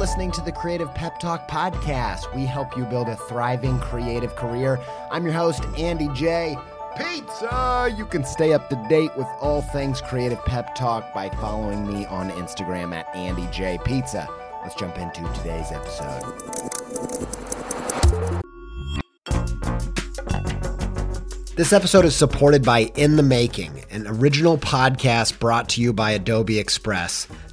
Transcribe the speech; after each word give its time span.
listening 0.00 0.30
to 0.32 0.40
the 0.40 0.50
Creative 0.50 0.92
Pep 0.94 1.18
Talk 1.18 1.46
podcast. 1.46 2.34
We 2.34 2.46
help 2.46 2.74
you 2.74 2.86
build 2.86 3.06
a 3.08 3.16
thriving 3.16 3.78
creative 3.80 4.34
career. 4.34 4.80
I'm 5.10 5.24
your 5.24 5.34
host, 5.34 5.62
Andy 5.76 6.08
J. 6.14 6.56
Pizza! 6.96 7.94
You 7.98 8.06
can 8.06 8.24
stay 8.24 8.54
up 8.54 8.70
to 8.70 8.86
date 8.88 9.14
with 9.14 9.26
all 9.42 9.60
things 9.60 10.00
Creative 10.00 10.42
Pep 10.46 10.74
Talk 10.74 11.12
by 11.12 11.28
following 11.28 11.86
me 11.86 12.06
on 12.06 12.30
Instagram 12.30 12.94
at 12.94 13.14
Andy 13.14 13.46
J. 13.52 13.78
Pizza. 13.84 14.26
Let's 14.62 14.74
jump 14.74 14.96
into 14.96 15.20
today's 15.34 15.70
episode. 15.70 16.22
This 21.56 21.74
episode 21.74 22.06
is 22.06 22.16
supported 22.16 22.64
by 22.64 22.90
In 22.94 23.16
the 23.16 23.22
Making, 23.22 23.84
an 23.90 24.06
original 24.06 24.56
podcast 24.56 25.38
brought 25.38 25.68
to 25.70 25.82
you 25.82 25.92
by 25.92 26.12
Adobe 26.12 26.58
Express, 26.58 27.28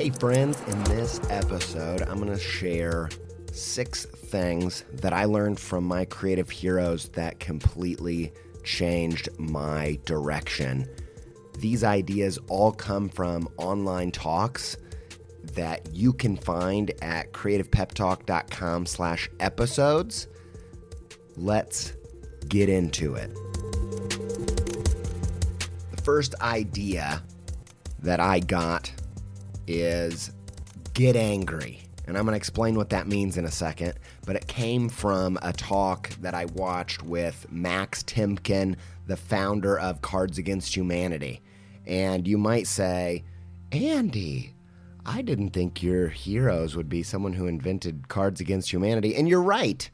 Hey, 0.00 0.08
friends, 0.08 0.58
in 0.66 0.82
this 0.84 1.20
episode, 1.28 2.00
I'm 2.00 2.16
going 2.16 2.32
to 2.32 2.38
share 2.38 3.10
six 3.52 4.06
things 4.06 4.82
that 4.94 5.12
I 5.12 5.26
learned 5.26 5.60
from 5.60 5.84
my 5.84 6.06
creative 6.06 6.48
heroes 6.48 7.10
that 7.10 7.38
completely 7.38 8.32
changed 8.64 9.28
my 9.38 9.98
direction. 10.06 10.88
These 11.58 11.84
ideas 11.84 12.38
all 12.48 12.72
come 12.72 13.10
from 13.10 13.46
online 13.58 14.10
talks 14.10 14.78
that 15.52 15.94
you 15.94 16.14
can 16.14 16.38
find 16.38 16.92
at 17.02 17.32
creativepeptalk.com 17.34 18.86
slash 18.86 19.28
episodes. 19.38 20.28
Let's 21.36 21.92
get 22.48 22.70
into 22.70 23.16
it. 23.16 23.34
The 25.90 26.02
first 26.02 26.34
idea 26.40 27.22
that 27.98 28.18
I 28.18 28.40
got 28.40 28.90
is 29.70 30.32
get 30.94 31.16
angry. 31.16 31.82
And 32.06 32.18
I'm 32.18 32.24
going 32.24 32.32
to 32.32 32.36
explain 32.36 32.74
what 32.74 32.90
that 32.90 33.06
means 33.06 33.36
in 33.36 33.44
a 33.44 33.50
second. 33.50 33.94
But 34.26 34.36
it 34.36 34.48
came 34.48 34.88
from 34.88 35.38
a 35.42 35.52
talk 35.52 36.10
that 36.20 36.34
I 36.34 36.46
watched 36.46 37.02
with 37.02 37.46
Max 37.50 38.02
Temkin, 38.02 38.76
the 39.06 39.16
founder 39.16 39.78
of 39.78 40.02
Cards 40.02 40.38
Against 40.38 40.74
Humanity. 40.74 41.40
And 41.86 42.26
you 42.26 42.36
might 42.36 42.66
say, 42.66 43.24
Andy, 43.70 44.54
I 45.06 45.22
didn't 45.22 45.50
think 45.50 45.82
your 45.82 46.08
heroes 46.08 46.74
would 46.74 46.88
be 46.88 47.02
someone 47.02 47.34
who 47.34 47.46
invented 47.46 48.08
Cards 48.08 48.40
Against 48.40 48.72
Humanity. 48.72 49.14
And 49.14 49.28
you're 49.28 49.42
right. 49.42 49.88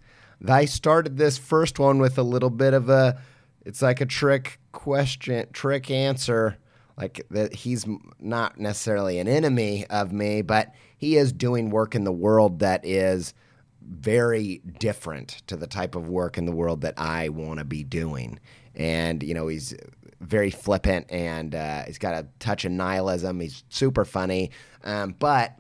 I 0.49 0.65
started 0.65 1.19
this 1.19 1.37
first 1.37 1.79
one 1.79 1.99
with 1.99 2.17
a 2.19 2.23
little 2.23 2.51
bit 2.51 2.73
of 2.73 2.89
a, 2.89 3.21
it's 3.65 3.83
like 3.83 4.01
a 4.01 4.07
trick 4.07 4.59
question, 4.73 5.47
trick 5.53 5.91
answer 5.91 6.57
like 6.97 7.27
that 7.31 7.55
he's 7.55 7.87
not 8.19 8.59
necessarily 8.59 9.19
an 9.19 9.29
enemy 9.29 9.87
of 9.91 10.13
me, 10.13 10.43
but 10.43 10.75
he 10.97 11.17
is 11.17 11.33
doing 11.33 11.71
work 11.71 11.95
in 11.95 12.05
the 12.05 12.13
world 12.13 12.61
that 12.61 12.85
is 12.85 13.35
very 13.83 14.63
different 14.79 15.43
to 15.47 15.57
the 15.57 15.67
type 15.67 15.95
of 15.95 16.09
work 16.09 16.39
in 16.39 16.47
the 16.47 16.53
world 16.53 16.81
that 16.81 16.95
I 16.97 17.29
want 17.29 17.59
to 17.59 17.65
be 17.65 17.85
doing. 17.85 18.41
And 18.75 19.23
you 19.23 19.35
know, 19.35 19.49
he's 19.49 19.75
very 20.21 20.51
flippant 20.51 21.07
and 21.11 21.55
uh, 21.55 21.85
he's 21.85 21.99
got 21.99 22.15
a 22.15 22.27
touch 22.39 22.65
of 22.65 22.73
nihilism. 22.73 23.41
He's 23.41 23.65
super 23.69 24.05
funny, 24.05 24.51
um, 24.83 25.15
but 25.19 25.59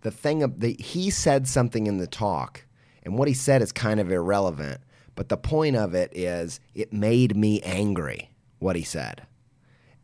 the 0.00 0.10
thing 0.10 0.42
of 0.42 0.60
the 0.60 0.76
he 0.78 1.10
said 1.10 1.46
something 1.46 1.86
in 1.86 1.98
the 1.98 2.06
talk, 2.08 2.64
and 3.04 3.16
what 3.16 3.28
he 3.28 3.34
said 3.34 3.62
is 3.62 3.72
kind 3.72 4.00
of 4.00 4.10
irrelevant. 4.10 4.80
But 5.14 5.28
the 5.28 5.36
point 5.36 5.76
of 5.76 5.94
it 5.94 6.10
is, 6.16 6.58
it 6.74 6.92
made 6.92 7.36
me 7.36 7.60
angry. 7.60 8.30
What 8.58 8.76
he 8.76 8.82
said. 8.82 9.26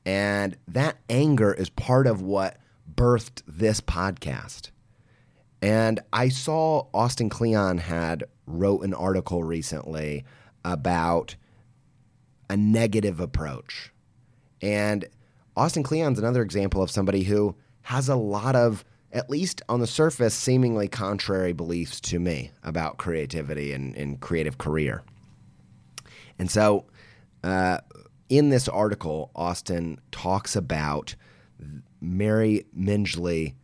And 0.08 0.56
that 0.68 0.96
anger 1.10 1.52
is 1.52 1.68
part 1.68 2.06
of 2.06 2.22
what 2.22 2.56
birthed 2.94 3.42
this 3.46 3.82
podcast. 3.82 4.70
And 5.60 6.00
I 6.14 6.30
saw 6.30 6.86
Austin 6.94 7.28
Kleon 7.28 7.76
had 7.76 8.24
wrote 8.46 8.84
an 8.84 8.94
article 8.94 9.44
recently 9.44 10.24
about 10.64 11.36
a 12.48 12.56
negative 12.56 13.20
approach. 13.20 13.92
And 14.62 15.04
Austin 15.54 15.82
Kleon's 15.82 16.18
another 16.18 16.40
example 16.40 16.82
of 16.82 16.90
somebody 16.90 17.24
who 17.24 17.54
has 17.82 18.08
a 18.08 18.16
lot 18.16 18.56
of, 18.56 18.86
at 19.12 19.28
least 19.28 19.60
on 19.68 19.80
the 19.80 19.86
surface, 19.86 20.32
seemingly 20.32 20.88
contrary 20.88 21.52
beliefs 21.52 22.00
to 22.00 22.18
me 22.18 22.50
about 22.62 22.96
creativity 22.96 23.74
and, 23.74 23.94
and 23.94 24.20
creative 24.20 24.56
career. 24.56 25.02
And 26.38 26.50
so, 26.50 26.86
uh, 27.44 27.80
in 28.28 28.50
this 28.50 28.68
article, 28.68 29.30
Austin 29.34 30.00
talks 30.10 30.54
about 30.54 31.14
Mary 32.00 32.66
Midgley, 32.76 33.54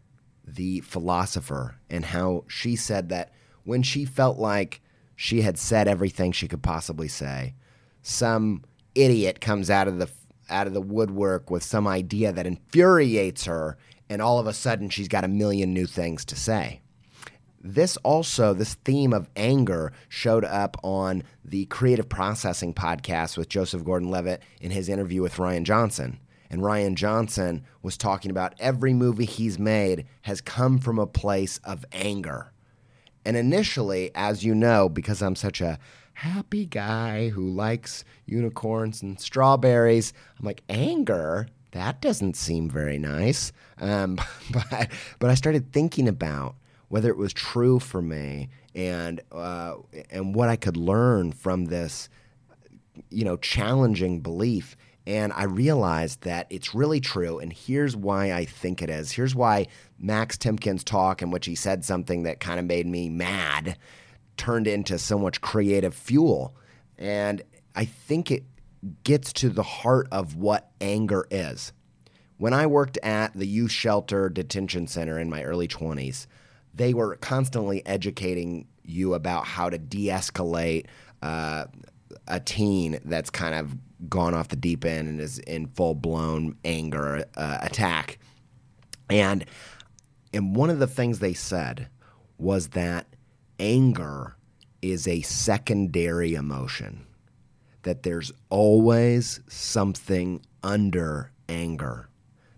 the 0.47 0.81
philosopher, 0.81 1.77
and 1.91 2.07
how 2.07 2.45
she 2.49 2.77
said 2.77 3.09
that 3.11 3.33
when 3.65 3.83
she 3.83 4.05
felt 4.05 4.39
like 4.39 4.81
she 5.17 5.43
had 5.43 5.59
said 5.59 5.87
everything 5.87 6.33
she 6.33 6.49
could 6.49 6.63
possibly 6.63 7.09
say, 7.09 7.55
some 8.03 8.63
idiot 8.95 9.41
comes 9.41 9.71
out 9.71 9.89
of 9.89 9.99
the 9.99 10.09
out 10.51 10.67
of 10.67 10.75
the 10.75 10.81
woodwork 10.81 11.51
with 11.51 11.63
some 11.63 11.87
idea 11.87 12.31
that 12.31 12.47
infuriates 12.47 13.47
her, 13.47 13.79
and 14.11 14.21
all 14.21 14.39
of 14.39 14.47
a 14.47 14.53
sudden 14.53 14.91
she's 14.91 15.09
got 15.09 15.25
a 15.25 15.29
million 15.29 15.73
new 15.73 15.87
things 15.87 16.25
to 16.27 16.37
say 16.37 16.81
this 17.65 17.97
also, 17.99 18.53
this 18.53 18.75
theme 18.75 19.15
of 19.15 19.31
anger 19.37 19.91
showed 20.11 20.45
up 20.45 20.77
on 20.85 21.23
the 21.43 21.65
Creative 21.65 22.07
Processing 22.07 22.75
podcast 22.75 23.39
with 23.39 23.49
Joseph 23.49 23.83
Gordon 23.83 24.11
Levitt 24.11 24.43
in 24.61 24.71
his 24.71 24.91
interview 24.91 25.23
with 25.23 25.37
Rian 25.37 25.63
Johnson. 25.63 26.21
And 26.51 26.61
Rian 26.61 26.95
Johnson 26.95 27.65
was 27.83 27.97
talking 27.97 28.31
about 28.31 28.53
every 28.61 28.93
movie 28.93 29.25
he's 29.25 29.59
made 29.59 30.05
has 30.23 30.43
come 30.43 30.79
from 30.79 30.99
a 30.99 31.07
place 31.07 31.59
of 31.65 31.87
anger. 31.91 32.53
And 33.25 33.35
initially, 33.35 34.11
as 34.15 34.45
you 34.45 34.55
know, 34.55 34.91
because 34.91 35.23
I'm 35.23 35.35
such 35.35 35.63
a 35.63 35.79
happy 36.13 36.67
guy 36.67 37.31
who 37.31 37.49
likes 37.49 38.05
unicorns 38.27 39.01
and 39.01 39.19
strawberries, 39.19 40.13
I'm 40.39 40.45
like, 40.45 40.63
anger? 40.69 41.49
That 41.73 42.03
doesn't 42.03 42.37
seem 42.37 42.69
very 42.69 42.99
nice. 42.99 43.53
Um, 43.79 44.21
but, 44.51 44.91
but 45.19 45.31
I 45.31 45.35
started 45.35 45.73
thinking 45.73 46.07
about 46.07 46.57
whether 46.95 47.09
it 47.09 47.17
was 47.17 47.33
true 47.33 47.81
for 47.81 48.01
me 48.01 48.49
and 48.73 49.21
uh, 49.33 49.75
and 50.11 50.33
what 50.33 50.49
I 50.49 50.55
could 50.55 50.77
learn 50.77 51.33
from 51.33 51.65
this, 51.65 52.09
you 53.11 53.25
know, 53.25 53.37
challenging 53.37 54.21
belief. 54.21 54.77
And 55.05 55.33
I 55.33 55.43
realized 55.43 56.21
that 56.21 56.47
it's 56.51 56.73
really 56.73 57.01
true. 57.01 57.41
And 57.41 57.53
here's 57.53 57.97
why 57.97 58.33
I 58.33 58.45
think 58.45 58.81
it 58.81 58.91
is. 58.91 59.11
Here's 59.11 59.35
why 59.35 59.67
Max 59.99 60.37
Temkin's 60.37 60.85
talk, 60.85 61.21
in 61.21 61.33
which 61.33 61.47
he 61.47 61.57
said 61.57 61.85
something 61.85 62.23
that 62.23 62.39
kind 62.39 62.61
of 62.61 62.67
made 62.67 62.87
me 62.87 63.09
mad, 63.09 63.77
turned 64.37 64.69
into 64.69 64.97
so 64.97 65.19
much 65.19 65.41
creative 65.41 65.97
fuel. 65.97 66.55
And 66.97 67.43
I 67.75 67.87
think 67.87 68.31
it 68.31 68.45
gets 69.03 69.33
to 69.33 69.49
the 69.49 69.65
heart 69.65 70.07
of 70.13 70.37
what 70.37 70.71
anger 70.81 71.27
is. 71.29 71.73
When 72.37 72.53
I 72.53 72.69
worked 72.69 72.99
at 72.99 73.33
the 73.33 73.49
youth 73.49 73.73
shelter 73.73 74.29
detention 74.29 74.87
center 74.87 75.19
in 75.19 75.29
my 75.29 75.43
early 75.43 75.67
20s, 75.67 76.29
they 76.75 76.95
were 76.95 77.17
constantly 77.17 77.85
educating 77.87 78.67
you 78.83 79.15
about 79.15 79.47
how 79.47 79.71
to 79.71 79.79
de 79.79 80.09
escalate 80.09 80.87
uh, 81.23 81.65
a 82.29 82.41
teen 82.41 82.99
that's 83.05 83.31
kind 83.31 83.55
of 83.55 83.77
gone 84.09 84.35
off 84.35 84.49
the 84.49 84.57
deep 84.57 84.85
end 84.85 85.09
and 85.09 85.21
is 85.21 85.39
in 85.41 85.67
full 85.69 85.95
blown 85.95 86.57
anger 86.65 87.25
uh, 87.37 87.59
attack. 87.63 88.19
And 89.09 89.45
and 90.33 90.57
one 90.57 90.71
of 90.71 90.79
the 90.79 90.87
things 90.87 91.19
they 91.19 91.35
said 91.35 91.89
was 92.39 92.69
that 92.69 93.07
anger 93.59 94.37
is 94.83 95.07
a 95.07 95.23
secondary 95.23 96.35
emotion. 96.35 97.07
That 97.83 98.03
there's 98.03 98.33
always 98.51 99.41
something 99.47 100.41
under 100.63 101.31
anger. 101.49 102.09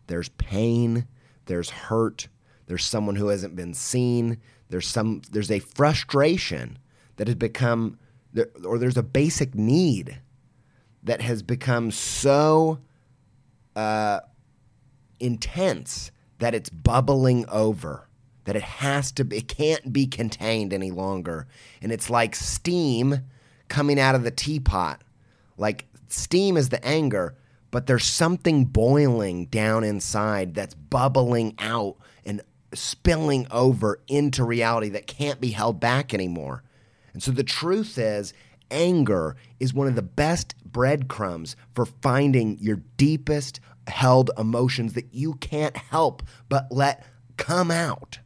There's 0.06 0.28
pain, 0.30 1.06
there's 1.46 1.70
hurt, 1.70 2.28
there's 2.66 2.84
someone 2.84 3.16
who 3.16 3.28
hasn't 3.28 3.56
been 3.56 3.74
seen, 3.74 4.38
there's 4.68 4.86
some 4.88 5.22
there's 5.30 5.50
a 5.50 5.60
frustration 5.60 6.78
that 7.16 7.28
has 7.28 7.36
become 7.36 7.98
or 8.64 8.78
there's 8.78 8.96
a 8.96 9.02
basic 9.02 9.54
need 9.54 10.20
that 11.02 11.22
has 11.22 11.42
become 11.42 11.90
so 11.90 12.78
uh, 13.74 14.20
intense 15.20 16.10
that 16.38 16.54
it's 16.54 16.68
bubbling 16.68 17.48
over 17.48 18.08
that 18.44 18.56
it 18.56 18.62
has 18.62 19.10
to 19.12 19.24
be, 19.24 19.38
it 19.38 19.48
can't 19.48 19.92
be 19.92 20.06
contained 20.06 20.72
any 20.72 20.90
longer. 20.90 21.48
And 21.82 21.90
it's 21.90 22.10
like 22.10 22.36
steam 22.36 23.22
coming 23.68 23.98
out 23.98 24.14
of 24.14 24.22
the 24.22 24.30
teapot. 24.30 25.02
Like 25.56 25.86
steam 26.08 26.56
is 26.56 26.68
the 26.68 26.84
anger 26.84 27.36
but 27.70 27.86
there's 27.86 28.06
something 28.06 28.64
boiling 28.64 29.46
down 29.46 29.84
inside 29.84 30.54
that's 30.54 30.74
bubbling 30.74 31.54
out 31.58 31.96
spilling 32.74 33.46
over 33.50 34.00
into 34.08 34.44
reality 34.44 34.88
that 34.88 35.06
can't 35.06 35.40
be 35.40 35.50
held 35.50 35.80
back 35.80 36.12
anymore 36.12 36.62
and 37.12 37.22
so 37.22 37.30
the 37.30 37.44
truth 37.44 37.96
is 37.96 38.34
anger 38.70 39.36
is 39.58 39.72
one 39.72 39.86
of 39.86 39.94
the 39.94 40.02
best 40.02 40.54
breadcrumbs 40.64 41.56
for 41.74 41.86
finding 41.86 42.58
your 42.58 42.82
deepest 42.96 43.60
held 43.86 44.30
emotions 44.36 44.92
that 44.92 45.14
you 45.14 45.34
can't 45.34 45.76
help 45.76 46.22
but 46.48 46.66
let 46.70 47.06
come 47.36 47.70
out. 47.70 48.18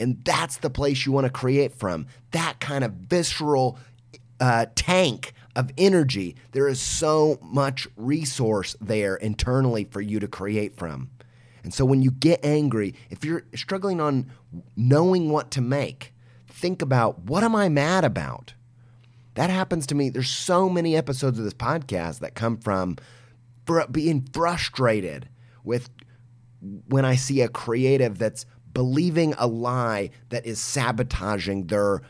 And 0.00 0.24
that's 0.24 0.56
the 0.56 0.70
place 0.70 1.06
you 1.06 1.12
want 1.12 1.26
to 1.26 1.30
create 1.30 1.74
from 1.74 2.06
that 2.32 2.58
kind 2.58 2.82
of 2.82 2.92
visceral 2.92 3.78
uh, 4.40 4.66
tank 4.74 5.32
of 5.54 5.70
energy. 5.78 6.34
There 6.50 6.66
is 6.66 6.80
so 6.80 7.38
much 7.40 7.86
resource 7.96 8.74
there 8.80 9.14
internally 9.14 9.84
for 9.84 10.00
you 10.00 10.18
to 10.18 10.26
create 10.26 10.76
from. 10.76 11.10
And 11.64 11.72
so 11.72 11.84
when 11.84 12.02
you 12.02 12.10
get 12.10 12.44
angry, 12.44 12.94
if 13.10 13.24
you're 13.24 13.44
struggling 13.54 14.00
on 14.00 14.30
knowing 14.76 15.30
what 15.30 15.50
to 15.52 15.60
make, 15.60 16.12
think 16.48 16.82
about 16.82 17.20
what 17.20 17.44
am 17.44 17.54
I 17.54 17.68
mad 17.68 18.04
about? 18.04 18.54
That 19.34 19.50
happens 19.50 19.86
to 19.86 19.94
me. 19.94 20.10
There's 20.10 20.30
so 20.30 20.68
many 20.68 20.96
episodes 20.96 21.38
of 21.38 21.44
this 21.44 21.54
podcast 21.54 22.18
that 22.18 22.34
come 22.34 22.58
from 22.58 22.96
fr- 23.66 23.86
being 23.90 24.28
frustrated 24.32 25.28
with 25.64 25.88
when 26.88 27.04
I 27.04 27.16
see 27.16 27.40
a 27.40 27.48
creative 27.48 28.18
that's 28.18 28.46
believing 28.72 29.34
a 29.38 29.46
lie 29.46 30.10
that 30.30 30.46
is 30.46 30.60
sabotaging 30.60 31.66
their 31.66 32.02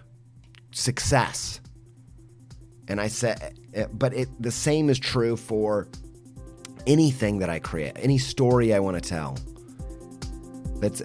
success. 0.72 1.60
And 2.88 3.00
I 3.00 3.08
said, 3.08 3.54
eh, 3.75 3.87
but 3.93 4.14
it, 4.14 4.28
the 4.40 4.50
same 4.50 4.90
is 4.90 4.99
true 4.99 5.37
for 5.37 5.88
anything 6.87 7.38
that 7.38 7.50
I 7.50 7.58
create, 7.58 7.93
any 7.96 8.19
story 8.19 8.75
I 8.75 8.79
want 8.79 9.02
to 9.02 9.08
tell. 9.08 9.37
That's 10.81 11.02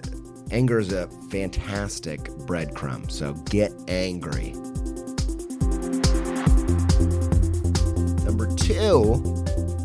anger 0.50 0.78
is 0.78 0.92
a 0.92 1.08
fantastic 1.30 2.24
breadcrumb. 2.46 3.10
So 3.10 3.34
get 3.50 3.72
angry. 3.88 4.52
Number 8.24 8.46
two 8.56 9.14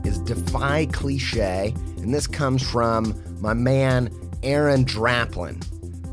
is 0.04 0.20
Defy 0.20 0.86
Cliche, 0.88 1.74
and 1.98 2.14
this 2.14 2.28
comes 2.28 2.68
from 2.68 3.14
my 3.40 3.54
man 3.54 4.10
Aaron 4.44 4.86
Draplin. 4.86 5.64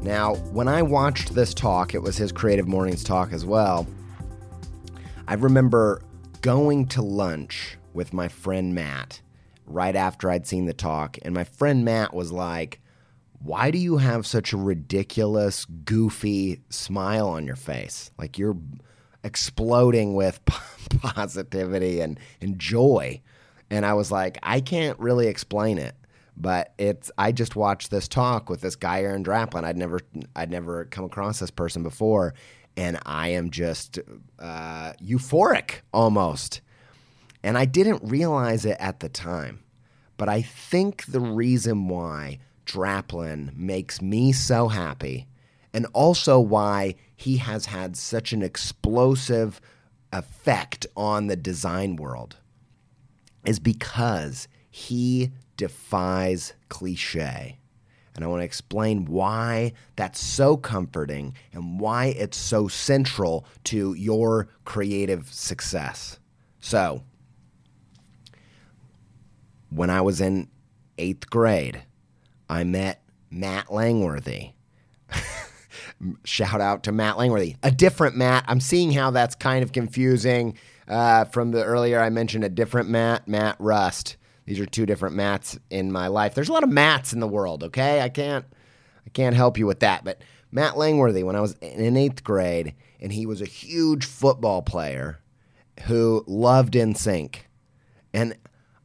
Now, 0.02 0.36
when 0.52 0.68
I 0.68 0.82
watched 0.82 1.34
this 1.34 1.52
talk, 1.52 1.94
it 1.94 2.02
was 2.02 2.16
his 2.16 2.32
Creative 2.32 2.66
Mornings 2.66 3.04
talk 3.04 3.32
as 3.32 3.44
well. 3.44 3.86
I 5.28 5.34
remember 5.34 6.02
going 6.40 6.86
to 6.88 7.02
lunch 7.02 7.76
with 7.92 8.12
my 8.12 8.28
friend 8.28 8.74
Matt 8.74 9.20
right 9.70 9.96
after 9.96 10.30
I'd 10.30 10.46
seen 10.46 10.66
the 10.66 10.74
talk, 10.74 11.18
and 11.22 11.34
my 11.34 11.44
friend 11.44 11.84
Matt 11.84 12.12
was 12.12 12.32
like, 12.32 12.80
Why 13.38 13.70
do 13.70 13.78
you 13.78 13.98
have 13.98 14.26
such 14.26 14.52
a 14.52 14.56
ridiculous, 14.56 15.64
goofy 15.64 16.60
smile 16.68 17.28
on 17.28 17.46
your 17.46 17.56
face? 17.56 18.10
Like 18.18 18.38
you're 18.38 18.56
exploding 19.22 20.14
with 20.14 20.40
positivity 21.02 22.00
and, 22.00 22.18
and 22.40 22.58
joy. 22.58 23.20
And 23.70 23.86
I 23.86 23.94
was 23.94 24.10
like, 24.10 24.38
I 24.42 24.60
can't 24.60 24.98
really 24.98 25.28
explain 25.28 25.78
it, 25.78 25.94
but 26.36 26.74
it's. 26.78 27.10
I 27.16 27.30
just 27.32 27.54
watched 27.54 27.90
this 27.90 28.08
talk 28.08 28.50
with 28.50 28.62
this 28.62 28.74
guy 28.74 29.02
Aaron 29.02 29.22
Draplin. 29.22 29.64
I'd 29.64 29.76
never, 29.76 30.00
I'd 30.34 30.50
never 30.50 30.86
come 30.86 31.04
across 31.04 31.38
this 31.38 31.52
person 31.52 31.82
before, 31.84 32.34
and 32.76 32.98
I 33.06 33.28
am 33.28 33.50
just 33.50 34.00
uh, 34.40 34.92
euphoric 35.02 35.82
almost. 35.92 36.62
And 37.42 37.56
I 37.56 37.64
didn't 37.64 38.02
realize 38.04 38.64
it 38.64 38.76
at 38.78 39.00
the 39.00 39.08
time, 39.08 39.60
but 40.16 40.28
I 40.28 40.42
think 40.42 41.06
the 41.06 41.20
reason 41.20 41.88
why 41.88 42.38
Draplin 42.66 43.56
makes 43.56 44.02
me 44.02 44.32
so 44.32 44.68
happy, 44.68 45.26
and 45.72 45.86
also 45.92 46.38
why 46.38 46.96
he 47.16 47.38
has 47.38 47.66
had 47.66 47.96
such 47.96 48.32
an 48.32 48.42
explosive 48.42 49.60
effect 50.12 50.86
on 50.96 51.26
the 51.26 51.36
design 51.36 51.96
world 51.96 52.36
is 53.44 53.58
because 53.58 54.48
he 54.70 55.30
defies 55.56 56.54
cliche. 56.68 57.58
And 58.14 58.24
I 58.24 58.28
want 58.28 58.40
to 58.40 58.44
explain 58.44 59.04
why 59.06 59.72
that's 59.96 60.20
so 60.20 60.56
comforting 60.56 61.34
and 61.52 61.80
why 61.80 62.06
it's 62.06 62.36
so 62.36 62.68
central 62.68 63.46
to 63.64 63.94
your 63.94 64.48
creative 64.64 65.32
success. 65.32 66.18
So, 66.60 67.02
when 69.70 69.90
I 69.90 70.00
was 70.00 70.20
in 70.20 70.48
eighth 70.98 71.30
grade, 71.30 71.82
I 72.48 72.64
met 72.64 73.02
Matt 73.30 73.72
Langworthy. 73.72 74.50
Shout 76.24 76.60
out 76.60 76.82
to 76.84 76.92
Matt 76.92 77.16
Langworthy. 77.18 77.56
A 77.62 77.70
different 77.70 78.16
Matt. 78.16 78.44
I'm 78.48 78.60
seeing 78.60 78.92
how 78.92 79.10
that's 79.10 79.34
kind 79.34 79.62
of 79.62 79.72
confusing. 79.72 80.56
Uh, 80.88 81.24
from 81.26 81.52
the 81.52 81.64
earlier, 81.64 82.00
I 82.00 82.10
mentioned 82.10 82.44
a 82.44 82.48
different 82.48 82.88
Matt, 82.88 83.28
Matt 83.28 83.56
Rust. 83.58 84.16
These 84.46 84.58
are 84.58 84.66
two 84.66 84.86
different 84.86 85.14
Matts 85.14 85.58
in 85.70 85.92
my 85.92 86.08
life. 86.08 86.34
There's 86.34 86.48
a 86.48 86.52
lot 86.52 86.64
of 86.64 86.70
Matts 86.70 87.12
in 87.12 87.20
the 87.20 87.28
world. 87.28 87.62
Okay, 87.62 88.00
I 88.00 88.08
can't, 88.08 88.44
I 89.06 89.10
can't 89.10 89.36
help 89.36 89.56
you 89.56 89.66
with 89.66 89.80
that. 89.80 90.02
But 90.02 90.22
Matt 90.50 90.76
Langworthy, 90.76 91.22
when 91.22 91.36
I 91.36 91.40
was 91.40 91.52
in 91.60 91.96
eighth 91.96 92.24
grade, 92.24 92.74
and 92.98 93.12
he 93.12 93.26
was 93.26 93.40
a 93.40 93.46
huge 93.46 94.04
football 94.04 94.62
player 94.62 95.20
who 95.82 96.24
loved 96.26 96.74
NSYNC, 96.74 97.36
and 98.12 98.36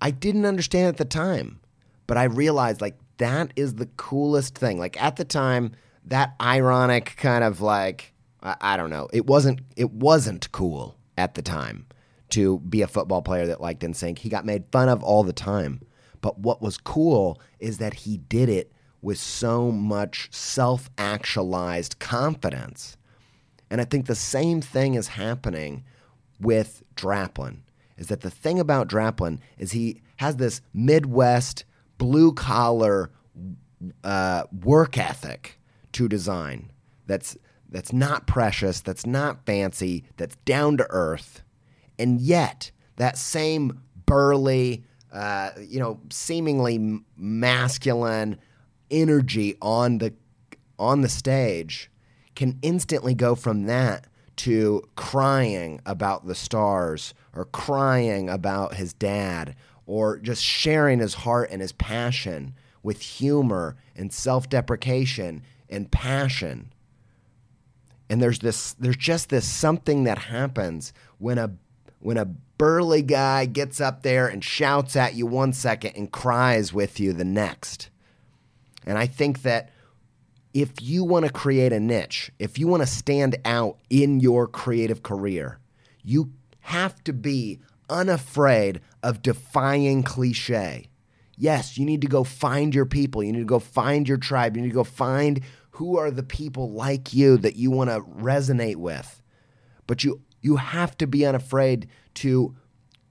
I 0.02 0.12
didn't 0.12 0.46
understand 0.46 0.88
at 0.88 0.98
the 0.98 1.06
time, 1.06 1.60
but 2.08 2.18
I 2.18 2.26
realized 2.26 2.82
like 2.82 2.98
that 3.18 3.52
is 3.56 3.76
the 3.76 3.88
coolest 3.98 4.58
thing. 4.58 4.78
Like 4.80 5.02
at 5.02 5.16
the 5.16 5.26
time 5.26 5.72
that 6.06 6.36
ironic 6.40 7.16
kind 7.18 7.44
of 7.44 7.62
like 7.62 8.14
I, 8.42 8.56
I 8.62 8.78
don't 8.78 8.90
know. 8.90 9.10
It 9.12 9.26
wasn't 9.26 9.62
it 9.76 9.92
wasn't 9.92 10.52
cool 10.52 10.98
at 11.18 11.36
the 11.36 11.42
time 11.42 11.86
to 12.30 12.60
be 12.60 12.82
a 12.82 12.88
football 12.88 13.22
player 13.22 13.48
that 13.48 13.62
liked 13.62 13.82
NSYNC. 13.82 14.20
He 14.20 14.30
got 14.30 14.46
made 14.46 14.66
fun 14.72 14.90
of 14.90 15.04
all 15.04 15.24
the 15.24 15.34
time. 15.34 15.82
But 16.22 16.40
what 16.40 16.62
was 16.62 16.78
cool 16.78 17.40
is 17.60 17.78
that 17.78 17.94
he 17.94 18.18
did 18.18 18.50
it 18.50 18.72
with 19.02 19.18
so 19.18 19.72
much 19.72 20.30
self 20.32 20.90
actualized 20.98 22.00
confidence. 22.00 22.98
And 23.70 23.80
I 23.80 23.86
think 23.86 24.06
the 24.06 24.16
same 24.16 24.62
thing 24.62 24.96
is 24.96 25.10
happening 25.10 25.84
with 26.40 26.84
Draplin. 26.96 27.60
Is 27.98 28.08
that 28.08 28.22
the 28.22 28.30
thing 28.30 28.60
about 28.60 28.88
Draplin 28.88 29.40
is 29.58 29.72
he 29.72 30.02
has 30.18 30.38
this 30.38 30.62
Midwest 30.74 31.66
blue 31.98 32.34
collar 32.34 33.12
uh, 34.04 34.44
work 34.64 34.98
ethic 34.98 35.60
to 35.94 36.08
design 36.08 36.72
that's 37.08 37.38
that's 37.70 37.92
not 37.92 38.28
precious, 38.28 38.80
that's 38.80 39.06
not 39.06 39.46
fancy, 39.46 40.06
that's 40.18 40.36
down 40.46 40.78
to 40.78 40.88
earth, 40.90 41.44
and 41.98 42.22
yet 42.22 42.72
that 42.96 43.18
same 43.18 43.82
burly, 44.06 44.84
uh, 45.12 45.50
you 45.60 45.80
know, 45.80 46.00
seemingly 46.10 47.02
masculine 47.18 48.38
energy 48.92 49.56
on 49.62 49.98
the 49.98 50.14
on 50.78 51.02
the 51.02 51.10
stage 51.10 51.90
can 52.36 52.60
instantly 52.62 53.14
go 53.14 53.34
from 53.34 53.66
that 53.66 54.08
to 54.36 54.82
crying 54.96 55.82
about 55.86 56.28
the 56.28 56.36
stars 56.36 57.14
or 57.36 57.46
crying 57.46 58.30
about 58.30 58.76
his 58.76 58.94
dad 58.94 59.56
or 59.86 60.18
just 60.18 60.44
sharing 60.44 61.00
his 61.00 61.14
heart 61.14 61.50
and 61.52 61.62
his 61.62 61.74
passion 61.74 62.56
with 62.82 63.02
humor 63.02 63.76
and 63.96 64.14
self-deprecation 64.14 65.44
and 65.70 65.92
passion. 65.92 66.72
And 68.10 68.22
there's 68.22 68.40
this 68.40 68.74
there's 68.74 68.98
just 68.98 69.30
this 69.30 69.48
something 69.48 70.04
that 70.04 70.18
happens 70.18 70.94
when 71.18 71.38
a 71.38 71.52
when 72.00 72.18
a 72.18 72.26
burly 72.26 73.02
guy 73.02 73.46
gets 73.46 73.82
up 73.82 74.04
there 74.04 74.28
and 74.28 74.44
shouts 74.44 74.96
at 74.96 75.16
you 75.16 75.26
one 75.26 75.54
second 75.54 75.94
and 75.96 76.12
cries 76.12 76.72
with 76.72 77.00
you 77.00 77.14
the 77.14 77.26
next. 77.26 77.90
And 78.86 78.98
i 78.98 79.08
think 79.08 79.42
that 79.42 79.72
if 80.54 80.82
you 80.82 81.04
want 81.04 81.26
to 81.26 81.32
create 81.32 81.74
a 81.74 81.80
niche 81.80 82.32
if 82.38 82.60
you 82.60 82.68
want 82.68 82.84
to 82.84 82.88
stand 82.88 83.36
out 83.44 83.78
in 83.90 84.20
your 84.20 84.48
creative 84.48 85.02
career 85.02 85.60
you 86.04 86.32
have 86.66 87.04
to 87.04 87.14
be 87.14 87.60
unafraid 87.90 88.82
of 89.04 89.22
defying 89.22 90.02
cliche. 90.02 90.90
Yes 91.38 91.78
you 91.78 91.86
need 91.86 92.02
to 92.02 92.08
go 92.08 92.24
find 92.24 92.74
your 92.74 92.88
people. 92.88 93.24
You 93.24 93.32
need 93.32 93.40
to 93.40 93.46
go 93.46 93.60
find 93.60 94.08
your 94.08 94.18
tribe. 94.18 94.56
You 94.56 94.64
need 94.64 94.70
to 94.70 94.76
go 94.76 94.84
find 94.84 95.42
who 95.72 95.98
are 95.98 96.10
the 96.10 96.24
people 96.24 96.72
like 96.72 97.14
you 97.14 97.38
that 97.38 97.56
you 97.56 97.70
want 97.70 97.92
to 97.92 98.00
resonate 98.00 98.78
with. 98.78 99.22
But 99.86 100.04
you 100.04 100.22
you 100.42 100.56
have 100.56 100.98
to 100.98 101.08
be 101.08 101.26
unafraid 101.26 101.88
to 102.16 102.56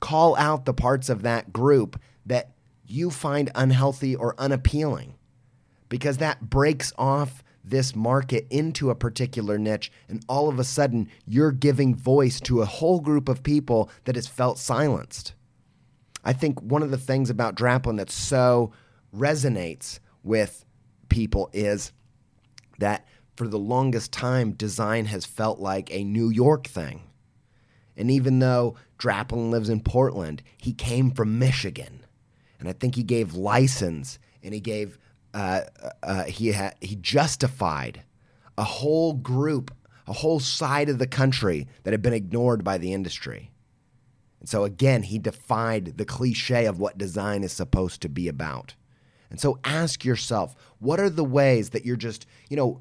call 0.00 0.34
out 0.36 0.64
the 0.64 0.74
parts 0.74 1.08
of 1.08 1.22
that 1.22 1.52
group 1.52 2.00
that 2.26 2.54
you 2.86 3.10
find 3.10 3.50
unhealthy 3.54 4.16
or 4.16 4.34
unappealing 4.38 5.14
because 5.88 6.16
that 6.18 6.50
breaks 6.50 6.92
off 6.98 7.44
this 7.64 7.96
market 7.96 8.46
into 8.50 8.90
a 8.90 8.94
particular 8.94 9.58
niche 9.58 9.90
and 10.08 10.24
all 10.28 10.48
of 10.48 10.58
a 10.58 10.64
sudden 10.64 11.08
you're 11.26 11.52
giving 11.52 11.94
voice 11.94 12.40
to 12.40 12.60
a 12.60 12.66
whole 12.66 13.00
group 13.00 13.28
of 13.28 13.42
people 13.42 13.90
that 14.04 14.16
has 14.16 14.26
felt 14.26 14.58
silenced 14.58 15.34
i 16.24 16.32
think 16.32 16.60
one 16.60 16.82
of 16.82 16.90
the 16.90 16.98
things 16.98 17.30
about 17.30 17.54
draplin 17.54 17.96
that 17.96 18.10
so 18.10 18.72
resonates 19.14 19.98
with 20.22 20.64
people 21.08 21.48
is 21.52 21.92
that 22.78 23.06
for 23.36 23.48
the 23.48 23.58
longest 23.58 24.12
time, 24.12 24.52
design 24.52 25.06
has 25.06 25.24
felt 25.24 25.58
like 25.58 25.90
a 25.90 26.04
New 26.04 26.28
York 26.28 26.66
thing. 26.66 27.02
And 27.96 28.10
even 28.10 28.38
though 28.38 28.76
Draplin 28.98 29.50
lives 29.50 29.68
in 29.68 29.80
Portland, 29.80 30.42
he 30.56 30.72
came 30.72 31.10
from 31.10 31.38
Michigan. 31.38 32.04
And 32.58 32.68
I 32.68 32.72
think 32.72 32.94
he 32.94 33.02
gave 33.02 33.34
license 33.34 34.18
and 34.42 34.54
he 34.54 34.60
gave, 34.60 34.98
uh, 35.34 35.62
uh, 36.02 36.24
he, 36.24 36.52
ha- 36.52 36.72
he 36.80 36.96
justified 36.96 38.02
a 38.56 38.64
whole 38.64 39.12
group, 39.12 39.74
a 40.06 40.12
whole 40.12 40.40
side 40.40 40.88
of 40.88 40.98
the 40.98 41.06
country 41.06 41.66
that 41.82 41.92
had 41.92 42.02
been 42.02 42.12
ignored 42.12 42.62
by 42.64 42.78
the 42.78 42.92
industry. 42.92 43.50
And 44.38 44.48
so 44.48 44.64
again, 44.64 45.02
he 45.02 45.18
defied 45.18 45.98
the 45.98 46.04
cliche 46.04 46.66
of 46.66 46.78
what 46.78 46.98
design 46.98 47.42
is 47.42 47.52
supposed 47.52 48.00
to 48.02 48.08
be 48.08 48.28
about. 48.28 48.74
And 49.30 49.40
so 49.40 49.58
ask 49.64 50.04
yourself, 50.04 50.54
what 50.78 51.00
are 51.00 51.10
the 51.10 51.24
ways 51.24 51.70
that 51.70 51.84
you're 51.84 51.96
just, 51.96 52.26
you 52.48 52.56
know, 52.56 52.80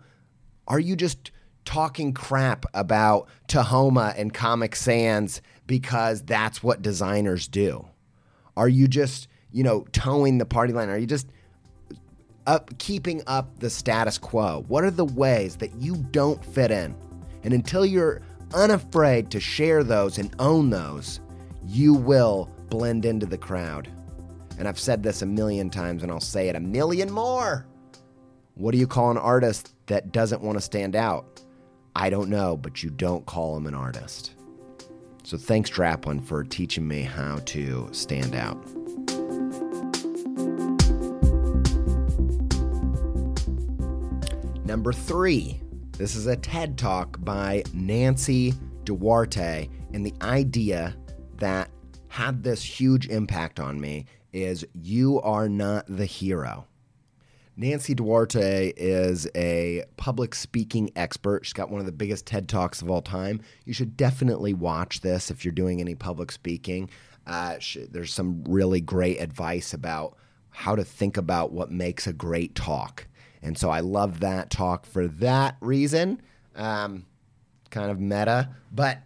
are 0.67 0.79
you 0.79 0.95
just 0.95 1.31
talking 1.65 2.13
crap 2.13 2.65
about 2.73 3.27
Tahoma 3.47 4.13
and 4.17 4.33
Comic 4.33 4.75
Sans 4.75 5.41
because 5.65 6.21
that's 6.21 6.61
what 6.61 6.81
designers 6.81 7.47
do? 7.47 7.87
Are 8.55 8.69
you 8.69 8.87
just, 8.87 9.27
you 9.51 9.63
know, 9.63 9.85
toeing 9.91 10.37
the 10.37 10.45
party 10.45 10.73
line? 10.73 10.89
Are 10.89 10.97
you 10.97 11.07
just 11.07 11.27
up 12.47 12.77
keeping 12.77 13.21
up 13.27 13.59
the 13.59 13.69
status 13.69 14.17
quo? 14.17 14.63
What 14.67 14.83
are 14.83 14.91
the 14.91 15.05
ways 15.05 15.57
that 15.57 15.75
you 15.75 15.95
don't 16.11 16.43
fit 16.43 16.71
in? 16.71 16.95
And 17.43 17.53
until 17.53 17.85
you're 17.85 18.21
unafraid 18.53 19.31
to 19.31 19.39
share 19.39 19.83
those 19.83 20.17
and 20.17 20.33
own 20.39 20.69
those, 20.69 21.19
you 21.65 21.93
will 21.93 22.49
blend 22.69 23.05
into 23.05 23.25
the 23.25 23.37
crowd. 23.37 23.89
And 24.57 24.67
I've 24.67 24.79
said 24.79 25.03
this 25.03 25.21
a 25.21 25.25
million 25.25 25.69
times 25.69 26.03
and 26.03 26.11
I'll 26.11 26.19
say 26.19 26.49
it 26.49 26.55
a 26.55 26.59
million 26.59 27.11
more. 27.11 27.65
What 28.55 28.71
do 28.71 28.77
you 28.77 28.87
call 28.87 29.09
an 29.11 29.17
artist 29.17 29.73
that 29.87 30.11
doesn't 30.11 30.41
want 30.41 30.57
to 30.57 30.61
stand 30.61 30.95
out? 30.95 31.41
I 31.95 32.09
don't 32.09 32.29
know, 32.29 32.57
but 32.57 32.83
you 32.83 32.89
don't 32.89 33.25
call 33.25 33.57
him 33.57 33.67
an 33.67 33.73
artist. 33.73 34.33
So 35.23 35.37
thanks, 35.37 35.69
Draplin, 35.69 36.23
for 36.23 36.43
teaching 36.43 36.87
me 36.87 37.01
how 37.01 37.39
to 37.45 37.89
stand 37.91 38.35
out. 38.35 38.61
Number 44.73 44.91
three, 44.91 45.61
this 45.99 46.15
is 46.15 46.25
a 46.25 46.35
TED 46.35 46.79
talk 46.79 47.23
by 47.23 47.61
Nancy 47.75 48.55
Duarte, 48.85 49.69
and 49.93 50.03
the 50.03 50.15
idea 50.23 50.95
that 51.37 51.69
had 52.07 52.41
this 52.41 52.63
huge 52.63 53.07
impact 53.07 53.59
on 53.59 53.79
me 53.79 54.07
is 54.31 54.65
you 54.73 55.21
are 55.21 55.47
not 55.47 55.85
the 55.87 56.07
hero. 56.07 56.65
Nancy 57.55 57.93
Duarte 57.93 58.73
is 58.75 59.27
a 59.35 59.83
public 59.97 60.33
speaking 60.33 60.89
expert. 60.95 61.45
She's 61.45 61.53
got 61.53 61.69
one 61.69 61.79
of 61.79 61.85
the 61.85 61.91
biggest 61.91 62.25
TED 62.25 62.49
Talks 62.49 62.81
of 62.81 62.89
all 62.89 63.03
time. 63.03 63.41
You 63.65 63.73
should 63.73 63.95
definitely 63.95 64.55
watch 64.55 65.01
this 65.01 65.29
if 65.29 65.45
you're 65.45 65.51
doing 65.51 65.81
any 65.81 65.93
public 65.93 66.31
speaking. 66.31 66.89
Uh, 67.27 67.59
she, 67.59 67.85
there's 67.85 68.11
some 68.11 68.43
really 68.45 68.81
great 68.81 69.21
advice 69.21 69.71
about 69.71 70.17
how 70.49 70.75
to 70.75 70.83
think 70.83 71.17
about 71.17 71.51
what 71.51 71.69
makes 71.69 72.07
a 72.07 72.13
great 72.13 72.55
talk. 72.55 73.05
And 73.43 73.57
so 73.57 73.69
I 73.69 73.81
love 73.81 74.21
that 74.21 74.49
talk 74.49 74.85
for 74.85 75.07
that 75.07 75.57
reason. 75.59 76.21
Um, 76.55 77.05
kind 77.69 77.91
of 77.91 77.99
meta. 77.99 78.49
But 78.71 78.99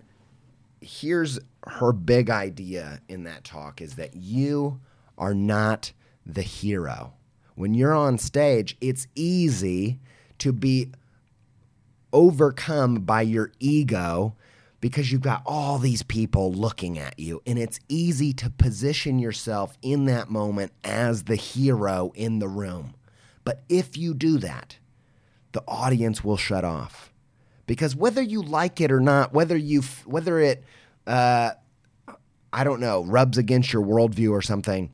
here's 0.79 1.39
her 1.65 1.91
big 1.91 2.29
idea 2.29 3.01
in 3.09 3.23
that 3.23 3.43
talk 3.43 3.81
is 3.81 3.95
that 3.95 4.15
you 4.15 4.79
are 5.17 5.33
not 5.33 5.91
the 6.25 6.43
hero. 6.43 7.13
When 7.55 7.73
you're 7.73 7.95
on 7.95 8.19
stage, 8.19 8.77
it's 8.79 9.07
easy 9.15 9.99
to 10.37 10.53
be 10.53 10.91
overcome 12.13 13.01
by 13.01 13.23
your 13.23 13.51
ego 13.59 14.35
because 14.79 15.11
you've 15.11 15.21
got 15.21 15.41
all 15.45 15.79
these 15.79 16.03
people 16.03 16.53
looking 16.53 16.99
at 16.99 17.17
you. 17.17 17.41
And 17.47 17.57
it's 17.57 17.79
easy 17.89 18.31
to 18.33 18.51
position 18.51 19.17
yourself 19.17 19.75
in 19.81 20.05
that 20.05 20.29
moment 20.29 20.71
as 20.83 21.23
the 21.23 21.35
hero 21.35 22.11
in 22.15 22.37
the 22.37 22.47
room. 22.47 22.93
But 23.47 23.63
if 23.69 23.95
you 23.95 24.13
do 24.13 24.39
that, 24.39 24.75
the 25.53 25.63
audience 25.69 26.21
will 26.21 26.35
shut 26.35 26.65
off. 26.65 27.13
Because 27.65 27.95
whether 27.95 28.21
you 28.21 28.41
like 28.41 28.81
it 28.81 28.91
or 28.91 28.99
not, 28.99 29.31
whether 29.31 29.55
you 29.55 29.83
whether 30.05 30.37
it 30.41 30.65
uh, 31.07 31.51
I 32.51 32.63
don't 32.65 32.81
know 32.81 33.05
rubs 33.05 33.37
against 33.37 33.71
your 33.71 33.83
worldview 33.83 34.31
or 34.31 34.41
something, 34.41 34.91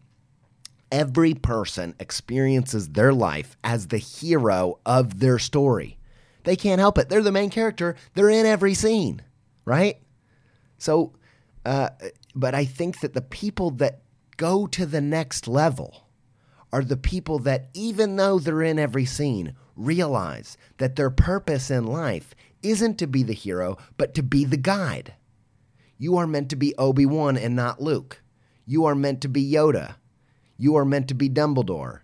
every 0.92 1.34
person 1.34 1.96
experiences 2.00 2.90
their 2.90 3.12
life 3.12 3.58
as 3.64 3.88
the 3.88 3.98
hero 3.98 4.78
of 4.86 5.20
their 5.20 5.40
story. 5.40 5.98
They 6.44 6.56
can't 6.56 6.80
help 6.80 7.00
it. 7.00 7.10
They're 7.10 7.24
the 7.24 7.32
main 7.32 7.50
character. 7.50 7.96
They're 8.14 8.30
in 8.30 8.46
every 8.46 8.76
scene, 8.76 9.24
right? 9.66 9.98
So, 10.78 11.14
uh, 11.66 11.90
but 12.36 12.54
I 12.54 12.66
think 12.66 13.00
that 13.00 13.16
the 13.16 13.22
people 13.22 13.72
that 13.72 14.04
go 14.38 14.68
to 14.68 14.86
the 14.86 15.02
next 15.02 15.48
level 15.48 16.04
are 16.74 16.84
the 16.84 16.98
people 16.98 17.40
that, 17.40 17.70
even 17.74 18.18
though 18.18 18.38
they're 18.38 18.62
in 18.62 18.78
every 18.78 19.06
scene, 19.06 19.56
realize 19.78 20.58
that 20.80 20.98
their 20.98 21.10
purpose 21.10 21.72
in 21.72 21.88
life 21.88 22.36
isn't 22.62 22.98
to 22.98 23.08
be 23.08 23.24
the 23.24 23.32
hero, 23.32 23.78
but 23.96 24.14
to 24.16 24.22
be 24.22 24.44
the 24.44 24.58
guide. 24.58 25.14
You 25.98 26.18
are 26.18 26.28
meant 26.28 26.50
to 26.50 26.58
be 26.58 26.76
Obi 26.78 27.06
Wan 27.06 27.38
and 27.38 27.56
not 27.56 27.82
Luke. 27.82 28.22
You 28.66 28.84
are 28.84 28.96
meant 28.96 29.22
to 29.22 29.30
be 29.30 29.50
Yoda 29.50 29.96
you 30.58 30.76
are 30.76 30.86
meant 30.86 31.08
to 31.10 31.14
be 31.14 31.30
Dumbledore. 31.30 32.00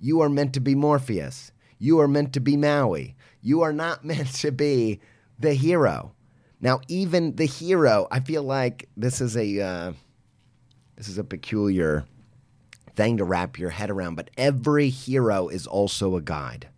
You 0.00 0.20
are 0.22 0.28
meant 0.28 0.54
to 0.54 0.60
be 0.60 0.74
Morpheus. 0.74 1.52
You 1.78 2.00
are 2.00 2.08
meant 2.08 2.32
to 2.32 2.40
be 2.40 2.56
Maui. 2.56 3.14
You 3.42 3.62
are 3.62 3.72
not 3.72 4.04
meant 4.04 4.32
to 4.36 4.50
be 4.50 5.00
the 5.38 5.54
hero. 5.54 6.12
Now, 6.60 6.80
even 6.88 7.36
the 7.36 7.46
hero, 7.46 8.06
I 8.10 8.20
feel 8.20 8.42
like 8.42 8.88
this 8.96 9.20
is 9.20 9.36
a 9.36 9.60
uh, 9.60 9.92
this 10.96 11.08
is 11.08 11.18
a 11.18 11.24
peculiar 11.24 12.04
thing 13.00 13.16
to 13.16 13.24
wrap 13.24 13.58
your 13.58 13.70
head 13.70 13.88
around, 13.88 14.16
but 14.16 14.28
every 14.36 14.90
hero 14.90 15.48
is 15.48 15.66
also 15.66 16.16
a 16.16 16.20
guide. 16.20 16.68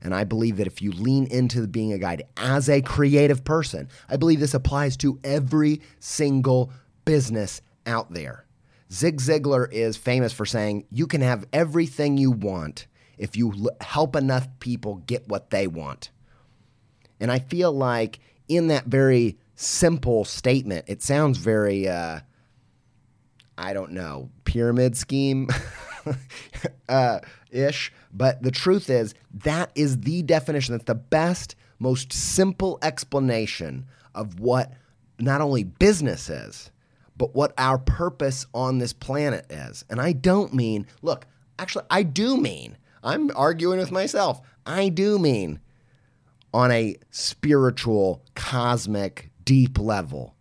And 0.00 0.14
I 0.14 0.22
believe 0.22 0.58
that 0.58 0.68
if 0.68 0.80
you 0.80 0.92
lean 0.92 1.26
into 1.26 1.66
being 1.66 1.92
a 1.92 1.98
guide 1.98 2.22
as 2.36 2.68
a 2.68 2.80
creative 2.80 3.42
person, 3.42 3.88
I 4.08 4.16
believe 4.16 4.38
this 4.38 4.54
applies 4.54 4.96
to 4.98 5.18
every 5.24 5.80
single 5.98 6.70
business 7.04 7.62
out 7.84 8.12
there. 8.12 8.46
Zig 8.92 9.20
Ziglar 9.20 9.70
is 9.72 9.96
famous 9.96 10.32
for 10.32 10.46
saying, 10.46 10.84
You 10.88 11.08
can 11.08 11.20
have 11.20 11.44
everything 11.52 12.16
you 12.16 12.30
want 12.30 12.86
if 13.18 13.36
you 13.36 13.52
l- 13.52 13.76
help 13.80 14.14
enough 14.14 14.46
people 14.60 15.02
get 15.06 15.26
what 15.26 15.50
they 15.50 15.66
want. 15.66 16.10
And 17.18 17.28
I 17.32 17.40
feel 17.40 17.72
like 17.72 18.20
in 18.46 18.68
that 18.68 18.86
very 18.86 19.36
simple 19.56 20.24
statement, 20.24 20.84
it 20.86 21.02
sounds 21.02 21.38
very, 21.38 21.88
uh, 21.88 22.20
I 23.60 23.74
don't 23.74 23.92
know, 23.92 24.30
pyramid 24.44 24.96
scheme 24.96 25.48
uh, 26.88 27.20
ish. 27.50 27.92
But 28.12 28.42
the 28.42 28.50
truth 28.50 28.88
is, 28.88 29.14
that 29.44 29.70
is 29.74 30.00
the 30.00 30.22
definition. 30.22 30.72
That's 30.72 30.84
the 30.84 30.94
best, 30.94 31.56
most 31.78 32.10
simple 32.10 32.78
explanation 32.80 33.86
of 34.14 34.40
what 34.40 34.72
not 35.18 35.42
only 35.42 35.64
business 35.64 36.30
is, 36.30 36.70
but 37.18 37.34
what 37.34 37.52
our 37.58 37.76
purpose 37.76 38.46
on 38.54 38.78
this 38.78 38.94
planet 38.94 39.44
is. 39.50 39.84
And 39.90 40.00
I 40.00 40.12
don't 40.12 40.54
mean, 40.54 40.86
look, 41.02 41.26
actually, 41.58 41.84
I 41.90 42.02
do 42.02 42.38
mean, 42.38 42.78
I'm 43.04 43.30
arguing 43.36 43.78
with 43.78 43.92
myself. 43.92 44.40
I 44.64 44.88
do 44.88 45.18
mean 45.18 45.60
on 46.54 46.72
a 46.72 46.96
spiritual, 47.10 48.24
cosmic, 48.34 49.30
deep 49.44 49.78
level. 49.78 50.34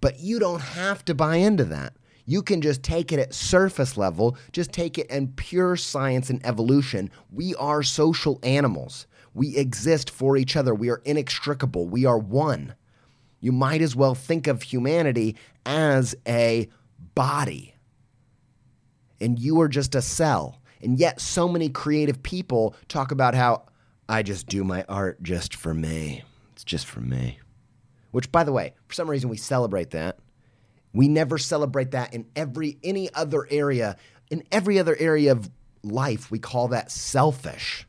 But 0.00 0.20
you 0.20 0.38
don't 0.38 0.60
have 0.60 1.04
to 1.06 1.14
buy 1.14 1.36
into 1.36 1.64
that. 1.64 1.94
You 2.32 2.42
can 2.42 2.62
just 2.62 2.82
take 2.82 3.12
it 3.12 3.18
at 3.18 3.34
surface 3.34 3.98
level, 3.98 4.38
just 4.52 4.72
take 4.72 4.96
it 4.96 5.06
in 5.10 5.28
pure 5.34 5.76
science 5.76 6.30
and 6.30 6.40
evolution. 6.46 7.10
We 7.30 7.54
are 7.56 7.82
social 7.82 8.40
animals. 8.42 9.06
We 9.34 9.54
exist 9.58 10.08
for 10.08 10.38
each 10.38 10.56
other. 10.56 10.74
We 10.74 10.88
are 10.88 11.02
inextricable. 11.04 11.88
We 11.88 12.06
are 12.06 12.16
one. 12.16 12.74
You 13.40 13.52
might 13.52 13.82
as 13.82 13.94
well 13.94 14.14
think 14.14 14.46
of 14.46 14.62
humanity 14.62 15.36
as 15.66 16.14
a 16.26 16.70
body. 17.14 17.74
And 19.20 19.38
you 19.38 19.60
are 19.60 19.68
just 19.68 19.94
a 19.94 20.00
cell. 20.00 20.62
And 20.80 20.98
yet, 20.98 21.20
so 21.20 21.46
many 21.46 21.68
creative 21.68 22.22
people 22.22 22.74
talk 22.88 23.12
about 23.12 23.34
how 23.34 23.64
I 24.08 24.22
just 24.22 24.46
do 24.46 24.64
my 24.64 24.86
art 24.88 25.22
just 25.22 25.54
for 25.54 25.74
me. 25.74 26.24
It's 26.54 26.64
just 26.64 26.86
for 26.86 27.00
me. 27.00 27.40
Which, 28.10 28.32
by 28.32 28.42
the 28.42 28.52
way, 28.52 28.72
for 28.88 28.94
some 28.94 29.10
reason, 29.10 29.28
we 29.28 29.36
celebrate 29.36 29.90
that. 29.90 30.16
We 30.92 31.08
never 31.08 31.38
celebrate 31.38 31.92
that 31.92 32.14
in 32.14 32.26
every 32.36 32.78
any 32.82 33.12
other 33.14 33.46
area. 33.50 33.96
In 34.30 34.42
every 34.50 34.78
other 34.78 34.96
area 34.98 35.32
of 35.32 35.50
life, 35.82 36.30
we 36.30 36.38
call 36.38 36.68
that 36.68 36.90
selfish. 36.90 37.86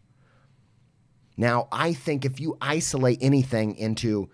Now, 1.36 1.67
I 1.72 1.93
think 1.93 2.25
if 2.25 2.39
you 2.39 2.57
isolate 2.62 3.19
anything 3.22 3.75
into 3.75 4.29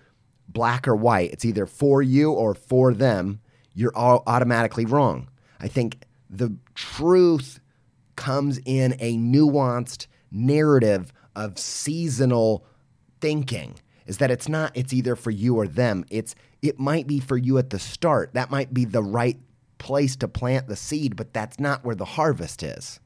black 0.48 0.88
or 0.88 0.96
white, 0.96 1.32
it's 1.32 1.46
either 1.46 1.66
for 1.66 2.02
you 2.02 2.32
or 2.32 2.54
for 2.54 2.94
them, 2.94 3.40
you're 3.74 3.96
all 3.96 4.24
automatically 4.28 4.86
wrong. 4.86 5.30
I 5.60 5.68
think 5.68 6.04
the 6.30 6.56
truth 6.76 7.60
comes 8.16 8.60
in 8.66 8.96
a 9.00 9.18
nuanced 9.18 10.08
narrative 10.32 11.14
of 11.36 11.58
seasonal 11.58 12.66
thinking 13.22 13.76
is 14.06 14.18
that 14.18 14.32
it's 14.32 14.50
not 14.50 14.76
it's 14.76 14.94
either 14.94 15.16
for 15.16 15.32
you 15.32 15.56
or 15.56 15.68
them 15.68 16.06
it's 16.10 16.36
it 16.62 16.80
might 16.80 17.08
be 17.08 17.20
for 17.20 17.38
you 17.38 17.58
at 17.58 17.70
the 17.70 17.80
start. 17.80 18.34
That 18.34 18.52
might 18.52 18.74
be 18.74 18.86
the 18.86 19.04
right 19.04 19.38
place 19.78 20.16
to 20.18 20.28
plant 20.28 20.68
the 20.68 20.76
seed 20.76 21.16
but 21.16 21.34
that's 21.34 21.60
not 21.60 21.86
where 21.86 21.96
the 21.96 22.06
harvest 22.06 22.64
is. 22.64 23.00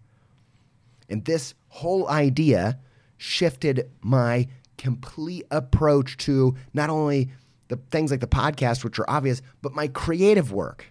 And 1.09 1.23
this 1.25 1.53
whole 1.67 2.09
idea 2.09 2.79
shifted 3.17 3.89
my 4.01 4.47
complete 4.77 5.45
approach 5.51 6.17
to 6.17 6.55
not 6.73 6.89
only 6.89 7.29
the 7.67 7.75
things 7.91 8.09
like 8.09 8.21
the 8.21 8.27
podcast 8.27 8.83
which 8.83 8.97
are 8.97 9.09
obvious 9.09 9.41
but 9.61 9.73
my 9.73 9.87
creative 9.87 10.51
work. 10.51 10.87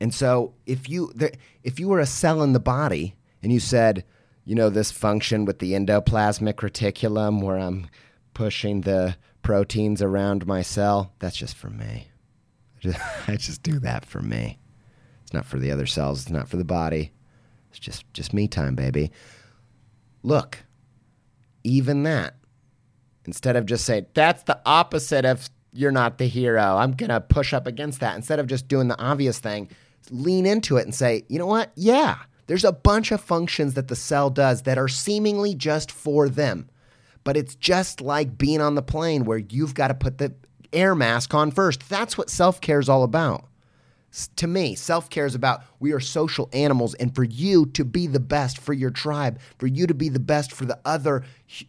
And 0.00 0.14
so 0.14 0.54
if 0.64 0.88
you 0.88 1.12
if 1.62 1.78
you 1.78 1.88
were 1.88 2.00
a 2.00 2.06
cell 2.06 2.42
in 2.42 2.52
the 2.52 2.60
body 2.60 3.16
and 3.42 3.52
you 3.52 3.60
said 3.60 4.04
you 4.48 4.54
know, 4.54 4.70
this 4.70 4.90
function 4.90 5.44
with 5.44 5.58
the 5.58 5.74
endoplasmic 5.74 6.54
reticulum 6.54 7.42
where 7.42 7.58
I'm 7.58 7.86
pushing 8.32 8.80
the 8.80 9.14
proteins 9.48 10.02
around 10.02 10.46
my 10.46 10.60
cell, 10.60 11.14
that's 11.20 11.34
just 11.34 11.56
for 11.56 11.70
me. 11.70 12.06
I 12.76 12.80
just, 12.80 12.98
I 13.28 13.36
just 13.36 13.62
do 13.62 13.78
that 13.78 14.04
for 14.04 14.20
me. 14.20 14.58
It's 15.22 15.32
not 15.32 15.46
for 15.46 15.58
the 15.58 15.70
other 15.70 15.86
cells, 15.86 16.20
it's 16.20 16.30
not 16.30 16.50
for 16.50 16.58
the 16.58 16.66
body. 16.66 17.12
It's 17.70 17.78
just 17.78 18.04
just 18.12 18.34
me 18.34 18.46
time, 18.46 18.74
baby. 18.74 19.10
Look, 20.22 20.58
even 21.64 22.02
that, 22.02 22.34
instead 23.24 23.56
of 23.56 23.64
just 23.64 23.86
saying, 23.86 24.04
that's 24.12 24.42
the 24.42 24.60
opposite 24.66 25.24
of 25.24 25.48
you're 25.72 25.92
not 25.92 26.18
the 26.18 26.26
hero, 26.26 26.76
I'm 26.76 26.92
going 26.92 27.08
to 27.08 27.18
push 27.18 27.54
up 27.54 27.66
against 27.66 28.00
that. 28.00 28.16
Instead 28.16 28.40
of 28.40 28.48
just 28.48 28.68
doing 28.68 28.88
the 28.88 29.00
obvious 29.00 29.38
thing, 29.38 29.70
lean 30.10 30.44
into 30.44 30.76
it 30.76 30.84
and 30.84 30.94
say, 30.94 31.24
you 31.28 31.38
know 31.38 31.46
what? 31.46 31.72
Yeah, 31.74 32.18
there's 32.48 32.64
a 32.64 32.72
bunch 32.72 33.12
of 33.12 33.22
functions 33.22 33.72
that 33.74 33.88
the 33.88 33.96
cell 33.96 34.28
does 34.28 34.64
that 34.64 34.76
are 34.76 34.88
seemingly 34.88 35.54
just 35.54 35.90
for 35.90 36.28
them. 36.28 36.68
But 37.28 37.36
it's 37.36 37.54
just 37.56 38.00
like 38.00 38.38
being 38.38 38.62
on 38.62 38.74
the 38.74 38.80
plane 38.80 39.26
where 39.26 39.36
you've 39.36 39.74
got 39.74 39.88
to 39.88 39.94
put 39.94 40.16
the 40.16 40.32
air 40.72 40.94
mask 40.94 41.34
on 41.34 41.50
first. 41.50 41.86
That's 41.86 42.16
what 42.16 42.30
self 42.30 42.58
care 42.58 42.80
is 42.80 42.88
all 42.88 43.02
about. 43.02 43.44
To 44.36 44.46
me, 44.46 44.74
self 44.74 45.10
care 45.10 45.26
is 45.26 45.34
about 45.34 45.62
we 45.78 45.92
are 45.92 46.00
social 46.00 46.48
animals, 46.54 46.94
and 46.94 47.14
for 47.14 47.24
you 47.24 47.66
to 47.66 47.84
be 47.84 48.06
the 48.06 48.18
best 48.18 48.56
for 48.56 48.72
your 48.72 48.88
tribe, 48.88 49.40
for 49.58 49.66
you 49.66 49.86
to 49.86 49.92
be 49.92 50.08
the 50.08 50.18
best 50.18 50.52
for 50.52 50.64
the 50.64 50.78
other 50.86 51.22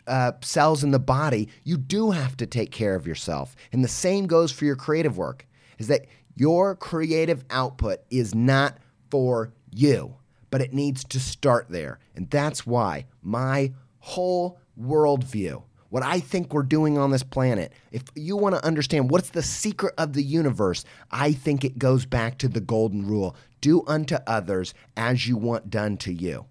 uh, 0.07 0.31
cells 0.39 0.81
in 0.81 0.91
the 0.91 0.97
body, 0.97 1.49
you 1.65 1.75
do 1.75 2.11
have 2.11 2.37
to 2.37 2.45
take 2.45 2.71
care 2.71 2.95
of 2.95 3.05
yourself. 3.05 3.57
And 3.73 3.83
the 3.83 3.89
same 3.89 4.27
goes 4.27 4.53
for 4.53 4.63
your 4.63 4.77
creative 4.77 5.17
work 5.17 5.45
is 5.77 5.87
that 5.87 6.05
your 6.37 6.73
creative 6.73 7.43
output 7.49 7.99
is 8.09 8.33
not 8.33 8.77
for 9.09 9.51
you 9.73 10.15
but 10.51 10.61
it 10.61 10.73
needs 10.73 11.03
to 11.03 11.19
start 11.19 11.67
there. 11.69 11.99
And 12.15 12.29
that's 12.29 12.65
why 12.65 13.05
my 13.21 13.71
whole 13.99 14.58
worldview, 14.81 15.63
what 15.89 16.03
I 16.03 16.19
think 16.19 16.53
we're 16.53 16.63
doing 16.63 16.97
on 16.97 17.11
this 17.11 17.23
planet, 17.23 17.73
if 17.91 18.03
you 18.15 18.37
want 18.37 18.55
to 18.55 18.65
understand 18.65 19.09
what's 19.09 19.29
the 19.29 19.41
secret 19.41 19.93
of 19.97 20.13
the 20.13 20.23
universe, 20.23 20.85
I 21.11 21.33
think 21.33 21.63
it 21.63 21.79
goes 21.79 22.05
back 22.05 22.37
to 22.39 22.47
the 22.47 22.61
golden 22.61 23.07
rule 23.07 23.35
do 23.61 23.83
unto 23.87 24.15
others 24.25 24.73
as 24.95 25.27
you 25.27 25.35
want 25.35 25.69
done 25.69 25.97
to 25.97 26.13
you. 26.13 26.45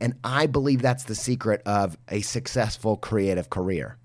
And 0.00 0.14
I 0.24 0.46
believe 0.46 0.82
that's 0.82 1.04
the 1.04 1.14
secret 1.14 1.62
of 1.66 1.96
a 2.08 2.22
successful 2.22 2.96
creative 2.96 3.50
career. 3.50 3.98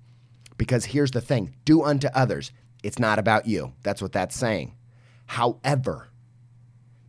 Because 0.57 0.85
here's 0.85 1.11
the 1.11 1.21
thing 1.21 1.55
do 1.65 1.83
unto 1.83 2.07
others. 2.13 2.51
It's 2.83 2.99
not 2.99 3.17
about 3.17 3.47
you. 3.47 3.73
That's 3.81 4.01
what 4.01 4.11
that's 4.11 4.35
saying. 4.35 4.75
However, 5.25 6.09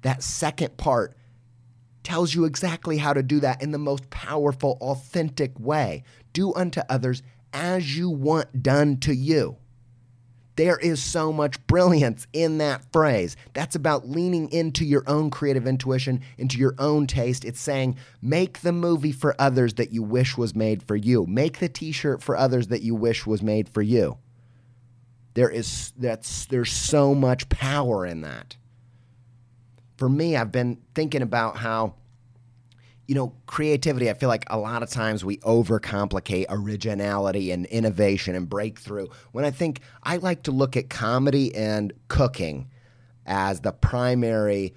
that 0.03 0.23
second 0.23 0.77
part 0.77 1.16
tells 2.03 2.35
you 2.35 2.45
exactly 2.45 2.97
how 2.97 3.12
to 3.12 3.23
do 3.23 3.40
that 3.40 3.61
in 3.61 3.73
the 3.73 3.79
most 3.79 4.09
powerful, 4.11 4.79
authentic 4.81 5.59
way. 5.59 6.05
Do 6.37 6.53
unto 6.53 6.83
others 6.90 7.22
as 7.55 7.96
you 7.96 8.11
want 8.11 8.62
done 8.62 8.99
to 8.99 9.14
you. 9.14 9.57
There 10.57 10.77
is 10.77 11.03
so 11.03 11.33
much 11.33 11.66
brilliance 11.66 12.27
in 12.35 12.59
that 12.59 12.92
phrase. 12.92 13.38
That's 13.55 13.75
about 13.75 14.07
leaning 14.07 14.53
into 14.53 14.85
your 14.85 15.03
own 15.07 15.31
creative 15.31 15.66
intuition, 15.66 16.20
into 16.37 16.59
your 16.59 16.75
own 16.79 17.07
taste. 17.07 17.46
It's 17.46 17.59
saying, 17.59 17.96
make 18.20 18.61
the 18.61 18.72
movie 18.72 19.12
for 19.12 19.35
others 19.38 19.75
that 19.75 19.92
you 19.92 20.03
wish 20.03 20.37
was 20.37 20.55
made 20.55 20.83
for 20.83 20.94
you. 20.94 21.25
Make 21.27 21.59
the 21.59 21.70
t-shirt 21.70 22.22
for 22.22 22.37
others 22.37 22.66
that 22.66 22.83
you 22.83 22.94
wish 22.94 23.25
was 23.25 23.40
made 23.40 23.70
for 23.70 23.81
you. 23.81 24.18
There 25.33 25.49
is 25.49 25.94
that's 25.96 26.44
there's 26.44 26.72
so 26.72 27.14
much 27.14 27.49
power 27.49 28.05
in 28.05 28.20
that 28.20 28.59
for 29.96 30.09
me, 30.09 30.37
I've 30.37 30.53
been 30.53 30.79
thinking 30.94 31.22
about 31.22 31.57
how, 31.57 31.94
you 33.07 33.14
know, 33.14 33.33
creativity, 33.47 34.11
I 34.11 34.14
feel 34.14 34.29
like 34.29 34.45
a 34.49 34.59
lot 34.59 34.83
of 34.83 34.90
times 34.90 35.25
we 35.25 35.38
overcomplicate 35.38 36.47
originality 36.49 37.53
and 37.53 37.66
innovation 37.66 38.35
and 38.35 38.49
breakthrough. 38.49 39.07
When 39.33 39.45
I 39.45 39.51
think 39.51 39.81
I 40.03 40.16
like 40.16 40.42
to 40.45 40.51
look 40.51 40.77
at 40.77 40.90
comedy 40.90 41.55
and 41.55 41.92
cooking 42.09 42.69
as 43.25 43.61
the 43.61 43.73
primary 43.73 44.75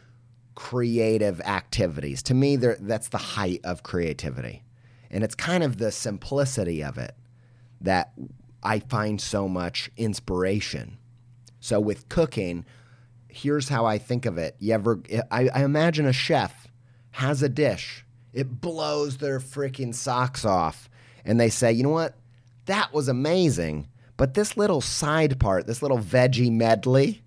creative 0.55 1.39
activities. 1.41 2.21
To 2.23 2.33
me, 2.33 2.57
that's 2.57 3.07
the 3.07 3.17
height 3.17 3.61
of 3.63 3.81
creativity. 3.81 4.63
And 5.09 5.23
it's 5.23 5.35
kind 5.35 5.63
of 5.63 5.77
the 5.77 5.91
simplicity 5.91 6.83
of 6.83 6.97
it 6.97 7.15
that 7.81 8.11
I 8.61 8.79
find 8.79 9.21
so 9.21 9.47
much 9.47 9.89
inspiration. 9.95 10.97
So 11.61 11.79
with 11.79 12.09
cooking, 12.09 12.65
here's 13.29 13.69
how 13.69 13.85
I 13.85 13.97
think 13.97 14.25
of 14.25 14.37
it. 14.37 14.55
You 14.59 14.73
ever? 14.73 15.01
I, 15.31 15.49
I 15.53 15.63
imagine 15.63 16.05
a 16.05 16.13
chef 16.13 16.67
has 17.11 17.41
a 17.41 17.49
dish. 17.49 18.05
It 18.33 18.61
blows 18.61 19.17
their 19.17 19.39
freaking 19.39 19.93
socks 19.93 20.45
off, 20.45 20.89
and 21.25 21.39
they 21.39 21.49
say, 21.49 21.71
"You 21.71 21.83
know 21.83 21.89
what? 21.89 22.15
That 22.65 22.93
was 22.93 23.07
amazing." 23.07 23.87
But 24.17 24.33
this 24.33 24.57
little 24.57 24.81
side 24.81 25.39
part, 25.39 25.65
this 25.65 25.81
little 25.81 25.99
veggie 25.99 26.51
medley, 26.51 27.23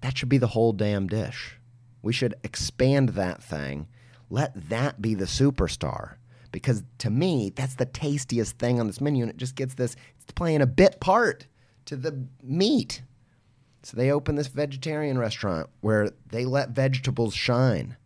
that 0.00 0.16
should 0.16 0.28
be 0.28 0.38
the 0.38 0.46
whole 0.46 0.72
damn 0.72 1.08
dish. 1.08 1.58
We 2.02 2.12
should 2.12 2.34
expand 2.44 3.10
that 3.10 3.42
thing. 3.42 3.88
Let 4.30 4.68
that 4.68 5.02
be 5.02 5.14
the 5.14 5.24
superstar. 5.24 6.14
Because 6.52 6.84
to 6.98 7.10
me, 7.10 7.50
that's 7.54 7.74
the 7.74 7.84
tastiest 7.84 8.58
thing 8.58 8.78
on 8.80 8.86
this 8.86 9.00
menu, 9.00 9.24
and 9.24 9.30
it 9.30 9.36
just 9.36 9.56
gets 9.56 9.74
this, 9.74 9.96
it's 10.20 10.32
playing 10.32 10.62
a 10.62 10.66
bit 10.66 11.00
part 11.00 11.46
to 11.86 11.96
the 11.96 12.26
meat. 12.42 13.02
So 13.82 13.96
they 13.96 14.10
open 14.10 14.36
this 14.36 14.46
vegetarian 14.46 15.18
restaurant 15.18 15.68
where 15.80 16.10
they 16.28 16.44
let 16.44 16.70
vegetables 16.70 17.34
shine. 17.34 17.96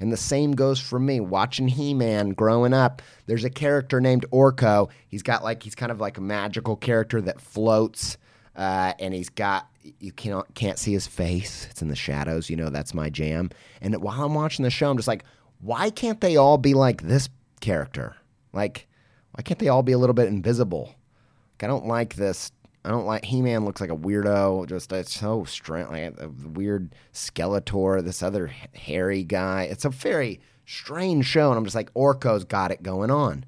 And 0.00 0.12
the 0.12 0.16
same 0.16 0.52
goes 0.52 0.80
for 0.80 0.98
me. 0.98 1.20
Watching 1.20 1.68
He 1.68 1.94
Man 1.94 2.30
growing 2.30 2.74
up, 2.74 3.00
there's 3.26 3.44
a 3.44 3.50
character 3.50 4.00
named 4.00 4.26
Orko. 4.30 4.90
He's 5.08 5.22
got 5.22 5.42
like, 5.42 5.62
he's 5.62 5.74
kind 5.74 5.90
of 5.90 6.00
like 6.00 6.18
a 6.18 6.20
magical 6.20 6.76
character 6.76 7.20
that 7.22 7.40
floats. 7.40 8.18
Uh, 8.54 8.92
and 8.98 9.14
he's 9.14 9.28
got, 9.28 9.68
you 10.00 10.12
can't, 10.12 10.54
can't 10.54 10.78
see 10.78 10.92
his 10.92 11.06
face. 11.06 11.66
It's 11.70 11.82
in 11.82 11.88
the 11.88 11.96
shadows. 11.96 12.50
You 12.50 12.56
know, 12.56 12.70
that's 12.70 12.94
my 12.94 13.10
jam. 13.10 13.50
And 13.80 13.96
while 14.02 14.24
I'm 14.24 14.34
watching 14.34 14.62
the 14.62 14.70
show, 14.70 14.90
I'm 14.90 14.96
just 14.96 15.08
like, 15.08 15.24
why 15.60 15.90
can't 15.90 16.20
they 16.20 16.36
all 16.36 16.58
be 16.58 16.74
like 16.74 17.02
this 17.02 17.28
character? 17.60 18.16
Like, 18.52 18.86
why 19.32 19.42
can't 19.42 19.58
they 19.58 19.68
all 19.68 19.82
be 19.82 19.92
a 19.92 19.98
little 19.98 20.14
bit 20.14 20.28
invisible? 20.28 20.94
Like, 21.54 21.64
I 21.64 21.66
don't 21.66 21.86
like 21.86 22.16
this 22.16 22.52
I 22.86 22.90
don't 22.90 23.04
like 23.04 23.24
He 23.24 23.42
Man. 23.42 23.64
Looks 23.64 23.80
like 23.80 23.90
a 23.90 23.96
weirdo. 23.96 24.68
Just 24.68 24.92
it's 24.92 25.12
so 25.12 25.42
strange. 25.42 25.88
Like 25.88 26.14
a 26.20 26.28
weird 26.28 26.94
Skeletor. 27.12 28.02
This 28.04 28.22
other 28.22 28.46
hairy 28.74 29.24
guy. 29.24 29.64
It's 29.64 29.84
a 29.84 29.90
very 29.90 30.40
strange 30.66 31.26
show, 31.26 31.50
and 31.50 31.58
I'm 31.58 31.64
just 31.64 31.74
like 31.74 31.92
Orko's 31.94 32.44
got 32.44 32.70
it 32.70 32.84
going 32.84 33.10
on, 33.10 33.44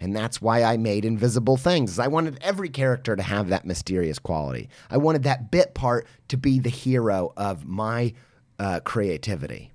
and 0.00 0.16
that's 0.16 0.42
why 0.42 0.64
I 0.64 0.78
made 0.78 1.04
Invisible 1.04 1.56
Things. 1.56 2.00
I 2.00 2.08
wanted 2.08 2.38
every 2.40 2.68
character 2.68 3.14
to 3.14 3.22
have 3.22 3.50
that 3.50 3.64
mysterious 3.64 4.18
quality. 4.18 4.68
I 4.90 4.96
wanted 4.96 5.22
that 5.22 5.52
bit 5.52 5.74
part 5.74 6.08
to 6.28 6.36
be 6.36 6.58
the 6.58 6.68
hero 6.68 7.32
of 7.36 7.64
my 7.64 8.14
uh, 8.58 8.80
creativity, 8.80 9.72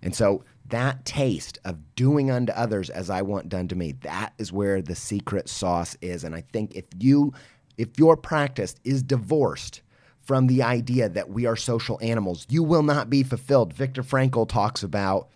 and 0.00 0.14
so 0.14 0.44
that 0.68 1.04
taste 1.04 1.58
of 1.64 1.94
doing 1.94 2.30
unto 2.30 2.52
others 2.52 2.88
as 2.88 3.10
I 3.10 3.22
want 3.22 3.48
done 3.48 3.68
to 3.68 3.76
me, 3.76 3.92
that 4.02 4.32
is 4.38 4.52
where 4.52 4.80
the 4.80 4.94
secret 4.94 5.48
sauce 5.48 5.96
is. 6.00 6.24
And 6.24 6.34
I 6.34 6.40
think 6.40 6.74
if 6.74 6.86
you 6.98 7.34
if 7.76 7.98
your 7.98 8.16
practice 8.16 8.76
is 8.84 9.02
divorced 9.02 9.82
from 10.20 10.46
the 10.46 10.62
idea 10.62 11.08
that 11.08 11.30
we 11.30 11.46
are 11.46 11.56
social 11.56 11.98
animals, 12.00 12.46
you 12.48 12.62
will 12.62 12.82
not 12.82 13.10
be 13.10 13.22
fulfilled. 13.22 13.72
Viktor 13.72 14.02
Frankl 14.02 14.48
talks 14.48 14.82
about 14.82 15.28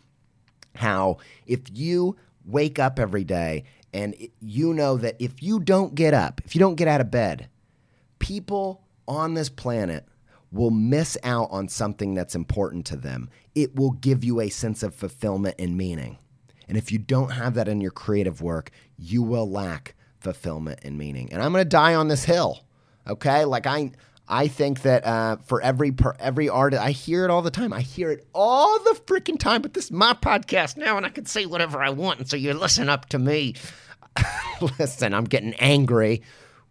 how 0.76 1.18
if 1.46 1.60
you 1.72 2.16
wake 2.44 2.78
up 2.78 2.98
every 2.98 3.24
day 3.24 3.64
and 3.92 4.14
you 4.40 4.72
know 4.72 4.96
that 4.96 5.16
if 5.18 5.42
you 5.42 5.60
don't 5.60 5.94
get 5.94 6.14
up, 6.14 6.40
if 6.44 6.54
you 6.54 6.58
don't 6.58 6.76
get 6.76 6.88
out 6.88 7.00
of 7.00 7.10
bed, 7.10 7.48
people 8.18 8.82
on 9.06 9.34
this 9.34 9.48
planet 9.48 10.06
will 10.50 10.70
miss 10.70 11.18
out 11.24 11.48
on 11.50 11.68
something 11.68 12.14
that's 12.14 12.34
important 12.34 12.86
to 12.86 12.96
them. 12.96 13.28
It 13.54 13.76
will 13.76 13.90
give 13.90 14.24
you 14.24 14.40
a 14.40 14.48
sense 14.48 14.82
of 14.82 14.94
fulfillment 14.94 15.56
and 15.58 15.76
meaning. 15.76 16.18
And 16.66 16.76
if 16.78 16.92
you 16.92 16.98
don't 16.98 17.32
have 17.32 17.54
that 17.54 17.68
in 17.68 17.80
your 17.80 17.90
creative 17.90 18.40
work, 18.40 18.70
you 18.96 19.22
will 19.22 19.50
lack 19.50 19.94
fulfillment 20.20 20.80
and 20.82 20.98
meaning. 20.98 21.32
And 21.32 21.42
I'm 21.42 21.52
going 21.52 21.64
to 21.64 21.68
die 21.68 21.94
on 21.94 22.08
this 22.08 22.24
hill. 22.24 22.60
Okay? 23.08 23.44
Like 23.44 23.66
I 23.66 23.92
I 24.28 24.48
think 24.48 24.82
that 24.82 25.06
uh, 25.06 25.36
for 25.46 25.62
every 25.62 25.90
per, 25.90 26.14
every 26.18 26.48
artist, 26.48 26.82
I 26.82 26.90
hear 26.90 27.24
it 27.24 27.30
all 27.30 27.40
the 27.40 27.50
time. 27.50 27.72
I 27.72 27.80
hear 27.80 28.10
it 28.10 28.26
all 28.34 28.78
the 28.80 29.00
freaking 29.06 29.38
time. 29.38 29.62
But 29.62 29.72
this 29.72 29.86
is 29.86 29.90
my 29.90 30.12
podcast 30.12 30.76
now, 30.76 30.98
and 30.98 31.06
I 31.06 31.08
can 31.08 31.24
say 31.24 31.46
whatever 31.46 31.82
I 31.82 31.90
want. 31.90 32.18
And 32.18 32.28
so 32.28 32.36
you 32.36 32.52
listen 32.52 32.90
up 32.90 33.06
to 33.06 33.18
me. 33.18 33.54
listen, 34.78 35.14
I'm 35.14 35.24
getting 35.24 35.54
angry, 35.54 36.20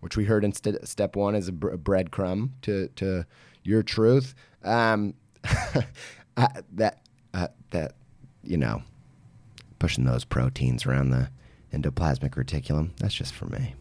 which 0.02 0.16
we 0.16 0.26
heard 0.26 0.44
in 0.44 0.54
st- 0.54 0.88
step 0.88 1.16
one 1.16 1.34
is 1.34 1.48
a, 1.48 1.52
br- 1.52 1.70
a 1.70 1.78
breadcrumb 1.78 2.52
to 2.64 2.90
to 2.98 3.26
your 3.64 3.82
truth. 3.82 4.36
Um, 4.64 5.16
I, 5.44 6.62
that 6.74 7.02
uh, 7.34 7.48
that 7.72 7.94
you 8.44 8.58
know, 8.58 8.84
pushing 9.80 10.06
those 10.06 10.26
proteins 10.26 10.86
around 10.86 11.10
the 11.10 11.30
endoplasmic 11.74 12.32
reticulum. 12.32 12.96
That's 12.98 13.14
just 13.14 13.34
for 13.34 13.46
me. 13.46 13.74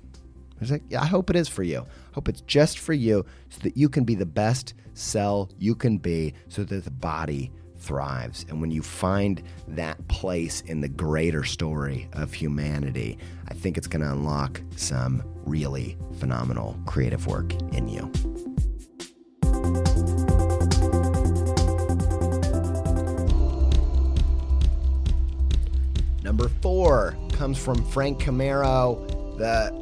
I 0.57 0.61
was 0.61 0.71
like, 0.71 0.83
yeah, 0.89 1.03
I 1.03 1.07
hope 1.07 1.29
it 1.29 1.37
is 1.37 1.49
for 1.49 1.63
you. 1.63 1.81
I 1.81 2.15
hope 2.15 2.29
it's 2.29 2.41
just 2.43 2.79
for 2.79 2.95
you 2.95 3.27
so 3.51 3.61
that 3.63 3.77
you 3.77 3.89
can 3.89 4.05
be 4.05 4.15
the 4.15 4.27
best 4.27 4.75
cell 4.95 5.51
you 5.59 5.75
can 5.75 5.99
be 5.99 6.33
so 6.49 6.65
that 6.65 6.85
the 6.85 6.91
body 6.91 7.53
thrives. 7.79 8.47
And 8.49 8.61
when 8.61 8.71
you 8.71 8.83
find 8.83 9.43
that 9.69 10.09
place 10.09 10.63
in 10.63 10.81
the 10.81 10.89
greater 10.89 11.45
story 11.45 12.09
of 12.15 12.33
humanity, 12.33 13.19
I 13.49 13.55
think 13.55 13.77
it's 13.77 13.87
going 13.87 14.03
to 14.03 14.11
unlock 14.11 14.61
some 14.77 15.23
really 15.45 15.97
phenomenal 16.19 16.77
creative 16.87 17.27
work 17.27 17.53
in 17.73 17.89
you. 17.89 18.11
Number 26.27 26.49
four, 26.49 27.17
comes 27.35 27.57
from 27.57 27.85
Frank 27.85 28.19
Chimero. 28.19 28.99
The 29.39 29.73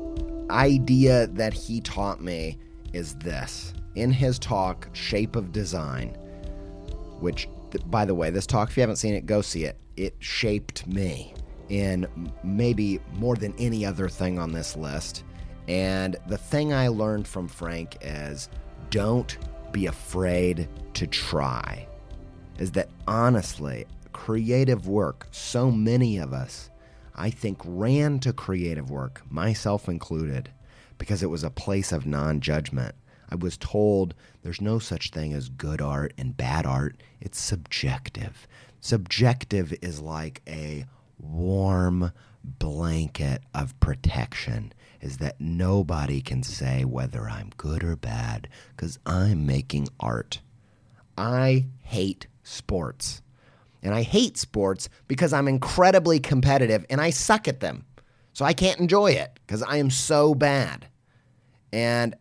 idea 0.52 1.26
that 1.28 1.54
he 1.54 1.80
taught 1.80 2.20
me 2.20 2.58
is 2.92 3.14
this. 3.14 3.72
In 3.94 4.12
his 4.12 4.38
talk, 4.38 4.90
Shape 4.92 5.36
of 5.36 5.52
Design, 5.52 6.10
which, 7.18 7.48
by 7.86 8.04
the 8.04 8.14
way, 8.14 8.28
this 8.28 8.46
talk, 8.46 8.68
if 8.68 8.76
you 8.76 8.82
haven't 8.82 8.96
seen 8.96 9.14
it, 9.14 9.24
go 9.24 9.40
see 9.40 9.64
it. 9.64 9.78
It 9.96 10.16
shaped 10.18 10.86
me 10.86 11.32
in 11.70 12.06
maybe 12.44 13.00
more 13.14 13.36
than 13.36 13.54
any 13.58 13.86
other 13.86 14.10
thing 14.10 14.38
on 14.38 14.52
this 14.52 14.76
list. 14.76 15.24
And 15.66 16.14
the 16.28 16.36
thing 16.36 16.74
I 16.74 16.88
learned 16.88 17.26
from 17.26 17.48
Frank 17.48 17.96
is 18.02 18.50
don't 18.90 19.38
be 19.72 19.86
afraid 19.86 20.68
to 20.92 21.06
try. 21.06 21.88
Is 22.58 22.70
that 22.72 22.90
honestly, 23.08 23.86
creative 24.14 24.88
work, 24.88 25.28
so 25.30 25.70
many 25.70 26.16
of 26.16 26.32
us 26.32 26.70
I 27.14 27.30
think, 27.30 27.60
ran 27.64 28.18
to 28.20 28.32
creative 28.32 28.90
work, 28.90 29.22
myself 29.30 29.88
included, 29.88 30.50
because 30.98 31.22
it 31.22 31.30
was 31.30 31.44
a 31.44 31.50
place 31.50 31.92
of 31.92 32.06
non 32.06 32.40
judgment. 32.40 32.94
I 33.30 33.36
was 33.36 33.56
told 33.56 34.14
there's 34.42 34.60
no 34.60 34.78
such 34.78 35.10
thing 35.10 35.32
as 35.32 35.48
good 35.48 35.80
art 35.80 36.12
and 36.18 36.36
bad 36.36 36.66
art, 36.66 36.96
it's 37.20 37.38
subjective. 37.40 38.46
Subjective 38.80 39.74
is 39.80 40.00
like 40.00 40.42
a 40.46 40.84
warm 41.18 42.12
blanket 42.44 43.42
of 43.54 43.78
protection 43.80 44.72
is 45.00 45.18
that 45.18 45.40
nobody 45.40 46.20
can 46.20 46.42
say 46.42 46.84
whether 46.84 47.28
I'm 47.28 47.50
good 47.56 47.82
or 47.82 47.96
bad 47.96 48.48
because 48.70 48.98
I'm 49.06 49.46
making 49.46 49.88
art. 50.00 50.40
I 51.16 51.66
hate 51.82 52.26
sports. 52.42 53.22
And 53.84 53.94
I 53.94 54.02
hate 54.02 54.38
sports 54.38 54.88
because 55.06 55.32
I'm 55.32 55.46
incredibly 55.46 56.18
competitive 56.18 56.84
and 56.90 57.00
I 57.00 57.10
suck 57.10 57.46
at 57.46 57.60
them. 57.60 57.84
So 58.32 58.44
I 58.44 58.54
can't 58.54 58.80
enjoy 58.80 59.12
it 59.12 59.38
because 59.46 59.62
I 59.62 59.76
am 59.76 59.90
so 59.90 60.34
bad. 60.34 60.88
And 61.72 62.16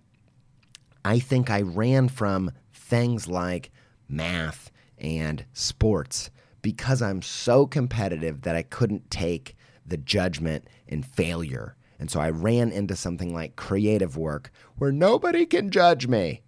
I 1.05 1.19
think 1.19 1.49
I 1.49 1.61
ran 1.61 2.09
from 2.09 2.51
things 2.73 3.27
like 3.27 3.71
math 4.07 4.71
and 4.97 5.45
sports 5.53 6.29
because 6.61 7.01
I'm 7.01 7.21
so 7.21 7.65
competitive 7.65 8.41
that 8.41 8.55
I 8.55 8.63
couldn't 8.63 9.09
take 9.09 9.55
the 9.85 9.97
judgment 9.97 10.67
and 10.87 11.05
failure. 11.05 11.75
And 11.99 12.11
so 12.11 12.19
I 12.19 12.29
ran 12.29 12.71
into 12.71 12.95
something 12.95 13.33
like 13.33 13.55
creative 13.55 14.17
work 14.17 14.51
where 14.77 14.91
nobody 14.91 15.45
can 15.45 15.71
judge 15.71 16.07
me. 16.07 16.41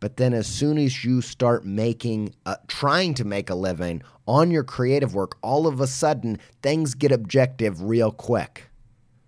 But 0.00 0.16
then, 0.16 0.32
as 0.32 0.46
soon 0.46 0.78
as 0.78 1.04
you 1.04 1.20
start 1.20 1.64
making, 1.64 2.34
uh, 2.46 2.56
trying 2.68 3.14
to 3.14 3.24
make 3.24 3.50
a 3.50 3.54
living 3.54 4.02
on 4.26 4.50
your 4.50 4.62
creative 4.62 5.14
work, 5.14 5.36
all 5.42 5.66
of 5.66 5.80
a 5.80 5.86
sudden 5.86 6.38
things 6.62 6.94
get 6.94 7.10
objective 7.10 7.82
real 7.82 8.12
quick, 8.12 8.68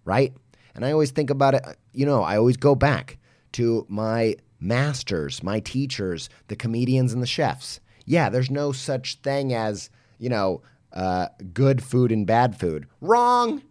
right? 0.05 0.33
And 0.75 0.85
I 0.85 0.93
always 0.93 1.11
think 1.11 1.31
about 1.31 1.55
it, 1.55 1.65
you 1.93 2.07
know, 2.07 2.23
I 2.23 2.37
always 2.37 2.57
go 2.57 2.75
back 2.75 3.19
to 3.53 3.85
my 3.89 4.37
masters, 4.61 5.43
my 5.43 5.59
teachers, 5.61 6.29
the 6.49 6.57
comedians 6.57 7.13
and 7.13 7.23
the 7.23 7.27
chefs. 7.27 7.81
Yeah, 8.05 8.29
there's 8.29 8.51
no 8.51 8.73
such 8.73 9.17
thing 9.17 9.53
as, 9.53 9.91
you 10.19 10.29
know, 10.29 10.63
uh, 10.93 11.29
good 11.53 11.83
food 11.83 12.13
and 12.13 12.27
bad 12.27 12.59
food. 12.59 12.87
Wrong, 13.01 13.63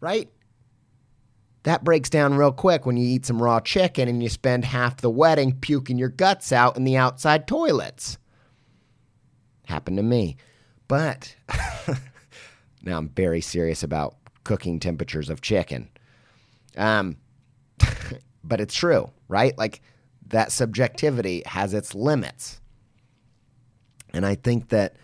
right? 0.00 0.28
That 1.66 1.82
breaks 1.82 2.08
down 2.08 2.34
real 2.34 2.52
quick 2.52 2.86
when 2.86 2.96
you 2.96 3.04
eat 3.04 3.26
some 3.26 3.42
raw 3.42 3.58
chicken 3.58 4.08
and 4.08 4.22
you 4.22 4.28
spend 4.28 4.64
half 4.64 4.98
the 4.98 5.10
wedding 5.10 5.50
puking 5.52 5.98
your 5.98 6.08
guts 6.08 6.52
out 6.52 6.76
in 6.76 6.84
the 6.84 6.96
outside 6.96 7.48
toilets. 7.48 8.18
Happened 9.64 9.96
to 9.96 10.04
me. 10.04 10.36
But 10.86 11.34
now 12.82 12.98
I'm 12.98 13.08
very 13.08 13.40
serious 13.40 13.82
about 13.82 14.14
cooking 14.44 14.78
temperatures 14.78 15.28
of 15.28 15.40
chicken. 15.40 15.88
Um, 16.76 17.16
but 18.44 18.60
it's 18.60 18.74
true, 18.74 19.10
right? 19.26 19.58
Like 19.58 19.82
that 20.28 20.52
subjectivity 20.52 21.42
has 21.46 21.74
its 21.74 21.96
limits. 21.96 22.60
And 24.10 24.24
I 24.24 24.36
think 24.36 24.68
that 24.68 24.94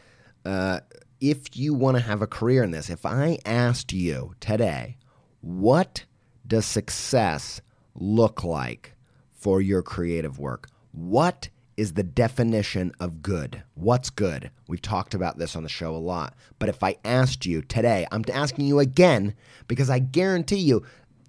uh, 0.44 0.78
if 1.20 1.56
you 1.56 1.74
want 1.74 1.96
to 1.96 2.02
have 2.04 2.22
a 2.22 2.28
career 2.28 2.62
in 2.62 2.70
this, 2.70 2.88
if 2.88 3.04
I 3.04 3.40
asked 3.44 3.92
you 3.92 4.36
today, 4.38 4.96
what 5.40 6.04
does 6.46 6.66
success 6.66 7.60
look 7.94 8.44
like 8.44 8.94
for 9.32 9.60
your 9.60 9.82
creative 9.82 10.38
work? 10.38 10.68
What 10.92 11.48
is 11.76 11.94
the 11.94 12.02
definition 12.02 12.92
of 13.00 13.22
good. 13.22 13.62
What's 13.74 14.10
good? 14.10 14.50
We've 14.68 14.82
talked 14.82 15.14
about 15.14 15.38
this 15.38 15.56
on 15.56 15.62
the 15.62 15.68
show 15.68 15.94
a 15.94 15.98
lot. 15.98 16.34
But 16.58 16.68
if 16.68 16.82
I 16.82 16.96
asked 17.04 17.46
you 17.46 17.62
today, 17.62 18.06
I'm 18.12 18.24
asking 18.32 18.66
you 18.66 18.78
again 18.78 19.34
because 19.68 19.88
I 19.90 19.98
guarantee 19.98 20.56
you, 20.56 20.84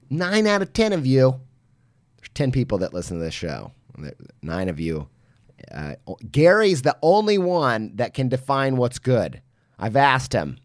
nine 0.09 0.47
out 0.47 0.61
of 0.61 0.73
10 0.73 0.93
of 0.93 1.05
you, 1.05 1.39
there's 2.17 2.29
10 2.33 2.51
people 2.51 2.77
that 2.79 2.93
listen 2.93 3.17
to 3.17 3.23
this 3.23 3.33
show, 3.33 3.71
nine 4.41 4.69
of 4.69 4.79
you. 4.79 5.07
Uh, 5.71 5.95
Gary's 6.29 6.81
the 6.81 6.97
only 7.01 7.37
one 7.37 7.95
that 7.95 8.13
can 8.13 8.27
define 8.27 8.75
what's 8.75 8.99
good. 8.99 9.41
I've 9.79 9.95
asked 9.95 10.33
him. 10.33 10.57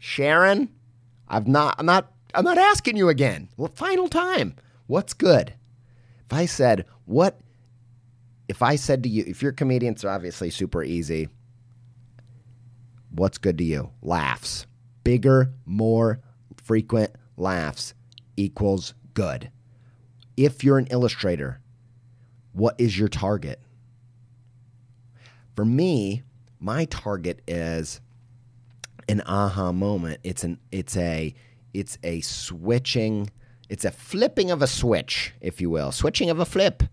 Sharon, 0.00 0.70
I've 1.28 1.46
not, 1.46 1.76
I'm 1.78 1.86
not, 1.86 2.10
I'm 2.34 2.44
not 2.44 2.58
asking 2.58 2.96
you 2.96 3.08
again. 3.08 3.48
Well, 3.56 3.70
final 3.74 4.08
time. 4.08 4.56
What's 4.86 5.14
good? 5.14 5.54
If 6.26 6.32
I 6.32 6.46
said, 6.46 6.86
what 7.04 7.40
if 8.48 8.62
I 8.62 8.76
said 8.76 9.02
to 9.04 9.08
you, 9.08 9.24
if 9.26 9.42
your 9.42 9.52
comedians 9.52 10.04
are 10.04 10.10
obviously 10.10 10.50
super 10.50 10.82
easy, 10.82 11.28
what's 13.10 13.38
good 13.38 13.56
to 13.58 13.64
you? 13.64 13.90
Laughs. 14.02 14.66
Bigger, 15.02 15.52
more 15.64 16.20
frequent 16.62 17.12
laughs 17.36 17.94
equals 18.36 18.94
good. 19.14 19.50
If 20.36 20.64
you're 20.64 20.78
an 20.78 20.88
illustrator, 20.90 21.60
what 22.52 22.74
is 22.78 22.98
your 22.98 23.08
target? 23.08 23.60
For 25.54 25.64
me, 25.64 26.22
my 26.58 26.86
target 26.86 27.42
is 27.46 28.00
an 29.08 29.22
aha 29.26 29.72
moment. 29.72 30.20
It's 30.24 30.44
an 30.44 30.58
it's 30.72 30.96
a 30.96 31.34
it's 31.74 31.98
a 32.02 32.20
switching, 32.22 33.30
it's 33.68 33.84
a 33.84 33.90
flipping 33.90 34.50
of 34.50 34.62
a 34.62 34.66
switch, 34.66 35.34
if 35.40 35.60
you 35.60 35.68
will, 35.68 35.92
switching 35.92 36.30
of 36.30 36.38
a 36.38 36.46
flip 36.46 36.84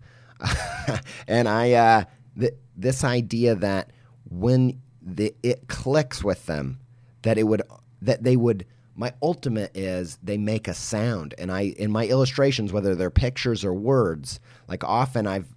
and 1.28 1.48
I, 1.48 1.72
uh, 1.72 2.04
th- 2.38 2.54
this 2.76 3.04
idea 3.04 3.54
that 3.56 3.90
when 4.28 4.80
the, 5.00 5.34
it 5.42 5.68
clicks 5.68 6.22
with 6.24 6.46
them, 6.46 6.80
that 7.22 7.38
it 7.38 7.44
would, 7.44 7.62
that 8.00 8.22
they 8.22 8.36
would, 8.36 8.66
my 8.94 9.12
ultimate 9.22 9.76
is 9.76 10.18
they 10.22 10.38
make 10.38 10.68
a 10.68 10.74
sound. 10.74 11.34
And 11.38 11.50
I, 11.50 11.74
in 11.78 11.90
my 11.90 12.06
illustrations, 12.06 12.72
whether 12.72 12.94
they're 12.94 13.10
pictures 13.10 13.64
or 13.64 13.72
words, 13.72 14.40
like 14.68 14.84
often 14.84 15.26
I've, 15.26 15.48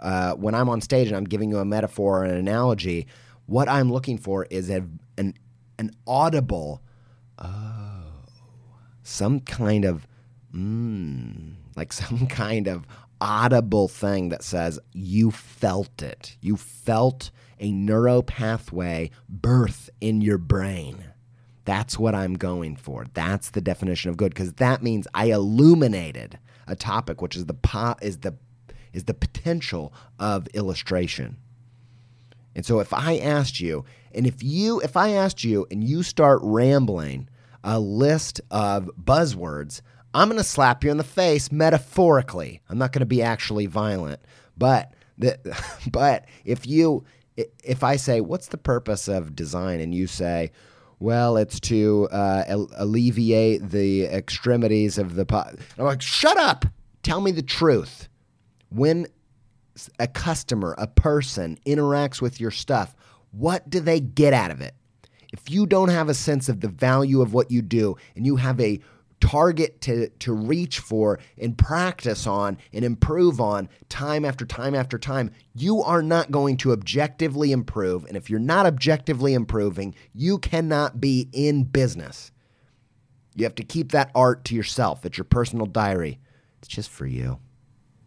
uh, 0.00 0.34
when 0.34 0.54
I'm 0.54 0.68
on 0.68 0.80
stage 0.80 1.08
and 1.08 1.16
I'm 1.16 1.24
giving 1.24 1.50
you 1.50 1.58
a 1.58 1.64
metaphor 1.64 2.20
or 2.20 2.24
an 2.24 2.34
analogy, 2.34 3.06
what 3.46 3.68
I'm 3.68 3.92
looking 3.92 4.18
for 4.18 4.44
is 4.50 4.70
a, 4.70 4.84
an, 5.18 5.34
an 5.78 5.92
audible, 6.06 6.82
oh, 7.38 7.93
some 9.04 9.38
kind 9.40 9.84
of, 9.84 10.08
mm, 10.52 11.52
like 11.76 11.92
some 11.92 12.26
kind 12.26 12.66
of 12.66 12.84
audible 13.20 13.88
thing 13.88 14.30
that 14.30 14.42
says 14.42 14.80
you 14.92 15.30
felt 15.30 16.02
it. 16.02 16.36
You 16.40 16.56
felt 16.56 17.30
a 17.60 17.70
neural 17.70 18.22
pathway 18.22 19.10
birth 19.28 19.88
in 20.00 20.20
your 20.20 20.38
brain. 20.38 21.04
That's 21.64 21.98
what 21.98 22.14
I'm 22.14 22.34
going 22.34 22.76
for. 22.76 23.06
That's 23.14 23.50
the 23.50 23.60
definition 23.60 24.10
of 24.10 24.16
good 24.16 24.34
because 24.34 24.54
that 24.54 24.82
means 24.82 25.06
I 25.14 25.26
illuminated 25.26 26.38
a 26.66 26.76
topic 26.76 27.22
which 27.22 27.36
is 27.36 27.46
the 27.46 27.54
po- 27.54 27.96
is 28.02 28.18
the 28.18 28.34
is 28.92 29.04
the 29.04 29.14
potential 29.14 29.92
of 30.18 30.46
illustration. 30.48 31.36
And 32.54 32.64
so 32.64 32.80
if 32.80 32.92
I 32.92 33.18
asked 33.18 33.60
you 33.60 33.84
and 34.14 34.26
if 34.26 34.42
you 34.42 34.80
if 34.80 34.96
I 34.96 35.10
asked 35.10 35.42
you 35.42 35.66
and 35.70 35.82
you 35.82 36.02
start 36.02 36.40
rambling 36.42 37.28
a 37.64 37.80
list 37.80 38.40
of 38.50 38.88
buzzwords 38.96 39.80
I'm 40.14 40.28
going 40.28 40.38
to 40.38 40.44
slap 40.44 40.84
you 40.84 40.92
in 40.92 40.96
the 40.96 41.02
face 41.02 41.50
metaphorically. 41.50 42.62
I'm 42.68 42.78
not 42.78 42.92
going 42.92 43.00
to 43.00 43.06
be 43.06 43.20
actually 43.20 43.66
violent, 43.66 44.20
but 44.56 44.94
the, 45.18 45.38
but 45.90 46.26
if 46.44 46.66
you 46.66 47.04
if 47.36 47.82
I 47.82 47.96
say 47.96 48.20
what's 48.20 48.46
the 48.48 48.56
purpose 48.56 49.08
of 49.08 49.34
design 49.34 49.80
and 49.80 49.92
you 49.92 50.06
say 50.06 50.52
well, 51.00 51.36
it's 51.36 51.58
to 51.60 52.08
uh, 52.12 52.66
alleviate 52.76 53.68
the 53.70 54.04
extremities 54.04 54.96
of 54.96 55.16
the. 55.16 55.26
pot. 55.26 55.56
I'm 55.76 55.84
like, 55.84 56.00
shut 56.00 56.38
up! 56.38 56.64
Tell 57.02 57.20
me 57.20 57.32
the 57.32 57.42
truth. 57.42 58.08
When 58.70 59.08
a 59.98 60.06
customer, 60.06 60.74
a 60.78 60.86
person 60.86 61.58
interacts 61.66 62.22
with 62.22 62.40
your 62.40 62.52
stuff, 62.52 62.94
what 63.32 63.68
do 63.68 63.80
they 63.80 64.00
get 64.00 64.32
out 64.32 64.52
of 64.52 64.60
it? 64.60 64.74
If 65.34 65.50
you 65.50 65.66
don't 65.66 65.88
have 65.88 66.08
a 66.08 66.14
sense 66.14 66.48
of 66.48 66.60
the 66.60 66.68
value 66.68 67.20
of 67.20 67.34
what 67.34 67.50
you 67.50 67.60
do 67.60 67.96
and 68.14 68.24
you 68.24 68.36
have 68.36 68.60
a 68.60 68.78
target 69.20 69.80
to, 69.80 70.08
to 70.20 70.32
reach 70.32 70.78
for 70.78 71.18
and 71.36 71.58
practice 71.58 72.24
on 72.24 72.56
and 72.72 72.84
improve 72.84 73.40
on 73.40 73.68
time 73.88 74.24
after 74.24 74.46
time 74.46 74.76
after 74.76 74.96
time, 74.96 75.32
you 75.52 75.82
are 75.82 76.02
not 76.04 76.30
going 76.30 76.56
to 76.58 76.70
objectively 76.70 77.50
improve. 77.50 78.04
And 78.04 78.16
if 78.16 78.30
you're 78.30 78.38
not 78.38 78.64
objectively 78.64 79.34
improving, 79.34 79.96
you 80.14 80.38
cannot 80.38 81.00
be 81.00 81.28
in 81.32 81.64
business. 81.64 82.30
You 83.34 83.42
have 83.42 83.56
to 83.56 83.64
keep 83.64 83.90
that 83.90 84.12
art 84.14 84.44
to 84.44 84.54
yourself. 84.54 85.04
It's 85.04 85.18
your 85.18 85.24
personal 85.24 85.66
diary. 85.66 86.20
It's 86.60 86.68
just 86.68 86.90
for 86.90 87.06
you. 87.06 87.40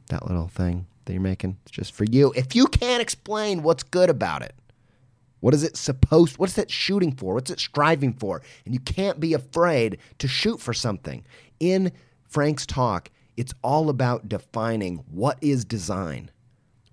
That 0.08 0.26
little 0.26 0.48
thing 0.48 0.88
that 1.04 1.12
you're 1.12 1.22
making, 1.22 1.58
it's 1.64 1.72
just 1.72 1.92
for 1.92 2.06
you. 2.06 2.32
If 2.38 2.56
you 2.56 2.68
can't 2.68 3.02
explain 3.02 3.64
what's 3.64 3.84
good 3.84 4.10
about 4.10 4.44
it, 4.44 4.56
what 5.40 5.54
is 5.54 5.64
it 5.64 5.78
supposed 5.78 6.38
what's 6.38 6.58
it 6.58 6.72
shooting 6.72 7.12
for? 7.12 7.34
What's 7.34 7.52
it 7.52 7.60
striving 7.60 8.14
for? 8.14 8.42
And 8.66 8.74
you 8.74 8.80
can't 8.80 9.20
be 9.20 9.34
afraid 9.34 9.98
to 10.20 10.28
shoot 10.28 10.60
for 10.60 10.74
something. 10.74 11.24
In 11.60 11.92
Frank's 12.28 12.66
talk, 12.66 13.10
it's 13.36 13.54
all 13.64 13.90
about 13.90 14.28
defining 14.28 15.04
what 15.12 15.38
is 15.42 15.64
design. 15.64 16.32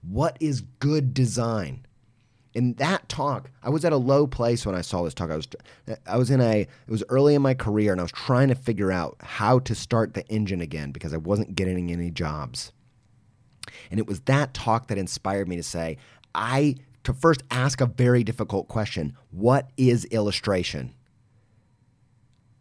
What 0.02 0.36
is 0.40 0.60
good 0.78 1.14
design? 1.14 1.86
In 2.52 2.74
that 2.74 3.08
talk, 3.08 3.50
I 3.64 3.70
was 3.70 3.84
at 3.84 3.92
a 3.92 3.96
low 3.96 4.28
place 4.28 4.64
when 4.64 4.76
I 4.76 4.82
saw 4.82 5.02
this 5.02 5.14
talk. 5.14 5.30
I 5.30 5.36
was 5.36 5.48
I 6.06 6.16
was 6.16 6.30
in 6.30 6.40
a 6.40 6.60
it 6.60 6.68
was 6.86 7.02
early 7.08 7.34
in 7.34 7.42
my 7.42 7.54
career 7.54 7.90
and 7.90 8.00
I 8.00 8.04
was 8.04 8.12
trying 8.12 8.48
to 8.48 8.54
figure 8.54 8.92
out 8.92 9.16
how 9.20 9.58
to 9.60 9.74
start 9.74 10.14
the 10.14 10.26
engine 10.28 10.60
again 10.60 10.92
because 10.92 11.12
I 11.12 11.16
wasn't 11.16 11.56
getting 11.56 11.90
any 11.90 12.10
jobs. 12.10 12.72
And 13.90 13.98
it 13.98 14.06
was 14.06 14.20
that 14.20 14.54
talk 14.54 14.88
that 14.88 14.98
inspired 14.98 15.48
me 15.48 15.56
to 15.56 15.62
say, 15.62 15.96
I 16.34 16.76
to 17.04 17.12
first 17.12 17.42
ask 17.50 17.80
a 17.80 17.86
very 17.86 18.24
difficult 18.24 18.68
question 18.68 19.16
What 19.30 19.70
is 19.76 20.04
illustration? 20.06 20.94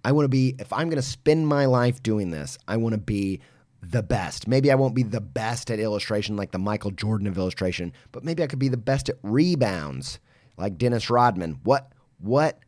I 0.05 0.11
want 0.11 0.25
to 0.25 0.29
be, 0.29 0.55
if 0.59 0.71
I'm 0.73 0.89
going 0.89 0.97
to 0.97 1.01
spend 1.01 1.47
my 1.47 1.65
life 1.65 2.03
doing 2.03 2.29
this, 2.29 2.57
I 2.67 2.75
want 2.75 2.93
to 2.93 2.99
be 2.99 3.39
the 3.81 4.03
best. 4.03 4.47
Maybe 4.47 4.69
I 4.71 4.75
won't 4.75 4.95
be 4.95 5.03
the 5.03 5.21
best 5.21 5.71
at 5.71 5.79
illustration 5.79 6.35
like 6.35 6.51
the 6.51 6.59
Michael 6.59 6.91
Jordan 6.91 7.27
of 7.27 7.37
illustration, 7.37 7.93
but 8.11 8.23
maybe 8.23 8.43
I 8.43 8.47
could 8.47 8.59
be 8.59 8.69
the 8.69 8.77
best 8.77 9.09
at 9.09 9.15
rebounds 9.23 10.19
like 10.57 10.77
Dennis 10.77 11.09
Rodman. 11.09 11.59
What, 11.63 11.91
what, 12.19 12.59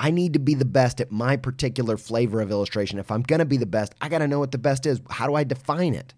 I 0.00 0.10
need 0.10 0.32
to 0.32 0.38
be 0.38 0.54
the 0.54 0.64
best 0.64 1.00
at 1.00 1.12
my 1.12 1.36
particular 1.36 1.96
flavor 1.96 2.40
of 2.40 2.50
illustration. 2.50 2.98
If 2.98 3.10
I'm 3.10 3.22
going 3.22 3.40
to 3.40 3.44
be 3.44 3.56
the 3.56 3.66
best, 3.66 3.94
I 4.00 4.08
got 4.08 4.18
to 4.18 4.28
know 4.28 4.38
what 4.38 4.50
the 4.50 4.58
best 4.58 4.86
is. 4.86 5.00
How 5.10 5.26
do 5.26 5.34
I 5.34 5.44
define 5.44 5.94
it? 5.94 6.14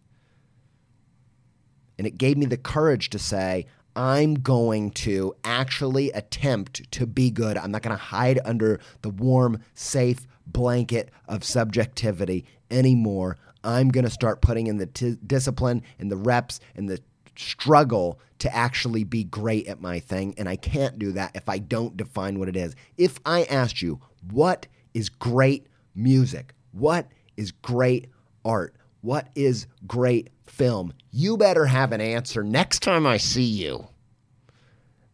And 1.98 2.07
it 2.07 2.16
gave 2.16 2.38
me 2.38 2.46
the 2.46 2.57
courage 2.57 3.11
to 3.11 3.18
say, 3.18 3.66
I'm 3.94 4.35
going 4.35 4.90
to 4.90 5.35
actually 5.44 6.11
attempt 6.11 6.90
to 6.92 7.07
be 7.07 7.31
good. 7.31 7.57
I'm 7.57 7.70
not 7.70 7.83
going 7.83 7.96
to 7.96 8.02
hide 8.02 8.40
under 8.44 8.81
the 9.02 9.11
warm, 9.11 9.61
safe 9.74 10.26
blanket 10.46 11.11
of 11.28 11.44
subjectivity 11.44 12.44
anymore. 12.70 13.37
I'm 13.64 13.90
going 13.90 14.05
to 14.05 14.11
start 14.11 14.40
putting 14.42 14.66
in 14.66 14.78
the 14.78 14.87
t- 14.87 15.18
discipline 15.26 15.83
and 15.98 16.11
the 16.11 16.16
reps 16.16 16.61
and 16.74 16.88
the 16.88 17.00
struggle 17.37 18.18
to 18.38 18.55
actually 18.55 19.05
be 19.05 19.24
great 19.24 19.68
at 19.68 19.81
my 19.81 20.00
thing. 20.00 20.35
And 20.37 20.48
I 20.48 20.57
can't 20.57 20.98
do 20.98 21.12
that 21.12 21.37
if 21.37 21.48
I 21.48 21.59
don't 21.59 21.96
define 21.96 22.38
what 22.38 22.48
it 22.48 22.57
is. 22.57 22.74
If 22.96 23.20
I 23.24 23.44
asked 23.44 23.83
you, 23.83 24.00
what 24.31 24.66
is 24.94 25.09
great 25.09 25.66
music? 25.94 26.55
What 26.72 27.09
is 27.37 27.52
great 27.52 28.09
art? 28.44 28.74
What 29.02 29.28
is 29.34 29.66
great 29.86 30.30
film? 30.46 30.94
You 31.10 31.36
better 31.36 31.66
have 31.66 31.92
an 31.92 32.00
answer 32.00 32.42
next 32.44 32.80
time 32.82 33.04
I 33.04 33.16
see 33.16 33.42
you. 33.42 33.88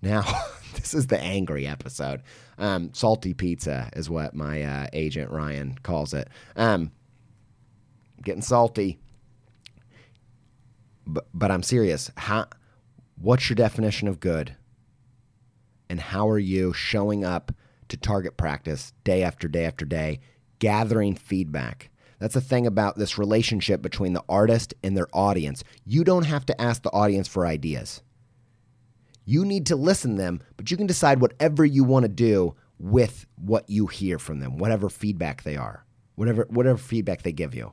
Now, 0.03 0.25
this 0.75 0.93
is 0.93 1.07
the 1.07 1.19
angry 1.19 1.67
episode. 1.67 2.23
Um, 2.59 2.91
salty 2.93 3.33
pizza 3.33 3.89
is 3.95 4.11
what 4.11 4.35
my 4.35 4.63
uh, 4.63 4.87
agent 4.93 5.31
Ryan 5.31 5.79
calls 5.83 6.13
it. 6.13 6.29
Um, 6.55 6.93
getting 8.23 8.43
salty. 8.43 8.99
But, 11.07 11.27
but 11.33 11.51
I'm 11.51 11.63
serious. 11.63 12.11
How, 12.19 12.47
what's 13.19 13.49
your 13.49 13.57
definition 13.57 14.07
of 14.07 14.21
good? 14.21 14.55
And 15.89 15.99
how 15.99 16.29
are 16.29 16.39
you 16.39 16.75
showing 16.75 17.25
up 17.25 17.53
to 17.89 17.97
target 17.97 18.37
practice 18.37 18.93
day 19.03 19.23
after 19.23 19.49
day 19.49 19.65
after 19.65 19.87
day, 19.87 20.21
gathering 20.59 21.15
feedback? 21.15 21.89
That's 22.19 22.35
the 22.35 22.41
thing 22.41 22.67
about 22.67 22.97
this 22.97 23.17
relationship 23.19 23.81
between 23.81 24.13
the 24.13 24.25
artist 24.29 24.75
and 24.83 24.97
their 24.97 25.09
audience. 25.13 25.63
You 25.85 26.03
don't 26.05 26.25
have 26.25 26.45
to 26.47 26.61
ask 26.61 26.83
the 26.83 26.93
audience 26.93 27.29
for 27.29 27.47
ideas. 27.47 28.03
You 29.25 29.45
need 29.45 29.67
to 29.67 29.77
listen 29.77 30.13
to 30.13 30.23
them, 30.23 30.41
but 30.57 30.71
you 30.71 30.77
can 30.77 30.87
decide 30.87 31.21
whatever 31.21 31.65
you 31.65 31.85
want 31.85 32.05
to 32.05 32.09
do 32.09 32.55
with 32.79 33.27
what 33.37 33.69
you 33.69 33.87
hear 33.87 34.19
from 34.19 34.41
them, 34.41 34.57
whatever 34.57 34.89
feedback 34.89 35.43
they 35.43 35.57
are, 35.57 35.85
whatever 36.15 36.47
whatever 36.49 36.79
feedback 36.79 37.23
they 37.23 37.33
give 37.33 37.55
you. 37.55 37.73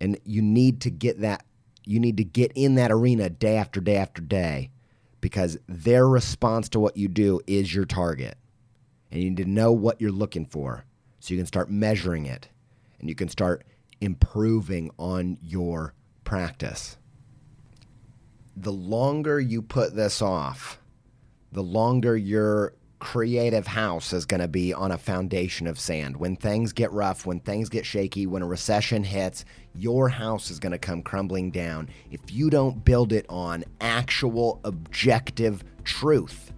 And 0.00 0.18
you 0.24 0.42
need 0.42 0.80
to 0.82 0.90
get 0.90 1.20
that 1.20 1.44
you 1.88 1.98
need 2.00 2.18
to 2.18 2.24
get 2.24 2.52
in 2.54 2.74
that 2.74 2.92
arena 2.92 3.30
day 3.30 3.56
after 3.56 3.80
day 3.80 3.96
after 3.96 4.20
day 4.20 4.70
because 5.22 5.58
their 5.66 6.06
response 6.06 6.68
to 6.68 6.78
what 6.78 6.98
you 6.98 7.08
do 7.08 7.40
is 7.46 7.74
your 7.74 7.86
target. 7.86 8.36
And 9.10 9.22
you 9.22 9.30
need 9.30 9.38
to 9.38 9.46
know 9.46 9.72
what 9.72 9.98
you're 9.98 10.12
looking 10.12 10.44
for 10.44 10.84
so 11.20 11.34
you 11.34 11.38
can 11.38 11.46
start 11.46 11.70
measuring 11.70 12.26
it 12.26 12.48
and 13.00 13.08
you 13.08 13.14
can 13.14 13.28
start 13.28 13.64
improving 14.00 14.90
on 14.98 15.38
your 15.42 15.94
practice. 16.24 16.96
The 18.56 18.72
longer 18.72 19.40
you 19.40 19.62
put 19.62 19.94
this 19.94 20.20
off, 20.20 20.80
the 21.52 21.62
longer 21.62 22.16
your 22.16 22.74
creative 22.98 23.66
house 23.66 24.12
is 24.12 24.26
going 24.26 24.40
to 24.40 24.48
be 24.48 24.74
on 24.74 24.90
a 24.90 24.98
foundation 24.98 25.66
of 25.66 25.78
sand. 25.78 26.16
When 26.16 26.36
things 26.36 26.72
get 26.72 26.90
rough, 26.92 27.26
when 27.26 27.40
things 27.40 27.68
get 27.68 27.86
shaky, 27.86 28.26
when 28.26 28.42
a 28.42 28.46
recession 28.46 29.04
hits, 29.04 29.44
your 29.74 30.08
house 30.08 30.50
is 30.50 30.58
going 30.58 30.72
to 30.72 30.78
come 30.78 31.02
crumbling 31.02 31.50
down 31.50 31.88
if 32.10 32.20
you 32.32 32.50
don't 32.50 32.84
build 32.84 33.12
it 33.12 33.26
on 33.28 33.64
actual 33.80 34.60
objective 34.64 35.62
truth. 35.84 36.52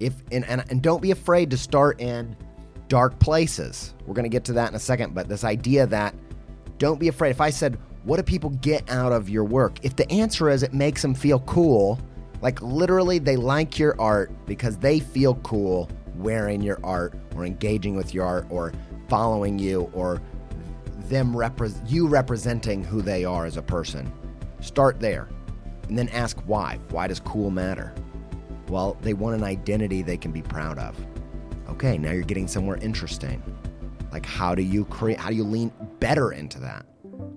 If 0.00 0.14
and, 0.32 0.44
and, 0.44 0.64
and 0.68 0.82
don't 0.82 1.02
be 1.02 1.10
afraid 1.10 1.50
to 1.50 1.56
start 1.56 2.00
in 2.00 2.36
dark 2.88 3.18
places. 3.18 3.94
We're 4.06 4.14
going 4.14 4.24
to 4.24 4.30
get 4.30 4.44
to 4.44 4.52
that 4.54 4.70
in 4.70 4.74
a 4.74 4.80
second, 4.80 5.14
but 5.14 5.28
this 5.28 5.44
idea 5.44 5.86
that 5.86 6.14
don't 6.78 6.98
be 6.98 7.08
afraid. 7.08 7.30
If 7.30 7.40
I 7.40 7.50
said, 7.50 7.78
"What 8.04 8.16
do 8.16 8.22
people 8.22 8.50
get 8.50 8.88
out 8.90 9.12
of 9.12 9.28
your 9.28 9.44
work?" 9.44 9.78
If 9.82 9.96
the 9.96 10.10
answer 10.10 10.48
is 10.48 10.62
it 10.62 10.72
makes 10.72 11.02
them 11.02 11.14
feel 11.14 11.40
cool, 11.40 11.98
like 12.40 12.60
literally, 12.62 13.18
they 13.18 13.36
like 13.36 13.78
your 13.78 14.00
art 14.00 14.30
because 14.46 14.76
they 14.76 15.00
feel 15.00 15.34
cool 15.36 15.90
wearing 16.16 16.62
your 16.62 16.80
art 16.84 17.14
or 17.34 17.44
engaging 17.44 17.96
with 17.96 18.14
your 18.14 18.24
art 18.24 18.46
or 18.50 18.72
following 19.08 19.58
you 19.58 19.90
or 19.92 20.20
them 21.08 21.32
repre- 21.32 21.74
you 21.90 22.06
representing 22.06 22.84
who 22.84 23.00
they 23.02 23.24
are 23.24 23.46
as 23.46 23.56
a 23.56 23.62
person. 23.62 24.12
Start 24.60 25.00
there 25.00 25.28
and 25.88 25.98
then 25.98 26.08
ask 26.10 26.38
why. 26.46 26.78
Why 26.90 27.06
does 27.06 27.20
cool 27.20 27.50
matter? 27.50 27.94
Well, 28.68 28.96
they 29.00 29.14
want 29.14 29.36
an 29.36 29.44
identity 29.44 30.02
they 30.02 30.18
can 30.18 30.32
be 30.32 30.42
proud 30.42 30.78
of. 30.78 30.96
Okay, 31.78 31.96
now 31.96 32.10
you're 32.10 32.24
getting 32.24 32.48
somewhere 32.48 32.76
interesting. 32.78 33.40
Like 34.10 34.26
how 34.26 34.52
do 34.52 34.62
you 34.62 34.84
create 34.86 35.20
how 35.20 35.28
do 35.30 35.36
you 35.36 35.44
lean 35.44 35.70
better 36.00 36.32
into 36.32 36.58
that? 36.58 36.84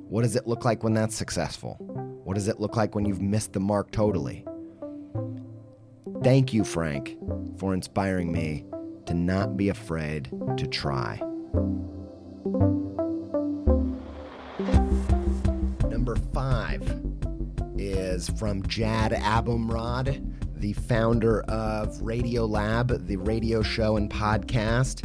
What 0.10 0.24
does 0.24 0.36
it 0.36 0.48
look 0.48 0.66
like 0.66 0.84
when 0.84 0.96
that's 0.96 1.16
successful? 1.16 1.76
What 2.24 2.34
does 2.34 2.48
it 2.48 2.60
look 2.60 2.76
like 2.76 2.96
when 2.96 3.06
you've 3.06 3.22
missed 3.22 3.54
the 3.54 3.60
mark 3.60 3.92
totally? 3.92 4.44
Thank 6.24 6.54
you, 6.54 6.64
Frank, 6.64 7.16
for 7.60 7.76
inspiring 7.76 8.32
me 8.32 8.66
to 9.06 9.14
not 9.14 9.58
be 9.58 9.70
afraid 9.70 10.32
to 10.58 10.66
try. 10.66 11.22
Number 15.88 16.16
five 16.34 16.82
is 17.78 18.28
from 18.40 18.64
Jad 18.64 19.12
Abumrad, 19.12 20.31
the 20.62 20.74
founder 20.74 21.42
of 21.44 21.90
Radiolab, 22.02 23.08
the 23.08 23.18
radio 23.18 23.64
show 23.64 23.98
and 23.98 24.10
podcast. 24.10 25.04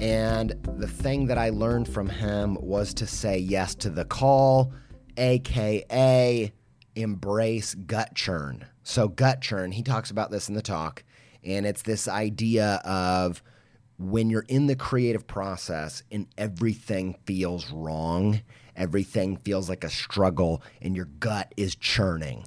And 0.00 0.54
the 0.78 0.88
thing 0.88 1.26
that 1.26 1.36
I 1.36 1.50
learned 1.50 1.86
from 1.86 2.08
him 2.08 2.56
was 2.60 2.94
to 2.94 3.06
say 3.06 3.38
yes 3.38 3.74
to 3.76 3.90
the 3.90 4.06
call, 4.06 4.72
aka 5.18 6.50
embrace 6.96 7.74
gut 7.74 8.14
churn. 8.14 8.64
So, 8.82 9.06
gut 9.06 9.42
churn, 9.42 9.70
he 9.72 9.82
talks 9.82 10.10
about 10.10 10.30
this 10.30 10.48
in 10.48 10.54
the 10.54 10.62
talk, 10.62 11.04
and 11.44 11.66
it's 11.66 11.82
this 11.82 12.08
idea 12.08 12.80
of 12.82 13.42
when 13.98 14.30
you're 14.30 14.46
in 14.48 14.66
the 14.66 14.76
creative 14.76 15.26
process 15.26 16.02
and 16.10 16.26
everything 16.38 17.16
feels 17.26 17.70
wrong, 17.70 18.40
everything 18.74 19.36
feels 19.36 19.68
like 19.68 19.84
a 19.84 19.90
struggle, 19.90 20.62
and 20.80 20.96
your 20.96 21.04
gut 21.04 21.52
is 21.58 21.74
churning. 21.74 22.46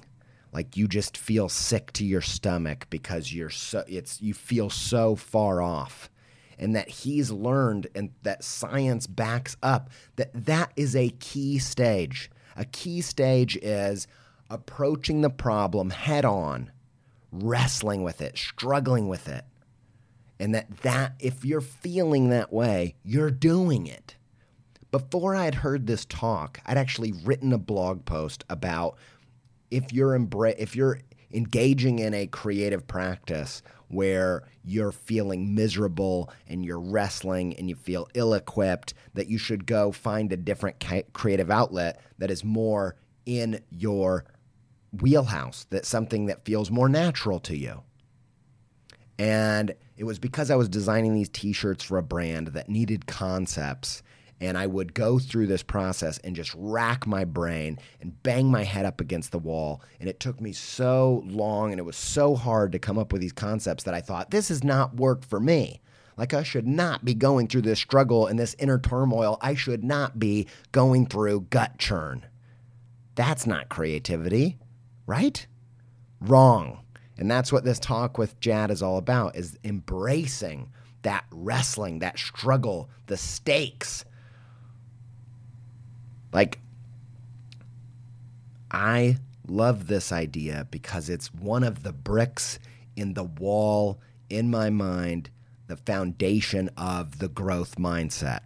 Like 0.54 0.76
you 0.76 0.86
just 0.86 1.16
feel 1.16 1.48
sick 1.48 1.92
to 1.94 2.04
your 2.04 2.20
stomach 2.20 2.86
because 2.88 3.34
you're 3.34 3.50
so 3.50 3.82
it's 3.88 4.22
you 4.22 4.32
feel 4.32 4.70
so 4.70 5.16
far 5.16 5.60
off 5.60 6.08
and 6.58 6.76
that 6.76 6.88
he's 6.88 7.32
learned 7.32 7.88
and 7.96 8.10
that 8.22 8.44
science 8.44 9.08
backs 9.08 9.56
up 9.64 9.90
that 10.14 10.30
that 10.46 10.72
is 10.76 10.94
a 10.94 11.10
key 11.10 11.58
stage. 11.58 12.30
A 12.56 12.64
key 12.64 13.00
stage 13.00 13.56
is 13.56 14.06
approaching 14.48 15.22
the 15.22 15.30
problem 15.30 15.90
head 15.90 16.24
on, 16.24 16.70
wrestling 17.32 18.04
with 18.04 18.22
it, 18.22 18.38
struggling 18.38 19.08
with 19.08 19.26
it. 19.28 19.44
And 20.38 20.54
that 20.54 20.78
that 20.78 21.14
if 21.18 21.44
you're 21.44 21.60
feeling 21.60 22.28
that 22.30 22.52
way, 22.52 22.94
you're 23.02 23.32
doing 23.32 23.88
it. 23.88 24.14
Before 24.92 25.34
I 25.34 25.46
had 25.46 25.56
heard 25.56 25.88
this 25.88 26.04
talk, 26.04 26.60
I'd 26.64 26.78
actually 26.78 27.12
written 27.24 27.52
a 27.52 27.58
blog 27.58 28.04
post 28.04 28.44
about 28.48 28.96
if 29.70 29.92
you're 29.92 30.18
embra- 30.18 30.56
if 30.58 30.76
you're 30.76 31.00
engaging 31.32 31.98
in 31.98 32.14
a 32.14 32.26
creative 32.26 32.86
practice 32.86 33.62
where 33.88 34.42
you're 34.64 34.92
feeling 34.92 35.54
miserable 35.54 36.30
and 36.48 36.64
you're 36.64 36.80
wrestling 36.80 37.54
and 37.56 37.68
you 37.68 37.74
feel 37.74 38.08
ill 38.14 38.34
equipped, 38.34 38.94
that 39.14 39.28
you 39.28 39.38
should 39.38 39.66
go 39.66 39.92
find 39.92 40.32
a 40.32 40.36
different 40.36 40.82
creative 41.12 41.50
outlet 41.50 42.00
that 42.18 42.30
is 42.30 42.44
more 42.44 42.96
in 43.26 43.60
your 43.70 44.24
wheelhouse, 45.00 45.66
that's 45.70 45.88
something 45.88 46.26
that 46.26 46.44
feels 46.44 46.70
more 46.70 46.88
natural 46.88 47.40
to 47.40 47.56
you. 47.56 47.82
And 49.18 49.74
it 49.96 50.04
was 50.04 50.18
because 50.18 50.50
I 50.50 50.56
was 50.56 50.68
designing 50.68 51.14
these 51.14 51.28
t 51.28 51.52
shirts 51.52 51.84
for 51.84 51.98
a 51.98 52.02
brand 52.02 52.48
that 52.48 52.68
needed 52.68 53.06
concepts. 53.06 54.02
And 54.40 54.58
I 54.58 54.66
would 54.66 54.94
go 54.94 55.18
through 55.18 55.46
this 55.46 55.62
process 55.62 56.18
and 56.18 56.36
just 56.36 56.54
rack 56.56 57.06
my 57.06 57.24
brain 57.24 57.78
and 58.00 58.22
bang 58.22 58.50
my 58.50 58.64
head 58.64 58.84
up 58.84 59.00
against 59.00 59.32
the 59.32 59.38
wall. 59.38 59.80
And 60.00 60.08
it 60.08 60.20
took 60.20 60.40
me 60.40 60.52
so 60.52 61.22
long 61.26 61.70
and 61.70 61.78
it 61.78 61.84
was 61.84 61.96
so 61.96 62.34
hard 62.34 62.72
to 62.72 62.78
come 62.78 62.98
up 62.98 63.12
with 63.12 63.20
these 63.20 63.32
concepts 63.32 63.84
that 63.84 63.94
I 63.94 64.00
thought, 64.00 64.30
this 64.30 64.48
has 64.48 64.64
not 64.64 64.96
worked 64.96 65.24
for 65.24 65.40
me. 65.40 65.80
Like, 66.16 66.34
I 66.34 66.42
should 66.42 66.66
not 66.66 67.04
be 67.04 67.14
going 67.14 67.48
through 67.48 67.62
this 67.62 67.80
struggle 67.80 68.26
and 68.26 68.38
this 68.38 68.54
inner 68.58 68.78
turmoil. 68.78 69.38
I 69.40 69.54
should 69.54 69.82
not 69.82 70.18
be 70.18 70.46
going 70.70 71.06
through 71.06 71.48
gut 71.50 71.78
churn. 71.78 72.26
That's 73.16 73.46
not 73.46 73.68
creativity 73.68 74.58
right? 75.06 75.46
Wrong. 76.20 76.80
And 77.16 77.30
that's 77.30 77.52
what 77.52 77.64
this 77.64 77.78
talk 77.78 78.18
with 78.18 78.40
Jad 78.40 78.70
is 78.70 78.82
all 78.82 78.98
about 78.98 79.36
is 79.36 79.58
embracing 79.64 80.70
that 81.02 81.24
wrestling, 81.30 82.00
that 82.00 82.18
struggle, 82.18 82.90
the 83.06 83.16
stakes. 83.16 84.04
Like 86.34 86.58
I 88.70 89.18
love 89.46 89.86
this 89.86 90.10
idea 90.10 90.66
because 90.70 91.08
it's 91.08 91.32
one 91.32 91.62
of 91.62 91.84
the 91.84 91.92
bricks 91.92 92.58
in 92.96 93.14
the 93.14 93.24
wall 93.24 94.00
in 94.28 94.50
my 94.50 94.68
mind, 94.68 95.30
the 95.68 95.76
foundation 95.76 96.70
of 96.76 97.20
the 97.20 97.28
growth 97.28 97.76
mindset. 97.76 98.40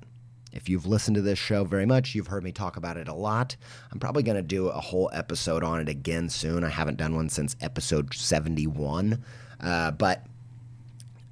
If 0.52 0.68
you've 0.68 0.86
listened 0.86 1.14
to 1.16 1.22
this 1.22 1.38
show 1.38 1.64
very 1.64 1.86
much, 1.86 2.14
you've 2.14 2.26
heard 2.26 2.44
me 2.44 2.52
talk 2.52 2.76
about 2.76 2.96
it 2.96 3.08
a 3.08 3.14
lot. 3.14 3.56
I'm 3.90 3.98
probably 3.98 4.22
going 4.22 4.36
to 4.36 4.42
do 4.42 4.68
a 4.68 4.80
whole 4.80 5.10
episode 5.12 5.62
on 5.64 5.80
it 5.80 5.88
again 5.88 6.28
soon. 6.28 6.64
I 6.64 6.68
haven't 6.68 6.98
done 6.98 7.14
one 7.14 7.28
since 7.28 7.56
episode 7.60 8.12
71. 8.12 9.22
Uh, 9.60 9.90
but 9.92 10.26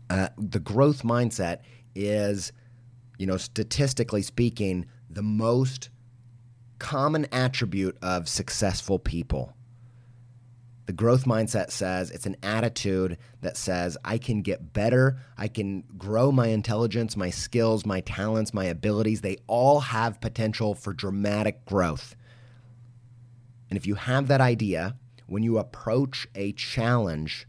uh, 0.09 0.29
the 0.39 0.61
growth 0.61 1.03
mindset 1.03 1.61
is, 1.95 2.53
you 3.19 3.27
know, 3.27 3.37
statistically 3.37 4.23
speaking, 4.23 4.87
the 5.11 5.23
most 5.23 5.89
common 6.79 7.27
attribute 7.33 7.97
of 8.03 8.29
successful 8.29 8.99
people. 8.99 9.55
The 10.87 10.93
growth 10.93 11.25
mindset 11.25 11.73
says 11.73 12.13
it's 12.13 12.27
an 12.27 12.37
attitude 12.45 13.19
that 13.41 13.57
says 13.57 13.99
I 14.05 14.19
can 14.19 14.43
get 14.43 14.73
better, 14.73 15.19
I 15.37 15.49
can 15.49 15.83
grow 15.99 16.31
my 16.31 16.49
intelligence, 16.49 17.17
my 17.17 17.31
skills, 17.31 17.85
my 17.85 18.01
talents, 18.03 18.55
my 18.55 18.67
abilities. 18.67 19.21
They 19.21 19.39
all 19.49 19.81
have 19.81 20.21
potential 20.21 20.75
for 20.77 20.93
dramatic 20.93 21.65
growth. 21.65 22.15
And 23.69 23.77
if 23.77 23.85
you 23.85 23.97
have 23.97 24.29
that 24.29 24.41
idea, 24.41 24.97
when 25.27 25.43
you 25.43 25.59
approach 25.59 26.29
a 26.37 26.53
challenge, 26.53 27.49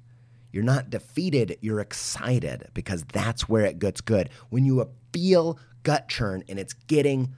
you're 0.51 0.63
not 0.63 0.89
defeated, 0.89 1.57
you're 1.61 1.80
excited 1.80 2.69
because 2.73 3.03
that's 3.13 3.47
where 3.47 3.65
it 3.65 3.78
gets 3.78 4.01
good. 4.01 4.32
When 4.49 4.65
you 4.65 4.89
feel 5.13 5.59
gut 5.84 6.07
churn 6.09 6.43
and 6.49 6.57
it's 6.57 6.73
getting 6.73 7.36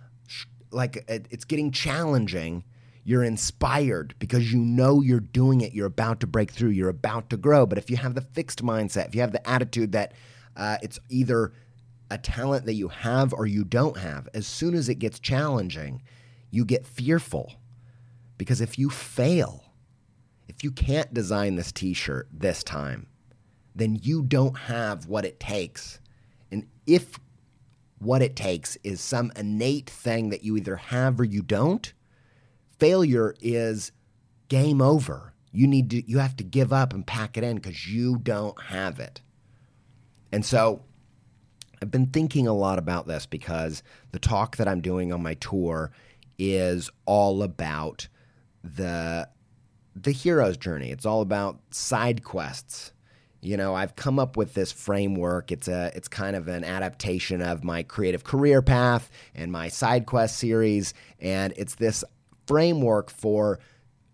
like 0.71 1.03
it's 1.07 1.45
getting 1.45 1.71
challenging, 1.71 2.63
you're 3.03 3.23
inspired 3.23 4.13
because 4.19 4.51
you 4.53 4.59
know 4.59 5.01
you're 5.01 5.19
doing 5.19 5.61
it. 5.61 5.73
You're 5.73 5.87
about 5.87 6.19
to 6.19 6.27
break 6.27 6.51
through. 6.51 6.69
You're 6.69 6.89
about 6.89 7.29
to 7.31 7.37
grow. 7.37 7.65
But 7.65 7.77
if 7.77 7.89
you 7.89 7.97
have 7.97 8.15
the 8.15 8.21
fixed 8.21 8.63
mindset, 8.63 9.07
if 9.07 9.15
you 9.15 9.21
have 9.21 9.31
the 9.31 9.49
attitude 9.49 9.93
that 9.93 10.13
uh, 10.55 10.77
it's 10.81 10.99
either 11.09 11.53
a 12.11 12.17
talent 12.17 12.65
that 12.65 12.73
you 12.73 12.87
have 12.89 13.33
or 13.33 13.45
you 13.45 13.63
don't 13.63 13.97
have, 13.97 14.27
as 14.33 14.45
soon 14.47 14.73
as 14.75 14.89
it 14.89 14.95
gets 14.95 15.19
challenging, 15.19 16.01
you 16.51 16.65
get 16.65 16.85
fearful. 16.85 17.53
Because 18.37 18.61
if 18.61 18.77
you 18.77 18.89
fail, 18.89 19.63
if 20.47 20.63
you 20.63 20.71
can't 20.71 21.13
design 21.13 21.55
this 21.55 21.71
t 21.71 21.93
shirt 21.93 22.27
this 22.31 22.63
time, 22.63 23.07
then 23.75 23.99
you 24.01 24.23
don't 24.23 24.57
have 24.57 25.07
what 25.07 25.25
it 25.25 25.39
takes. 25.39 25.99
And 26.51 26.67
if 26.85 27.19
what 27.99 28.21
it 28.21 28.35
takes 28.35 28.77
is 28.83 29.01
some 29.01 29.31
innate 29.35 29.89
thing 29.89 30.29
that 30.29 30.43
you 30.43 30.57
either 30.57 30.77
have 30.77 31.19
or 31.19 31.25
you 31.25 31.41
don't, 31.41 31.93
failure 32.79 33.35
is 33.41 33.91
game 34.47 34.81
over. 34.81 35.33
You 35.51 35.67
need 35.67 35.89
to 35.91 36.09
you 36.09 36.19
have 36.19 36.35
to 36.37 36.43
give 36.43 36.71
up 36.71 36.93
and 36.93 37.05
pack 37.05 37.37
it 37.37 37.43
in 37.43 37.55
because 37.55 37.87
you 37.87 38.17
don't 38.17 38.59
have 38.63 38.99
it. 38.99 39.21
And 40.31 40.45
so 40.45 40.83
I've 41.81 41.91
been 41.91 42.07
thinking 42.07 42.47
a 42.47 42.53
lot 42.53 42.77
about 42.77 43.07
this 43.07 43.25
because 43.25 43.83
the 44.11 44.19
talk 44.19 44.57
that 44.57 44.67
I'm 44.67 44.81
doing 44.81 45.11
on 45.11 45.23
my 45.23 45.33
tour 45.35 45.91
is 46.37 46.89
all 47.05 47.43
about 47.43 48.07
the 48.63 49.27
the 49.95 50.11
hero's 50.11 50.57
journey. 50.57 50.91
It's 50.91 51.05
all 51.05 51.21
about 51.21 51.59
side 51.71 52.23
quests. 52.23 52.93
You 53.41 53.55
know, 53.55 53.73
I've 53.73 53.95
come 53.95 54.19
up 54.19 54.35
with 54.35 54.53
this 54.53 54.71
framework. 54.71 55.51
It's 55.51 55.67
a 55.67 55.91
it's 55.95 56.07
kind 56.07 56.35
of 56.35 56.47
an 56.47 56.63
adaptation 56.63 57.41
of 57.41 57.63
my 57.63 57.83
creative 57.83 58.23
career 58.23 58.61
path 58.61 59.09
and 59.33 59.51
my 59.51 59.69
side 59.69 60.05
quest 60.05 60.37
series 60.37 60.93
and 61.19 61.53
it's 61.55 61.75
this 61.75 62.03
framework 62.47 63.09
for 63.09 63.59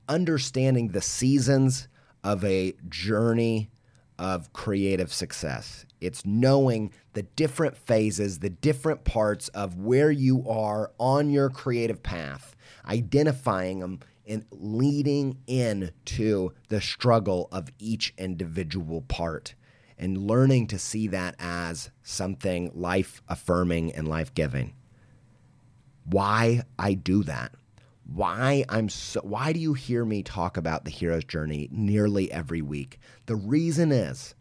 understanding 0.08 0.90
the 0.90 1.02
seasons 1.02 1.88
of 2.24 2.44
a 2.44 2.74
journey 2.90 3.70
of 4.18 4.54
creative 4.54 5.12
success. 5.12 5.86
It's 6.02 6.26
knowing 6.26 6.92
the 7.14 7.24
different 7.24 7.78
phases, 7.78 8.40
the 8.40 8.50
different 8.50 9.04
parts 9.04 9.48
of 9.50 9.78
where 9.78 10.12
you 10.12 10.48
are 10.48 10.92
on 11.00 11.30
your 11.30 11.50
creative 11.50 12.04
path, 12.04 12.56
identifying 12.88 13.80
them 13.80 14.00
and 14.28 14.46
leading 14.52 15.38
into 15.48 16.52
the 16.70 16.82
struggle 16.82 17.48
of 17.52 17.70
each 17.80 18.14
individual 18.18 19.02
part 19.02 19.56
and 19.98 20.18
learning 20.28 20.68
to 20.68 20.80
see 20.80 21.08
that 21.08 21.36
as 21.40 21.92
something 22.04 22.72
life 22.74 23.22
affirming 23.28 23.94
and 23.94 24.08
life 24.08 24.34
giving. 24.34 24.74
Why 26.06 26.64
I 26.78 26.94
do 26.94 27.24
that 27.24 27.54
why 28.06 28.64
I'm 28.70 28.88
so 28.90 29.20
why 29.22 29.52
do 29.52 29.60
you 29.60 29.74
hear 29.74 30.06
me 30.06 30.22
talk 30.22 30.58
about 30.58 30.86
the 30.86 30.92
hero's 30.92 31.24
journey 31.24 31.68
nearly 31.72 32.32
every 32.32 32.62
week? 32.62 33.00
The 33.26 33.36
reason 33.36 33.92
is 33.92 34.36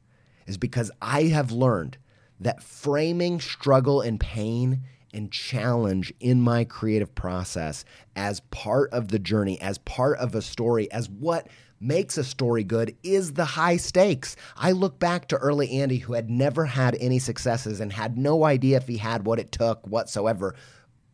is 0.47 0.59
because 0.59 0.91
I 1.01 1.25
have 1.25 1.51
learned 1.51 1.97
that 2.41 2.63
framing 2.63 3.41
struggle 3.41 4.03
and 4.03 4.21
pain 4.21 4.83
and 5.15 5.31
challenge 5.31 6.13
in 6.21 6.41
my 6.41 6.65
creative 6.65 7.15
process 7.15 7.85
as 8.17 8.41
part 8.51 8.93
of 8.93 9.09
the 9.09 9.19
journey, 9.19 9.61
as 9.61 9.79
part 9.79 10.19
of 10.19 10.35
a 10.35 10.43
story, 10.43 10.91
as 10.93 11.09
what 11.09 11.49
makes 11.81 12.19
a 12.19 12.25
story 12.25 12.65
good 12.65 12.97
is 13.03 13.33
the 13.33 13.45
high 13.45 13.77
stakes. 13.77 14.37
I 14.57 14.73
look 14.73 14.99
back 14.99 15.29
to 15.29 15.37
early 15.37 15.71
Andy, 15.71 15.99
who 15.99 16.15
had 16.15 16.31
never 16.31 16.65
had 16.65 16.97
any 16.97 17.19
successes 17.19 17.81
and 17.81 17.93
had 17.93 18.17
no 18.19 18.45
idea 18.45 18.79
if 18.79 18.89
he 18.89 18.97
had 18.97 19.27
what 19.27 19.39
it 19.39 19.53
took 19.53 19.87
whatsoever 19.87 20.55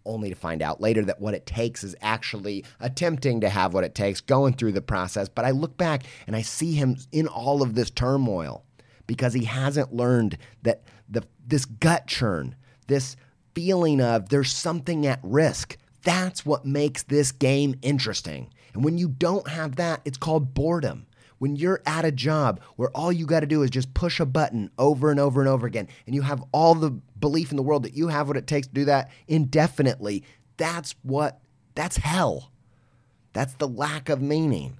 only 0.07 0.31
to 0.31 0.35
find 0.35 0.63
out 0.63 0.81
later 0.81 1.05
that 1.05 1.21
what 1.21 1.35
it 1.35 1.47
takes 1.47 1.85
is 1.85 1.95
actually 2.01 2.65
attempting 2.81 3.41
to 3.41 3.49
have 3.49 3.75
what 3.75 3.85
it 3.85 3.95
takes, 3.95 4.21
going 4.21 4.55
through 4.55 4.73
the 4.73 4.81
process. 4.81 5.29
But 5.29 5.45
I 5.45 5.51
look 5.51 5.77
back 5.77 6.05
and 6.27 6.35
I 6.35 6.43
see 6.43 6.73
him 6.75 6.97
in 7.13 7.29
all 7.29 7.63
of 7.63 7.75
this 7.75 7.91
turmoil 7.91 8.65
because 9.07 9.35
he 9.35 9.45
hasn't 9.45 9.93
learned 9.93 10.39
that 10.63 10.83
the 11.09 11.23
this 11.47 11.65
gut 11.65 12.07
churn, 12.07 12.55
this 12.87 13.17
feeling 13.55 14.01
of 14.01 14.29
there's 14.29 14.53
something 14.53 15.07
at 15.07 15.21
risk. 15.23 15.77
That's 16.03 16.47
what 16.47 16.65
makes 16.65 17.03
this 17.03 17.33
game 17.33 17.75
interesting. 17.83 18.51
And 18.75 18.85
when 18.85 18.99
you 18.99 19.09
don't 19.09 19.49
have 19.49 19.77
that, 19.77 20.01
it's 20.05 20.19
called 20.19 20.55
boredom 20.55 21.07
when 21.41 21.57
you're 21.57 21.81
at 21.87 22.05
a 22.05 22.13
job 22.13 22.61
where 22.77 22.91
all 22.91 23.11
you 23.11 23.25
got 23.25 23.41
to 23.41 23.47
do 23.47 23.63
is 23.63 23.71
just 23.71 23.95
push 23.95 24.21
a 24.21 24.27
button 24.27 24.71
over 24.79 25.11
and 25.11 25.19
over 25.19 25.41
and 25.41 25.49
over 25.49 25.67
again, 25.67 25.89
and 26.07 26.15
you 26.15 26.23
have 26.23 26.45
all 26.53 26.75
the 26.75 26.91
belief 27.19 27.51
in 27.51 27.57
the 27.57 27.63
world 27.63 27.83
that 27.83 27.97
you 27.97 28.09
have 28.09 28.29
what 28.29 28.37
it 28.37 28.47
takes 28.47 28.69
to 28.69 28.75
do 28.75 28.85
that 28.85 29.11
indefinitely, 29.27 30.23
that's 30.59 30.95
what, 31.03 31.41
that's 31.75 31.97
hell. 31.97 32.53
That's 33.33 33.55
the 33.55 33.69
lack 33.69 34.11
of 34.11 34.21
meaning. 34.21 34.77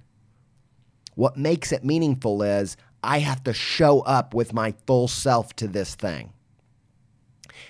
What 1.15 1.35
makes 1.35 1.71
it 1.71 1.83
meaningful 1.83 2.43
is 2.43 2.77
I 3.03 3.19
have 3.19 3.43
to 3.45 3.53
show 3.53 4.01
up 4.01 4.35
with 4.35 4.53
my 4.53 4.75
full 4.85 5.07
self 5.07 5.55
to 5.55 5.67
this 5.67 5.95
thing. 5.95 6.31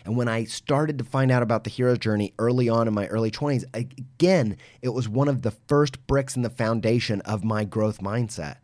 And 0.05 0.15
when 0.15 0.27
I 0.27 0.45
started 0.45 0.97
to 0.97 1.03
find 1.03 1.31
out 1.31 1.43
about 1.43 1.63
the 1.63 1.69
hero's 1.69 1.99
journey 1.99 2.33
early 2.39 2.69
on 2.69 2.87
in 2.87 2.93
my 2.93 3.07
early 3.07 3.31
20s, 3.31 3.63
again, 3.73 4.57
it 4.81 4.89
was 4.89 5.07
one 5.07 5.27
of 5.27 5.41
the 5.41 5.51
first 5.51 6.05
bricks 6.07 6.35
in 6.35 6.41
the 6.41 6.49
foundation 6.49 7.21
of 7.21 7.43
my 7.43 7.63
growth 7.63 7.99
mindset 7.99 8.57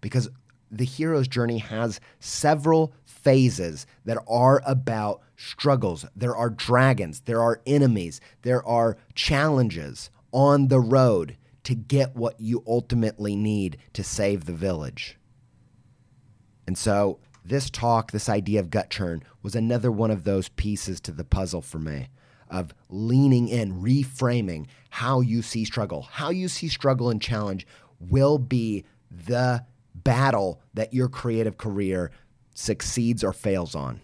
because 0.00 0.28
the 0.70 0.84
hero's 0.84 1.28
journey 1.28 1.58
has 1.58 2.00
several 2.18 2.92
phases 3.04 3.86
that 4.04 4.18
are 4.28 4.62
about 4.66 5.22
struggles. 5.36 6.04
There 6.14 6.36
are 6.36 6.50
dragons, 6.50 7.20
there 7.20 7.42
are 7.42 7.60
enemies, 7.66 8.20
there 8.42 8.64
are 8.66 8.96
challenges 9.14 10.10
on 10.32 10.68
the 10.68 10.80
road 10.80 11.36
to 11.64 11.74
get 11.74 12.14
what 12.14 12.40
you 12.40 12.62
ultimately 12.66 13.36
need 13.36 13.78
to 13.94 14.04
save 14.04 14.44
the 14.44 14.52
village. 14.52 15.16
And 16.66 16.76
so, 16.76 17.18
this 17.44 17.68
talk, 17.70 18.10
this 18.10 18.28
idea 18.28 18.60
of 18.60 18.70
gut 18.70 18.90
churn, 18.90 19.22
was 19.42 19.54
another 19.54 19.92
one 19.92 20.10
of 20.10 20.24
those 20.24 20.48
pieces 20.50 21.00
to 21.02 21.12
the 21.12 21.24
puzzle 21.24 21.60
for 21.60 21.78
me 21.78 22.08
of 22.50 22.74
leaning 22.88 23.48
in, 23.48 23.82
reframing 23.82 24.66
how 24.90 25.20
you 25.20 25.42
see 25.42 25.64
struggle. 25.64 26.02
How 26.02 26.30
you 26.30 26.48
see 26.48 26.68
struggle 26.68 27.10
and 27.10 27.20
challenge 27.20 27.66
will 27.98 28.38
be 28.38 28.84
the 29.10 29.64
battle 29.94 30.60
that 30.74 30.94
your 30.94 31.08
creative 31.08 31.56
career 31.56 32.10
succeeds 32.54 33.24
or 33.24 33.32
fails 33.32 33.74
on. 33.74 34.00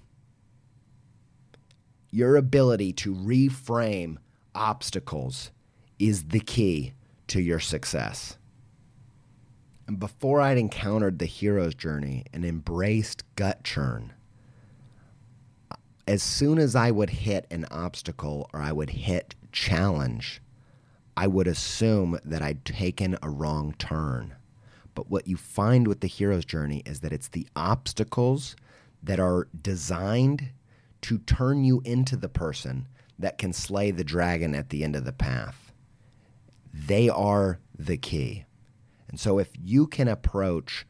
Your 2.11 2.37
ability 2.37 2.93
to 2.95 3.15
reframe 3.15 4.17
obstacles 4.55 5.53
is 5.99 6.25
the 6.25 6.41
key 6.41 6.95
to 7.29 7.41
your 7.41 7.61
success. 7.61 8.37
And 9.91 9.99
before 9.99 10.41
I'd 10.41 10.57
encountered 10.57 11.19
the 11.19 11.27
hero's 11.27 11.75
journey 11.75 12.25
and 12.33 12.45
embraced 12.45 13.25
gut 13.35 13.65
churn, 13.65 14.13
as 16.07 16.23
soon 16.23 16.61
as 16.61 16.77
I 16.77 16.93
would 16.93 17.11
hit 17.11 17.45
an 17.51 17.67
obstacle 17.73 18.49
or 18.55 18.61
I 18.61 18.71
would 18.71 18.91
hit 18.91 19.35
challenge, 19.51 20.41
I 21.17 21.27
would 21.27 21.49
assume 21.49 22.21
that 22.25 22.41
I'd 22.41 22.65
taken 22.65 23.19
a 23.21 23.29
wrong 23.29 23.75
turn. 23.81 24.37
But 24.95 25.11
what 25.11 25.27
you 25.27 25.37
find 25.37 25.89
with 25.89 26.03
the 26.03 26.07
hero's 26.07 26.45
journey 26.45 26.85
is 26.87 27.01
that 27.01 27.13
it's 27.13 27.27
the 27.27 27.49
obstacles 27.57 28.55
that 29.03 29.19
are 29.19 29.49
designed 29.61 30.51
to 31.01 31.19
turn 31.19 31.65
you 31.65 31.83
into 31.85 32.17
the 32.17 32.29
person 32.29 32.87
that 33.19 33.39
can 33.39 33.53
slay 33.53 33.91
the 33.91 34.05
dragon 34.05 34.55
at 34.55 34.71
the 34.71 34.85
end 34.85 34.95
of 34.95 35.05
the 35.05 35.13
path. 35.13 35.73
They 36.73 37.09
are 37.09 37.59
the 37.77 37.97
key. 37.97 38.45
And 39.11 39.19
so 39.19 39.39
if 39.39 39.49
you 39.63 39.87
can 39.87 40.09
approach, 40.09 40.87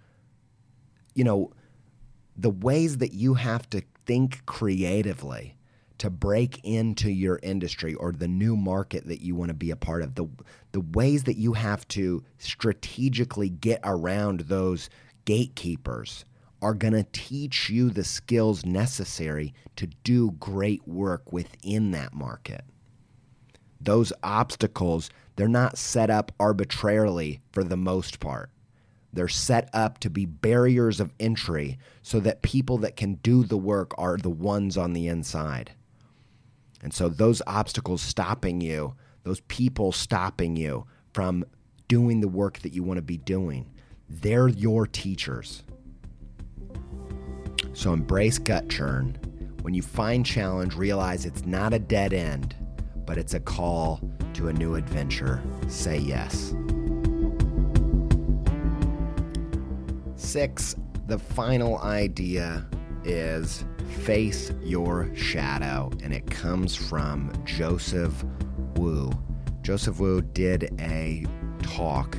you 1.15 1.25
know, 1.25 1.53
the 2.37 2.51
ways 2.51 2.99
that 2.99 3.13
you 3.13 3.35
have 3.35 3.69
to 3.71 3.83
think 4.07 4.45
creatively 4.47 5.57
to 5.99 6.09
break 6.09 6.61
into 6.65 7.11
your 7.11 7.39
industry 7.43 7.95
or 7.95 8.13
the 8.13 8.29
new 8.29 8.57
market 8.57 9.07
that 9.09 9.21
you 9.21 9.35
want 9.35 9.49
to 9.49 9.55
be 9.55 9.71
a 9.71 9.77
part 9.77 10.03
of, 10.03 10.15
the, 10.15 10.27
the 10.73 10.81
ways 10.81 11.25
that 11.25 11.37
you 11.37 11.53
have 11.55 11.87
to 11.89 12.23
strategically 12.39 13.51
get 13.51 13.81
around 13.85 14.41
those 14.41 14.89
gatekeepers 15.25 16.25
are 16.63 16.75
going 16.75 16.93
to 16.93 17.07
teach 17.13 17.71
you 17.71 17.91
the 17.91 18.05
skills 18.05 18.65
necessary 18.65 19.55
to 19.77 19.87
do 20.05 20.31
great 20.33 20.87
work 20.87 21.33
within 21.33 21.91
that 21.91 22.15
market. 22.15 22.63
Those 23.81 24.13
obstacles, 24.23 25.11
they're 25.37 25.49
not 25.49 25.79
set 25.79 26.11
up 26.11 26.33
arbitrarily 26.39 27.41
for 27.53 27.65
the 27.65 27.77
most 27.77 28.21
part. 28.21 28.51
They're 29.13 29.29
set 29.29 29.69
up 29.73 29.99
to 30.01 30.11
be 30.11 30.25
barriers 30.25 31.01
of 31.01 31.13
entry 31.19 31.79
so 32.03 32.21
that 32.21 32.43
people 32.43 32.79
that 32.79 32.97
can 32.97 33.15
do 33.15 33.43
the 33.43 33.57
work 33.57 33.93
are 33.99 34.17
the 34.17 34.31
ones 34.31 34.77
on 34.77 34.93
the 34.93 35.09
inside. 35.09 35.73
And 36.83 36.95
so 36.95 37.09
those 37.09 37.43
obstacles 37.47 38.03
stopping 38.03 38.61
you, 38.61 38.95
those 39.25 39.41
people 39.41 39.93
stopping 39.93 40.57
you 40.57 40.87
from 41.13 41.45
doing 41.89 42.21
the 42.21 42.29
work 42.29 42.61
that 42.61 42.73
you 42.73 42.83
want 42.83 42.99
to 42.99 43.03
be 43.03 43.19
doing, 43.19 43.71
they're 44.09 44.49
your 44.49 44.87
teachers. 44.87 45.63
So 47.73 47.93
embrace 47.93 48.39
gut 48.39 48.69
churn. 48.69 49.19
When 49.63 49.75
you 49.75 49.83
find 49.83 50.25
challenge, 50.25 50.75
realize 50.75 51.27
it's 51.27 51.45
not 51.45 51.75
a 51.75 51.79
dead 51.79 52.13
end, 52.13 52.55
but 53.05 53.19
it's 53.19 53.35
a 53.35 53.41
call 53.41 54.01
to 54.35 54.49
a 54.49 54.53
new 54.53 54.75
adventure. 54.75 55.43
Say 55.69 55.99
yes. 55.99 56.55
Six, 60.17 60.77
the 61.07 61.19
final 61.19 61.79
idea 61.79 62.67
is 63.05 63.65
Face 64.03 64.53
Your 64.63 65.15
Shadow, 65.15 65.91
and 66.03 66.13
it 66.13 66.31
comes 66.31 66.77
from 66.77 67.33
Joseph 67.45 68.25
Wu. 68.77 69.11
Joseph 69.63 69.99
Wu 69.99 70.21
did 70.21 70.75
a 70.81 71.25
talk 71.63 72.17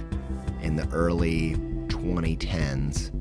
in 0.61 0.75
the 0.75 0.87
early 0.89 1.55
2010s 1.87 3.11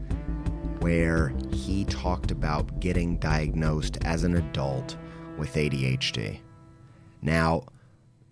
where 0.80 1.34
he 1.52 1.84
talked 1.84 2.30
about 2.30 2.80
getting 2.80 3.18
diagnosed 3.18 3.98
as 4.04 4.24
an 4.24 4.36
adult 4.36 4.96
with 5.36 5.54
ADHD. 5.54 6.40
Now, 7.22 7.64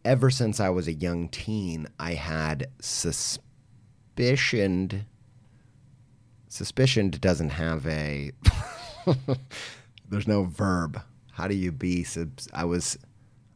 ever 0.04 0.30
since 0.30 0.60
I 0.60 0.68
was 0.70 0.88
a 0.88 0.92
young 0.92 1.28
teen, 1.28 1.86
I 1.98 2.14
had 2.14 2.68
suspicioned. 2.80 5.04
Suspicioned 6.48 7.20
doesn't 7.20 7.50
have 7.50 7.86
a. 7.86 8.32
there's 10.08 10.28
no 10.28 10.44
verb. 10.44 11.00
How 11.32 11.48
do 11.48 11.54
you 11.54 11.72
be? 11.72 12.06
I 12.52 12.64
was, 12.64 12.98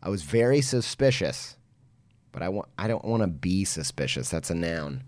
I 0.03 0.09
was 0.09 0.23
very 0.23 0.61
suspicious, 0.61 1.57
but 2.33 2.43
I 2.43 2.49
want. 2.49 2.69
I 2.79 2.89
don't 2.89 3.05
want 3.05 3.23
to 3.23 3.29
be 3.29 3.65
suspicious. 3.65 4.29
That's 4.29 4.51
a 4.51 4.55
noun. 4.55 5.05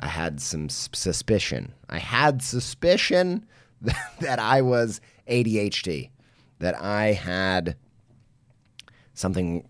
I 0.00 0.08
had 0.08 0.40
some 0.40 0.68
suspicion. 0.68 1.74
I 1.88 1.98
had 1.98 2.42
suspicion 2.42 3.46
that 4.20 4.38
I 4.38 4.62
was 4.62 5.00
ADHD, 5.28 6.10
that 6.58 6.80
I 6.80 7.12
had 7.12 7.76
something 9.20 9.64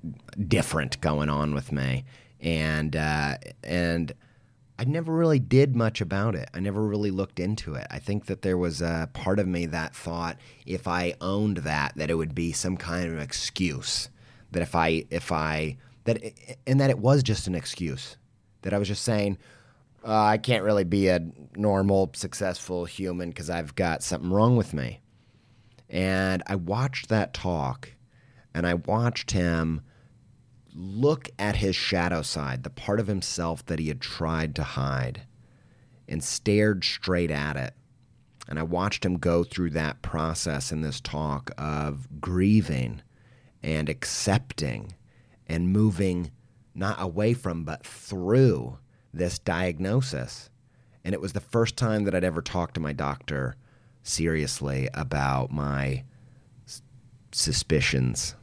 different 0.48 1.00
going 1.00 1.28
on 1.28 1.54
with 1.54 1.72
me, 1.72 2.04
and 2.40 2.94
uh, 2.94 3.36
and 3.62 4.12
I 4.78 4.84
never 4.84 5.12
really 5.12 5.38
did 5.38 5.76
much 5.76 6.00
about 6.00 6.34
it. 6.34 6.48
I 6.54 6.60
never 6.60 6.82
really 6.82 7.10
looked 7.10 7.38
into 7.38 7.74
it. 7.74 7.86
I 7.90 7.98
think 7.98 8.26
that 8.26 8.42
there 8.42 8.56
was 8.56 8.80
a 8.80 9.10
part 9.12 9.38
of 9.38 9.46
me 9.46 9.66
that 9.66 9.94
thought 9.94 10.38
if 10.64 10.88
I 10.88 11.14
owned 11.20 11.58
that, 11.58 11.92
that 11.96 12.10
it 12.10 12.14
would 12.14 12.34
be 12.34 12.52
some 12.52 12.78
kind 12.78 13.12
of 13.12 13.18
excuse. 13.18 14.08
That 14.52 14.62
if 14.62 14.74
I 14.74 15.04
if 15.10 15.30
I 15.30 15.76
that 16.04 16.22
and 16.66 16.80
that 16.80 16.90
it 16.90 16.98
was 16.98 17.22
just 17.22 17.46
an 17.46 17.54
excuse. 17.54 18.16
That 18.62 18.72
I 18.72 18.78
was 18.78 18.88
just 18.88 19.04
saying, 19.04 19.38
uh, 20.06 20.22
I 20.24 20.38
can't 20.38 20.64
really 20.64 20.84
be 20.84 21.08
a 21.08 21.20
normal, 21.56 22.10
successful 22.14 22.84
human 22.84 23.30
because 23.30 23.50
I've 23.50 23.74
got 23.74 24.02
something 24.02 24.30
wrong 24.30 24.56
with 24.56 24.74
me. 24.74 25.00
And 25.88 26.42
I 26.46 26.54
watched 26.54 27.08
that 27.08 27.34
talk 27.34 27.92
and 28.54 28.66
I 28.66 28.74
watched 28.74 29.30
him 29.30 29.82
look 30.74 31.28
at 31.38 31.56
his 31.56 31.76
shadow 31.76 32.22
side, 32.22 32.62
the 32.62 32.70
part 32.70 33.00
of 33.00 33.06
himself 33.06 33.64
that 33.66 33.78
he 33.78 33.88
had 33.88 34.00
tried 34.00 34.54
to 34.56 34.62
hide, 34.62 35.22
and 36.08 36.22
stared 36.22 36.84
straight 36.84 37.30
at 37.30 37.56
it. 37.56 37.74
And 38.48 38.58
I 38.58 38.62
watched 38.62 39.04
him 39.04 39.18
go 39.18 39.44
through 39.44 39.70
that 39.70 40.02
process 40.02 40.72
in 40.72 40.80
this 40.80 41.00
talk 41.00 41.50
of 41.56 42.20
grieving 42.20 43.02
and 43.62 43.88
accepting 43.88 44.94
and 45.46 45.72
moving 45.72 46.30
not 46.74 47.00
away 47.00 47.34
from, 47.34 47.64
but 47.64 47.84
through 47.84 48.78
this 49.12 49.38
diagnosis. 49.38 50.50
And 51.04 51.14
it 51.14 51.20
was 51.20 51.32
the 51.32 51.40
first 51.40 51.76
time 51.76 52.04
that 52.04 52.14
I'd 52.14 52.24
ever 52.24 52.42
talked 52.42 52.74
to 52.74 52.80
my 52.80 52.92
doctor 52.92 53.56
seriously 54.02 54.88
about 54.94 55.50
my 55.50 56.04
suspicions. 57.32 58.34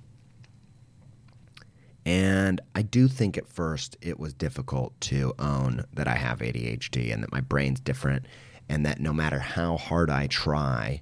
And 2.07 2.61
I 2.73 2.83
do 2.83 3.09
think 3.09 3.37
at 3.37 3.49
first 3.49 3.97
it 3.99 4.17
was 4.17 4.33
difficult 4.33 4.99
to 5.01 5.33
own 5.37 5.83
that 5.91 6.07
I 6.07 6.15
have 6.15 6.39
ADHD 6.39 7.13
and 7.13 7.21
that 7.21 7.33
my 7.33 7.41
brain's 7.41 7.81
different 7.81 8.25
and 8.69 8.85
that 8.85 9.01
no 9.01 9.11
matter 9.11 9.39
how 9.39 9.75
hard 9.75 10.09
I 10.09 10.27
try, 10.27 11.01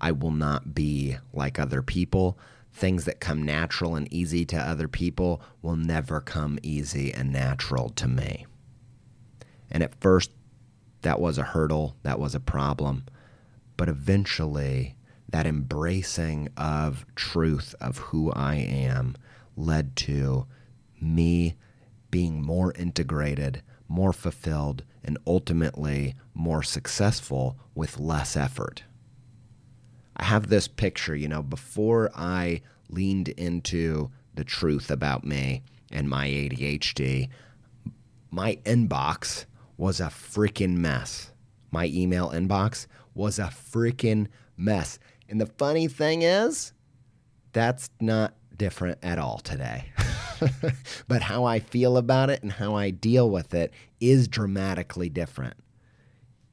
I 0.00 0.12
will 0.12 0.30
not 0.30 0.72
be 0.72 1.16
like 1.32 1.58
other 1.58 1.82
people. 1.82 2.38
Things 2.72 3.04
that 3.04 3.18
come 3.18 3.42
natural 3.42 3.96
and 3.96 4.06
easy 4.12 4.44
to 4.44 4.56
other 4.56 4.86
people 4.86 5.42
will 5.60 5.74
never 5.74 6.20
come 6.20 6.60
easy 6.62 7.12
and 7.12 7.32
natural 7.32 7.88
to 7.88 8.06
me. 8.06 8.46
And 9.72 9.82
at 9.82 10.00
first, 10.00 10.30
that 11.02 11.18
was 11.18 11.36
a 11.36 11.42
hurdle, 11.42 11.96
that 12.04 12.20
was 12.20 12.36
a 12.36 12.40
problem. 12.40 13.06
But 13.76 13.88
eventually, 13.88 14.94
that 15.28 15.48
embracing 15.48 16.48
of 16.56 17.04
truth 17.16 17.74
of 17.80 17.98
who 17.98 18.30
I 18.30 18.54
am 18.54 19.16
led 19.56 19.96
to 19.96 20.46
me 21.00 21.56
being 22.10 22.42
more 22.42 22.72
integrated, 22.74 23.62
more 23.88 24.12
fulfilled, 24.12 24.84
and 25.02 25.18
ultimately 25.26 26.14
more 26.32 26.62
successful 26.62 27.56
with 27.74 27.98
less 27.98 28.36
effort. 28.36 28.84
I 30.16 30.24
have 30.24 30.48
this 30.48 30.68
picture, 30.68 31.16
you 31.16 31.28
know, 31.28 31.42
before 31.42 32.10
I 32.14 32.62
leaned 32.88 33.28
into 33.30 34.10
the 34.34 34.44
truth 34.44 34.90
about 34.90 35.24
me 35.24 35.62
and 35.90 36.08
my 36.08 36.28
ADHD, 36.28 37.28
my 38.30 38.56
inbox 38.64 39.46
was 39.76 40.00
a 40.00 40.04
freaking 40.04 40.76
mess. 40.76 41.32
My 41.70 41.86
email 41.86 42.30
inbox 42.30 42.86
was 43.14 43.38
a 43.38 43.44
freaking 43.44 44.28
mess. 44.56 44.98
And 45.28 45.40
the 45.40 45.46
funny 45.46 45.88
thing 45.88 46.22
is, 46.22 46.72
that's 47.52 47.90
not 48.00 48.34
different 48.56 48.98
at 49.02 49.18
all 49.18 49.38
today. 49.38 49.86
but 51.08 51.22
how 51.22 51.44
I 51.44 51.58
feel 51.58 51.96
about 51.96 52.30
it 52.30 52.42
and 52.42 52.52
how 52.52 52.74
I 52.74 52.90
deal 52.90 53.30
with 53.30 53.54
it 53.54 53.72
is 54.00 54.28
dramatically 54.28 55.08
different. 55.08 55.54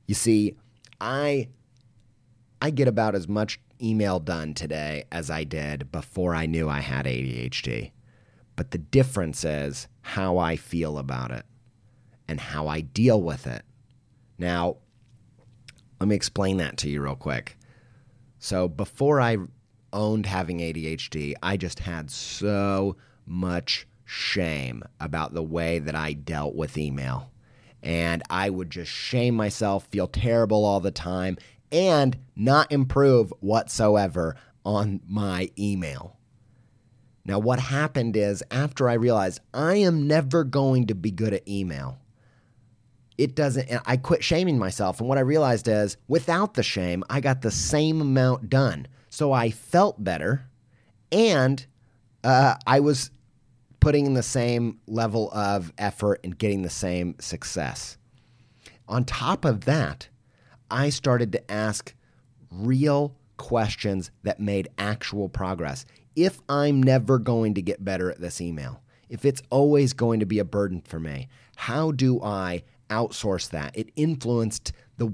You 0.08 0.16
see, 0.16 0.56
I 1.00 1.50
I 2.62 2.70
get 2.70 2.88
about 2.88 3.16
as 3.16 3.28
much 3.28 3.60
email 3.82 4.20
done 4.20 4.54
today 4.54 5.06
as 5.12 5.32
I 5.32 5.44
did 5.44 5.92
before 5.92 6.36
I 6.36 6.46
knew 6.46 6.70
I 6.70 6.80
had 6.80 7.06
ADHD. 7.06 7.92
But 8.56 8.72
the 8.72 8.78
difference 8.78 9.44
is 9.44 9.88
how 10.02 10.38
I 10.38 10.56
feel 10.56 10.98
about 10.98 11.32
it 11.32 11.46
and 12.28 12.40
how 12.40 12.68
I 12.68 12.82
deal 12.82 13.22
with 13.22 13.48
it. 13.48 13.64
Now, 14.38 14.78
let 16.00 16.08
me 16.08 16.16
explain 16.16 16.58
that 16.58 16.78
to 16.78 16.90
you 16.90 17.02
real 17.02 17.16
quick. 17.16 17.58
So, 18.40 18.68
before 18.68 19.22
I 19.22 19.38
owned 19.94 20.26
having 20.26 20.60
ADHD, 20.60 21.34
I 21.42 21.58
just 21.58 21.80
had 21.80 22.10
so 22.12 22.98
much 23.26 23.88
shame 24.06 24.84
about 25.00 25.34
the 25.34 25.44
way 25.44 25.80
that 25.80 25.96
I 25.96 26.14
dealt 26.14 26.56
with 26.56 26.78
email. 26.78 27.32
And 27.84 28.22
I 28.30 28.50
would 28.50 28.70
just 28.70 28.92
shame 28.92 29.36
myself, 29.36 29.88
feel 29.88 30.08
terrible 30.08 30.66
all 30.66 30.80
the 30.80 30.92
time, 30.92 31.38
and 31.72 32.18
not 32.36 32.72
improve 32.72 33.34
whatsoever 33.40 34.36
on 34.66 35.02
my 35.08 35.50
email. 35.58 36.18
Now, 37.26 37.40
what 37.40 37.60
happened 37.60 38.18
is 38.18 38.44
after 38.52 38.90
I 38.90 38.94
realized 38.94 39.40
I 39.54 39.76
am 39.76 40.08
never 40.08 40.44
going 40.44 40.88
to 40.88 40.96
be 40.96 41.12
good 41.12 41.34
at 41.34 41.48
email, 41.48 42.02
it 43.22 43.36
doesn't 43.36 43.70
i 43.86 43.98
quit 43.98 44.24
shaming 44.24 44.58
myself 44.58 45.00
and 45.00 45.08
what 45.08 45.18
i 45.18 45.22
realized 45.22 45.68
is 45.68 45.96
without 46.08 46.56
the 46.56 46.64
shame 46.64 47.04
i 47.10 47.20
got 47.20 47.42
the 47.42 47.52
same 47.52 48.02
amount 48.02 48.50
done 48.50 48.88
so 49.12 49.32
i 49.32 49.52
felt 49.52 50.04
better 50.04 50.48
and 51.12 51.68
uh, 52.24 52.56
i 52.66 52.80
was 52.80 53.12
putting 53.80 54.08
in 54.08 54.16
the 54.16 54.24
same 54.24 54.80
level 54.88 55.30
of 55.32 55.72
effort 55.78 56.20
and 56.24 56.38
getting 56.40 56.64
the 56.64 56.70
same 56.70 57.16
success 57.20 57.98
on 58.88 59.06
top 59.06 59.46
of 59.46 59.66
that 59.66 60.10
i 60.72 60.90
started 60.90 61.32
to 61.32 61.52
ask 61.52 61.94
real 62.50 63.16
questions 63.38 64.10
that 64.24 64.40
made 64.40 64.68
actual 64.80 65.30
progress 65.30 65.86
if 66.16 66.40
i'm 66.50 66.82
never 66.82 67.20
going 67.20 67.54
to 67.54 67.62
get 67.62 67.86
better 67.86 68.10
at 68.10 68.20
this 68.20 68.42
email 68.42 68.82
if 69.10 69.26
it's 69.26 69.44
always 69.52 69.94
going 69.94 70.20
to 70.20 70.26
be 70.26 70.40
a 70.40 70.46
burden 70.46 70.82
for 70.82 71.00
me 71.00 71.28
how 71.56 71.92
do 71.92 72.20
i 72.24 72.64
outsource 72.92 73.50
that. 73.50 73.76
It 73.76 73.90
influenced 73.96 74.74
the 74.98 75.14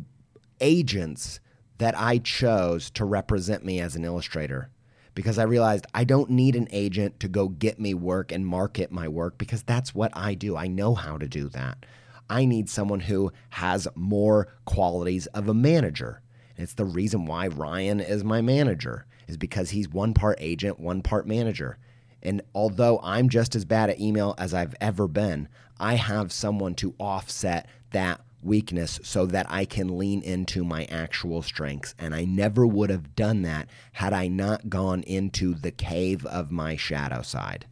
agents 0.59 1.39
that 1.77 1.97
I 1.97 2.17
chose 2.17 2.89
to 2.91 3.05
represent 3.05 3.63
me 3.63 3.79
as 3.79 3.95
an 3.95 4.05
illustrator 4.05 4.69
because 5.13 5.39
I 5.39 5.43
realized 5.43 5.87
I 5.93 6.03
don't 6.03 6.29
need 6.29 6.55
an 6.55 6.67
agent 6.71 7.19
to 7.21 7.27
go 7.27 7.47
get 7.47 7.79
me 7.79 7.93
work 7.93 8.31
and 8.31 8.45
market 8.45 8.91
my 8.91 9.07
work 9.07 9.37
because 9.37 9.63
that's 9.63 9.95
what 9.95 10.11
I 10.15 10.35
do. 10.35 10.55
I 10.55 10.67
know 10.67 10.93
how 10.93 11.17
to 11.17 11.27
do 11.27 11.49
that. 11.49 11.85
I 12.29 12.45
need 12.45 12.69
someone 12.69 12.99
who 12.99 13.31
has 13.49 13.87
more 13.95 14.47
qualities 14.65 15.25
of 15.27 15.47
a 15.47 15.53
manager. 15.53 16.21
And 16.55 16.63
it's 16.63 16.73
the 16.73 16.85
reason 16.85 17.25
why 17.25 17.47
Ryan 17.47 17.99
is 17.99 18.23
my 18.23 18.41
manager 18.41 19.05
is 19.27 19.37
because 19.37 19.71
he's 19.71 19.89
one 19.89 20.13
part 20.13 20.37
agent, 20.39 20.79
one 20.79 21.01
part 21.01 21.27
manager. 21.27 21.77
And 22.21 22.41
although 22.53 22.99
I'm 23.03 23.29
just 23.29 23.55
as 23.55 23.65
bad 23.65 23.89
at 23.89 23.99
email 23.99 24.35
as 24.37 24.53
I've 24.53 24.75
ever 24.81 25.07
been, 25.07 25.47
I 25.79 25.95
have 25.95 26.31
someone 26.31 26.75
to 26.75 26.95
offset 26.99 27.67
that 27.91 28.21
weakness 28.47 28.99
so 29.03 29.25
that 29.27 29.45
I 29.49 29.65
can 29.65 29.97
lean 29.97 30.21
into 30.23 30.63
my 30.63 30.85
actual 30.85 31.41
strengths. 31.41 31.93
And 31.99 32.15
I 32.15 32.25
never 32.25 32.65
would 32.65 32.89
have 32.89 33.15
done 33.15 33.43
that 33.43 33.69
had 33.91 34.13
I 34.13 34.27
not 34.27 34.69
gone 34.69 35.03
into 35.03 35.53
the 35.53 35.71
cave 35.71 36.25
of 36.25 36.49
my 36.49 36.75
shadow 36.75 37.21
side. 37.21 37.67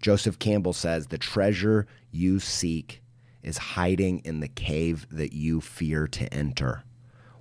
Joseph 0.00 0.38
Campbell 0.38 0.72
says 0.72 1.06
the 1.06 1.18
treasure 1.18 1.86
you 2.10 2.38
seek 2.38 3.02
is 3.42 3.56
hiding 3.58 4.20
in 4.20 4.40
the 4.40 4.48
cave 4.48 5.06
that 5.10 5.32
you 5.32 5.60
fear 5.60 6.06
to 6.06 6.32
enter. 6.32 6.84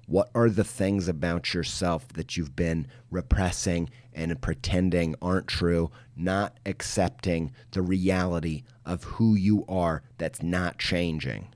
What 0.07 0.29
are 0.35 0.49
the 0.49 0.63
things 0.63 1.07
about 1.07 1.53
yourself 1.53 2.07
that 2.09 2.35
you've 2.35 2.55
been 2.55 2.87
repressing 3.09 3.89
and 4.13 4.41
pretending 4.41 5.15
aren't 5.21 5.47
true, 5.47 5.91
not 6.15 6.57
accepting 6.65 7.53
the 7.71 7.81
reality 7.81 8.63
of 8.85 9.03
who 9.03 9.35
you 9.35 9.63
are 9.69 10.03
that's 10.17 10.43
not 10.43 10.77
changing? 10.77 11.47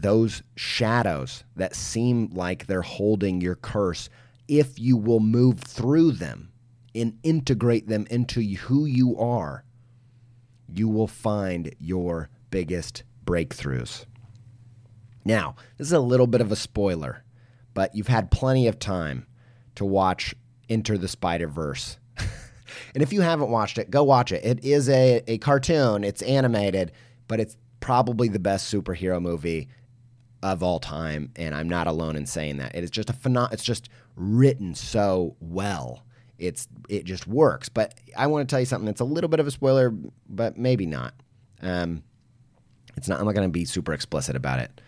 Those 0.00 0.44
shadows 0.54 1.42
that 1.56 1.74
seem 1.74 2.30
like 2.32 2.66
they're 2.66 2.82
holding 2.82 3.40
your 3.40 3.56
curse, 3.56 4.08
if 4.46 4.78
you 4.78 4.96
will 4.96 5.18
move 5.18 5.58
through 5.60 6.12
them 6.12 6.52
and 6.94 7.18
integrate 7.24 7.88
them 7.88 8.06
into 8.08 8.40
who 8.40 8.86
you 8.86 9.18
are, 9.18 9.64
you 10.72 10.88
will 10.88 11.08
find 11.08 11.74
your 11.80 12.28
biggest 12.50 13.02
breakthroughs. 13.24 14.04
Now, 15.24 15.56
this 15.76 15.88
is 15.88 15.92
a 15.92 16.00
little 16.00 16.28
bit 16.28 16.40
of 16.40 16.52
a 16.52 16.56
spoiler, 16.56 17.24
but 17.74 17.92
you've 17.94 18.08
had 18.08 18.30
plenty 18.30 18.68
of 18.68 18.78
time 18.78 19.26
to 19.74 19.84
watch 19.84 20.32
Enter 20.68 20.96
the 20.96 21.08
Spider 21.08 21.48
Verse. 21.48 21.98
and 22.94 23.02
if 23.02 23.12
you 23.12 23.20
haven't 23.22 23.50
watched 23.50 23.78
it, 23.78 23.90
go 23.90 24.04
watch 24.04 24.30
it. 24.30 24.44
It 24.44 24.64
is 24.64 24.88
a, 24.88 25.22
a 25.26 25.38
cartoon, 25.38 26.04
it's 26.04 26.22
animated, 26.22 26.92
but 27.26 27.40
it's 27.40 27.56
probably 27.80 28.28
the 28.28 28.38
best 28.38 28.72
superhero 28.72 29.20
movie 29.20 29.68
of 30.42 30.62
all 30.62 30.78
time, 30.78 31.32
and 31.36 31.54
I'm 31.54 31.68
not 31.68 31.86
alone 31.86 32.16
in 32.16 32.26
saying 32.26 32.58
that. 32.58 32.74
It 32.74 32.84
is 32.84 32.90
just 32.90 33.10
a 33.10 33.12
phenom- 33.12 33.52
it's 33.52 33.64
just 33.64 33.88
written 34.16 34.74
so 34.74 35.36
well. 35.40 36.04
It's 36.38 36.68
it 36.88 37.04
just 37.04 37.26
works. 37.26 37.68
But 37.68 37.94
I 38.16 38.26
want 38.28 38.48
to 38.48 38.52
tell 38.52 38.60
you 38.60 38.66
something 38.66 38.86
that's 38.86 39.00
a 39.00 39.04
little 39.04 39.28
bit 39.28 39.40
of 39.40 39.46
a 39.46 39.50
spoiler, 39.50 39.92
but 40.28 40.56
maybe 40.56 40.86
not. 40.86 41.14
Um, 41.62 42.02
it's 42.96 43.08
not. 43.08 43.18
I'm 43.18 43.26
not 43.26 43.34
going 43.34 43.48
to 43.48 43.52
be 43.52 43.64
super 43.64 43.92
explicit 43.92 44.36
about 44.36 44.60
it 44.60 44.80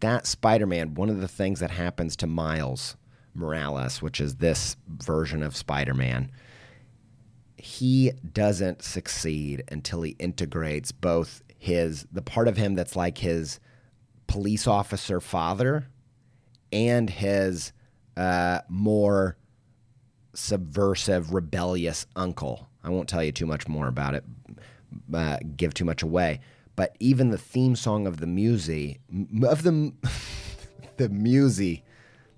that 0.00 0.26
Spider 0.26 0.66
Man, 0.66 0.94
one 0.94 1.08
of 1.08 1.20
the 1.20 1.28
things 1.28 1.60
that 1.60 1.70
happens 1.70 2.16
to 2.16 2.26
Miles 2.26 2.96
Morales, 3.34 4.02
which 4.02 4.20
is 4.20 4.36
this 4.36 4.76
version 4.88 5.42
of 5.42 5.56
Spider 5.56 5.94
Man, 5.94 6.30
he 7.56 8.12
doesn't 8.32 8.82
succeed 8.82 9.62
until 9.70 10.02
he 10.02 10.16
integrates 10.18 10.92
both 10.92 11.42
his, 11.58 12.06
the 12.10 12.22
part 12.22 12.48
of 12.48 12.56
him 12.56 12.74
that's 12.74 12.96
like 12.96 13.18
his 13.18 13.60
police 14.30 14.66
officer 14.66 15.20
father 15.20 15.86
and 16.72 17.10
his 17.10 17.72
uh, 18.16 18.60
more 18.68 19.36
subversive, 20.34 21.32
rebellious 21.32 22.06
uncle. 22.14 22.68
I 22.82 22.90
won't 22.90 23.08
tell 23.08 23.22
you 23.22 23.32
too 23.32 23.46
much 23.46 23.68
more 23.68 23.88
about 23.88 24.14
it, 24.14 24.24
uh, 25.12 25.38
give 25.56 25.74
too 25.74 25.84
much 25.84 26.02
away 26.02 26.40
but 26.80 26.96
even 26.98 27.28
the 27.28 27.36
theme 27.36 27.76
song 27.76 28.06
of 28.06 28.20
the 28.20 28.26
music 28.26 29.00
of 29.42 29.62
the 29.64 29.92
the 30.96 31.10
music 31.10 31.82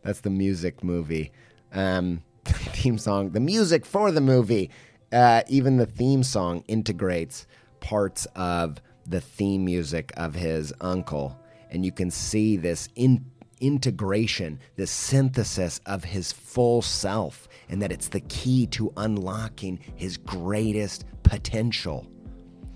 that's 0.02 0.20
the 0.20 0.30
music 0.30 0.82
movie 0.82 1.30
um, 1.72 2.20
theme 2.44 2.98
song 2.98 3.30
the 3.30 3.38
music 3.38 3.86
for 3.86 4.10
the 4.10 4.20
movie 4.20 4.68
uh, 5.12 5.42
even 5.46 5.76
the 5.76 5.86
theme 5.86 6.24
song 6.24 6.64
integrates 6.66 7.46
parts 7.78 8.26
of 8.34 8.82
the 9.06 9.20
theme 9.20 9.64
music 9.64 10.12
of 10.16 10.34
his 10.34 10.72
uncle 10.80 11.38
and 11.72 11.84
you 11.84 11.90
can 11.90 12.10
see 12.10 12.56
this 12.56 12.88
in 12.94 13.24
integration 13.60 14.58
this 14.74 14.90
synthesis 14.90 15.80
of 15.86 16.02
his 16.02 16.32
full 16.32 16.82
self 16.82 17.48
and 17.68 17.80
that 17.80 17.92
it's 17.92 18.08
the 18.08 18.20
key 18.22 18.66
to 18.66 18.92
unlocking 18.96 19.78
his 19.94 20.16
greatest 20.16 21.04
potential 21.22 22.06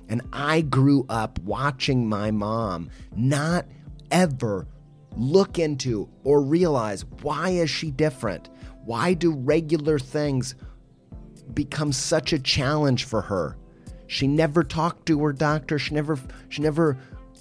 and 0.08 0.22
I 0.32 0.60
grew 0.60 1.04
up 1.08 1.38
watching 1.40 2.08
my 2.08 2.30
mom 2.30 2.90
not 3.14 3.66
ever 4.10 4.66
look 5.16 5.58
into 5.58 6.08
or 6.24 6.42
realize 6.42 7.04
why 7.22 7.50
is 7.50 7.70
she 7.70 7.90
different? 7.90 8.50
Why 8.84 9.14
do 9.14 9.32
regular 9.32 9.98
things 9.98 10.54
become 11.54 11.92
such 11.92 12.32
a 12.32 12.38
challenge 12.38 13.04
for 13.04 13.22
her? 13.22 13.56
She 14.06 14.28
never 14.28 14.62
talked 14.62 15.06
to 15.06 15.24
her 15.24 15.32
doctor. 15.32 15.78
She 15.78 15.94
never 15.94 16.18
she 16.48 16.62
never 16.62 16.98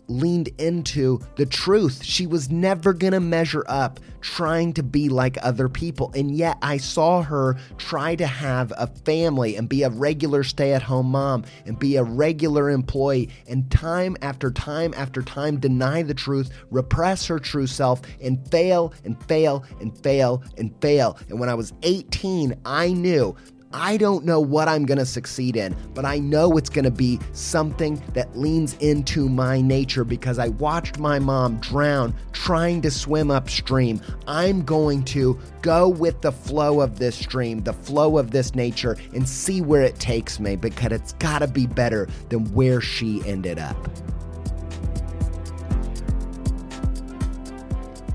leaned 0.08 0.50
into 0.58 1.20
the 1.36 1.46
truth. 1.46 2.04
She 2.04 2.28
was 2.28 2.52
never 2.52 2.94
going 2.94 3.14
to 3.14 3.20
measure 3.20 3.66
up 3.68 4.00
trying 4.22 4.74
to 4.74 4.82
be 4.82 5.08
like 5.08 5.38
other 5.44 5.70
people. 5.70 6.12
And 6.16 6.32
yet 6.32 6.58
I 6.62 6.78
saw 6.78 7.22
her 7.22 7.58
try 7.78 8.16
to 8.16 8.26
have 8.26 8.74
a 8.78 8.88
family 8.88 9.56
and 9.56 9.70
be 9.70 9.84
a 9.84 9.90
regular 9.90 10.44
stay 10.44 10.74
at 10.74 10.82
home 10.82 11.12
mom 11.12 11.46
and 11.66 11.78
be 11.78 11.96
a 11.96 12.04
regular 12.04 12.72
employee 12.72 13.30
and 13.48 13.70
time 13.70 14.18
after 14.22 14.50
time 14.50 14.94
after 14.98 15.22
time 15.22 15.60
deny 15.60 16.02
the 16.02 16.14
truth, 16.14 16.50
repress 16.72 17.28
her 17.28 17.40
true 17.40 17.68
self, 17.68 18.02
and 18.22 18.50
fail 18.50 18.94
and 19.04 19.22
fail 19.26 19.64
and 19.80 19.96
fail 20.02 20.44
and 20.58 20.74
fail. 20.82 21.20
And 21.30 21.40
when 21.40 21.50
I 21.50 21.54
was 21.54 21.74
18, 21.84 22.56
I 22.66 22.94
knew 22.94 23.36
I 23.78 23.98
don't 23.98 24.24
know 24.24 24.40
what 24.40 24.70
I'm 24.70 24.86
going 24.86 25.00
to 25.00 25.06
succeed 25.06 25.58
in, 25.58 25.76
but 25.94 26.06
I 26.06 26.18
know 26.18 26.56
it's 26.56 26.70
going 26.70 26.86
to 26.86 26.92
be 26.92 27.20
something 27.34 28.02
that 28.14 28.34
leans 28.38 28.78
into 28.78 29.28
my 29.28 29.60
nature 29.60 30.06
because 30.06 30.40
I 30.40 30.48
watched 30.48 30.98
my 30.98 31.20
mom 31.20 31.58
drown 31.58 32.16
trying 32.32 32.82
to 32.84 32.90
swim 32.90 33.30
upstream. 33.30 34.00
I'm 34.28 34.64
going 34.64 35.04
to 35.06 35.38
go 35.62 35.90
with 35.90 36.22
the 36.22 36.32
flow 36.32 36.80
of 36.80 37.00
this 37.00 37.18
stream, 37.18 37.64
the 37.64 37.74
flow 37.74 38.18
of 38.18 38.32
this 38.32 38.56
nature, 38.56 38.96
and 39.14 39.28
see 39.28 39.60
where 39.60 39.82
it 39.82 40.00
takes 40.00 40.40
me 40.40 40.56
because 40.56 40.94
it's 40.94 41.12
got 41.14 41.40
to 41.40 41.48
be 41.48 41.68
better 41.68 42.08
than 42.30 42.46
where 42.54 42.80
she 42.80 43.22
ended 43.26 43.60
up. 43.60 43.76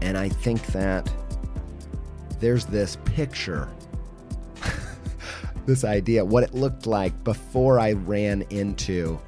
And 0.00 0.16
I 0.16 0.30
think 0.30 0.64
that 0.68 1.12
there's 2.38 2.64
this 2.64 2.96
picture 3.04 3.68
this 5.66 5.84
idea, 5.84 6.24
what 6.24 6.42
it 6.42 6.54
looked 6.54 6.86
like 6.86 7.24
before 7.24 7.78
I 7.78 7.92
ran 7.92 8.42
into 8.50 9.18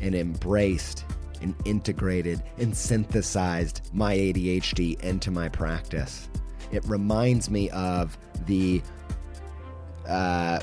and 0.00 0.14
embraced 0.14 1.04
and 1.40 1.54
integrated 1.64 2.42
and 2.58 2.76
synthesized 2.76 3.82
my 3.92 4.16
ADHD 4.16 5.00
into 5.00 5.30
my 5.30 5.48
practice. 5.48 6.28
It 6.72 6.84
reminds 6.86 7.50
me 7.50 7.70
of 7.70 8.16
the 8.46 8.82
uh, 10.08 10.60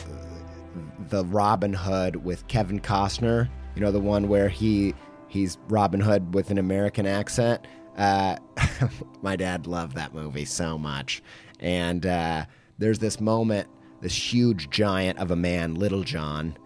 the 1.10 1.26
Robin 1.26 1.74
Hood 1.74 2.18
with 2.18 2.48
Kevin 2.48 2.80
Costner. 2.80 3.50
You 3.76 3.82
know 3.82 3.92
the 3.92 4.00
one 4.00 4.28
where 4.28 4.50
he 4.50 4.94
he's 5.28 5.58
Robin 5.70 6.00
Hood 6.00 6.34
with 6.34 6.52
an 6.52 6.58
American 6.58 7.06
accent. 7.06 7.66
Uh, 7.98 8.38
my 9.22 9.36
dad 9.36 9.68
loved 9.68 9.96
that 9.96 10.14
movie 10.14 10.46
so 10.46 10.78
much, 10.78 11.22
and 11.60 12.06
uh, 12.06 12.46
there's 12.78 13.00
this 13.00 13.20
moment 13.20 13.68
this 14.02 14.34
huge 14.34 14.70
giant 14.70 15.20
of 15.20 15.32
a 15.32 15.36
man, 15.36 15.76
Little 15.76 16.04
John, 16.04 16.58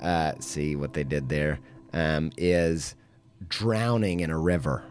uh, 0.00 0.32
see 0.38 0.76
what 0.76 0.92
they 0.92 1.04
did 1.04 1.28
there, 1.28 1.58
um, 1.92 2.30
is 2.36 2.94
drowning 3.48 4.20
in 4.20 4.30
a 4.30 4.38
river 4.38 4.84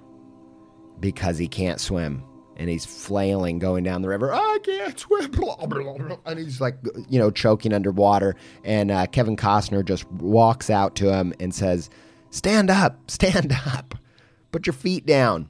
because 0.99 1.37
he 1.37 1.47
can't 1.47 1.79
swim. 1.79 2.23
And 2.57 2.69
he's 2.69 2.85
flailing 2.85 3.57
going 3.57 3.83
down 3.83 4.03
the 4.03 4.09
river. 4.09 4.31
I 4.31 4.59
can't 4.63 4.99
swim. 4.99 5.31
Blah, 5.31 5.65
blah, 5.65 5.97
blah. 5.97 6.17
And 6.27 6.37
he's 6.37 6.61
like, 6.61 6.75
you 7.09 7.17
know, 7.17 7.31
choking 7.31 7.73
underwater. 7.73 8.35
And 8.63 8.91
uh, 8.91 9.07
Kevin 9.07 9.35
Costner 9.35 9.83
just 9.83 10.05
walks 10.11 10.69
out 10.69 10.95
to 10.97 11.11
him 11.11 11.33
and 11.39 11.55
says, 11.55 11.89
Stand 12.29 12.69
up, 12.69 13.09
stand 13.09 13.51
up, 13.65 13.95
put 14.51 14.67
your 14.67 14.73
feet 14.73 15.07
down. 15.07 15.49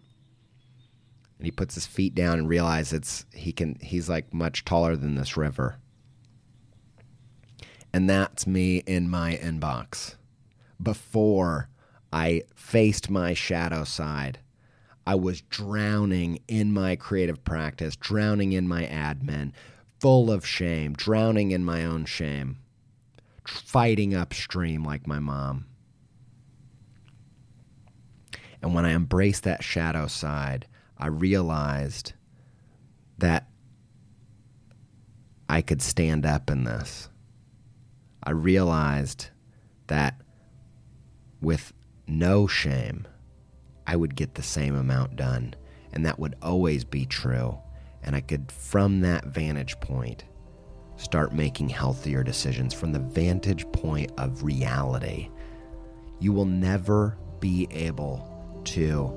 And 1.38 1.46
he 1.46 1.52
puts 1.52 1.76
his 1.76 1.88
feet 1.88 2.16
down 2.16 2.40
and 2.40 2.48
realizes 2.48 2.94
it's 2.94 3.26
he 3.34 3.52
can 3.52 3.78
he's 3.82 4.08
like 4.08 4.32
much 4.34 4.64
taller 4.64 4.96
than 4.96 5.16
this 5.16 5.36
river 5.36 5.81
and 7.94 8.10
that's 8.10 8.48
me 8.48 8.78
in 8.86 9.10
my 9.10 9.38
inbox. 9.38 10.16
Before 10.82 11.70
I 12.12 12.44
faced 12.56 13.10
my 13.10 13.34
shadow 13.34 13.84
side, 13.84 14.40
I 15.06 15.16
was 15.16 15.42
drowning 15.42 16.40
in 16.48 16.72
my 16.74 16.96
creative 16.96 17.44
practice, 17.44 17.96
drowning 17.96 18.54
in 18.54 18.68
my 18.68 18.84
admin, 18.84 19.52
full 20.00 20.32
of 20.32 20.46
shame, 20.46 20.94
drowning 20.94 21.52
in 21.52 21.64
my 21.64 21.86
own 21.86 22.06
shame, 22.06 22.58
fighting 23.46 24.16
upstream 24.16 24.84
like 24.84 25.08
my 25.08 25.20
mom. 25.20 25.66
And 28.62 28.74
when 28.74 28.86
I 28.86 28.94
embraced 28.94 29.44
that 29.44 29.64
shadow 29.64 30.08
side, 30.08 30.68
I 30.98 31.08
realized 31.08 32.14
that 33.18 33.48
I 35.50 35.62
could 35.62 35.82
stand 35.82 36.26
up 36.26 36.50
in 36.50 36.64
this. 36.64 37.10
I 38.24 38.32
realized 38.32 39.28
that 39.88 40.22
with 41.42 41.74
no 42.08 42.46
shame, 42.46 43.08
I 43.88 43.96
would 43.96 44.16
get 44.16 44.36
the 44.36 44.44
same 44.44 44.76
amount 44.76 45.16
done. 45.16 45.56
And 45.92 46.06
that 46.06 46.20
would 46.20 46.36
always 46.42 46.84
be 46.84 47.06
true. 47.06 47.58
And 48.04 48.16
I 48.16 48.22
could, 48.22 48.52
from 48.52 49.02
that 49.02 49.26
vantage 49.26 49.80
point, 49.80 50.24
start 50.98 51.34
making 51.34 51.70
healthier 51.70 52.24
decisions 52.24 52.74
from 52.74 52.92
the 52.92 53.00
vantage 53.00 53.70
point 53.72 54.12
of 54.18 54.44
reality. 54.44 55.30
You 56.20 56.32
will 56.32 56.46
never 56.46 57.18
be 57.40 57.68
able 57.72 58.28
to 58.66 59.12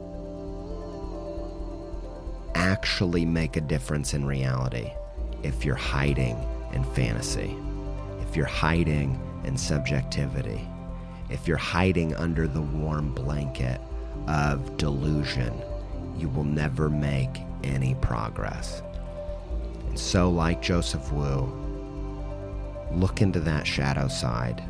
actually 2.55 3.27
make 3.27 3.57
a 3.57 3.61
difference 3.61 4.15
in 4.15 4.25
reality 4.25 4.91
if 5.43 5.65
you're 5.65 5.75
hiding 5.75 6.39
in 6.73 6.83
fantasy 6.95 7.55
if 8.35 8.39
you're 8.39 8.47
hiding 8.47 9.16
in 9.45 9.57
subjectivity, 9.57 10.68
if 11.30 11.47
you're 11.47 11.57
hiding 11.57 12.16
under 12.16 12.49
the 12.49 12.61
warm 12.61 13.14
blanket 13.14 13.80
of 14.26 14.76
delusion, 14.76 15.55
you 16.16 16.28
will 16.28 16.43
never 16.43 16.91
make 16.91 17.30
any 17.62 17.95
progress. 17.95 18.82
And 19.87 19.97
so, 19.97 20.28
like 20.30 20.61
Joseph 20.61 21.12
Wu, 21.12 21.47
look 22.91 23.22
into 23.22 23.39
that 23.39 23.68
shadow 23.68 24.09
side. 24.09 24.64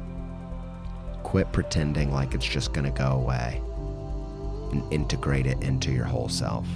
Quit 1.22 1.50
pretending 1.50 2.12
like 2.12 2.34
it's 2.34 2.44
just 2.44 2.74
going 2.74 2.84
to 2.84 2.90
go 2.98 3.12
away 3.12 3.62
and 4.72 4.92
integrate 4.92 5.46
it 5.46 5.62
into 5.62 5.90
your 5.90 6.04
whole 6.04 6.28
self. 6.28 6.66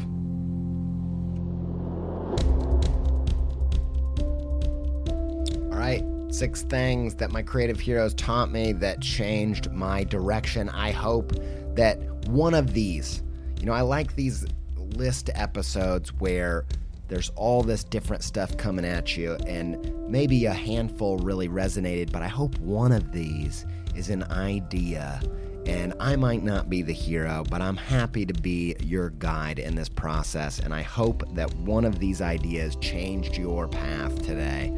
All 5.70 5.78
right, 5.78 6.02
six 6.30 6.62
things 6.62 7.14
that 7.16 7.30
my 7.30 7.42
creative 7.42 7.80
heroes 7.80 8.14
taught 8.14 8.50
me 8.50 8.72
that 8.72 9.00
changed 9.00 9.70
my 9.72 10.04
direction. 10.04 10.68
I 10.70 10.90
hope 10.90 11.32
that 11.74 11.98
one 12.28 12.54
of 12.54 12.74
these, 12.74 13.22
you 13.60 13.66
know, 13.66 13.72
I 13.72 13.80
like 13.80 14.14
these 14.14 14.46
list 14.76 15.30
episodes 15.34 16.12
where 16.14 16.66
there's 17.08 17.30
all 17.30 17.62
this 17.62 17.84
different 17.84 18.22
stuff 18.22 18.56
coming 18.58 18.84
at 18.84 19.16
you, 19.16 19.34
and 19.46 19.92
maybe 20.08 20.44
a 20.44 20.52
handful 20.52 21.16
really 21.18 21.48
resonated, 21.48 22.12
but 22.12 22.22
I 22.22 22.28
hope 22.28 22.58
one 22.58 22.92
of 22.92 23.12
these 23.12 23.64
is 23.94 24.10
an 24.10 24.24
idea. 24.24 25.20
And 25.66 25.94
I 26.00 26.16
might 26.16 26.42
not 26.42 26.70
be 26.70 26.82
the 26.82 26.92
hero, 26.92 27.44
but 27.50 27.60
I'm 27.60 27.76
happy 27.76 28.24
to 28.24 28.34
be 28.34 28.76
your 28.80 29.10
guide 29.10 29.58
in 29.58 29.74
this 29.74 29.88
process. 29.88 30.60
And 30.60 30.72
I 30.72 30.80
hope 30.82 31.22
that 31.34 31.52
one 31.56 31.84
of 31.84 31.98
these 31.98 32.22
ideas 32.22 32.76
changed 32.76 33.36
your 33.36 33.68
path 33.68 34.22
today. 34.22 34.72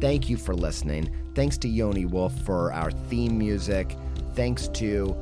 Thank 0.00 0.30
you 0.30 0.36
for 0.36 0.54
listening. 0.54 1.10
Thanks 1.34 1.58
to 1.58 1.68
Yoni 1.68 2.06
Wolf 2.06 2.38
for 2.44 2.72
our 2.72 2.90
theme 2.90 3.36
music. 3.38 3.96
Thanks 4.34 4.68
to 4.68 5.14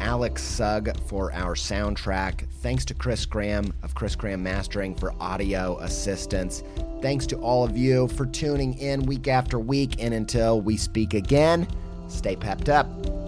Alex 0.00 0.42
Sugg 0.42 0.90
for 1.06 1.32
our 1.32 1.54
soundtrack. 1.54 2.46
Thanks 2.60 2.84
to 2.86 2.94
Chris 2.94 3.24
Graham 3.26 3.72
of 3.82 3.94
Chris 3.94 4.16
Graham 4.16 4.42
Mastering 4.42 4.94
for 4.94 5.12
audio 5.20 5.78
assistance. 5.78 6.62
Thanks 7.02 7.26
to 7.28 7.36
all 7.36 7.64
of 7.64 7.76
you 7.76 8.08
for 8.08 8.26
tuning 8.26 8.76
in 8.78 9.02
week 9.02 9.28
after 9.28 9.58
week. 9.58 10.02
And 10.02 10.12
until 10.12 10.60
we 10.60 10.76
speak 10.76 11.14
again, 11.14 11.68
stay 12.08 12.34
pepped 12.34 12.68
up. 12.68 13.19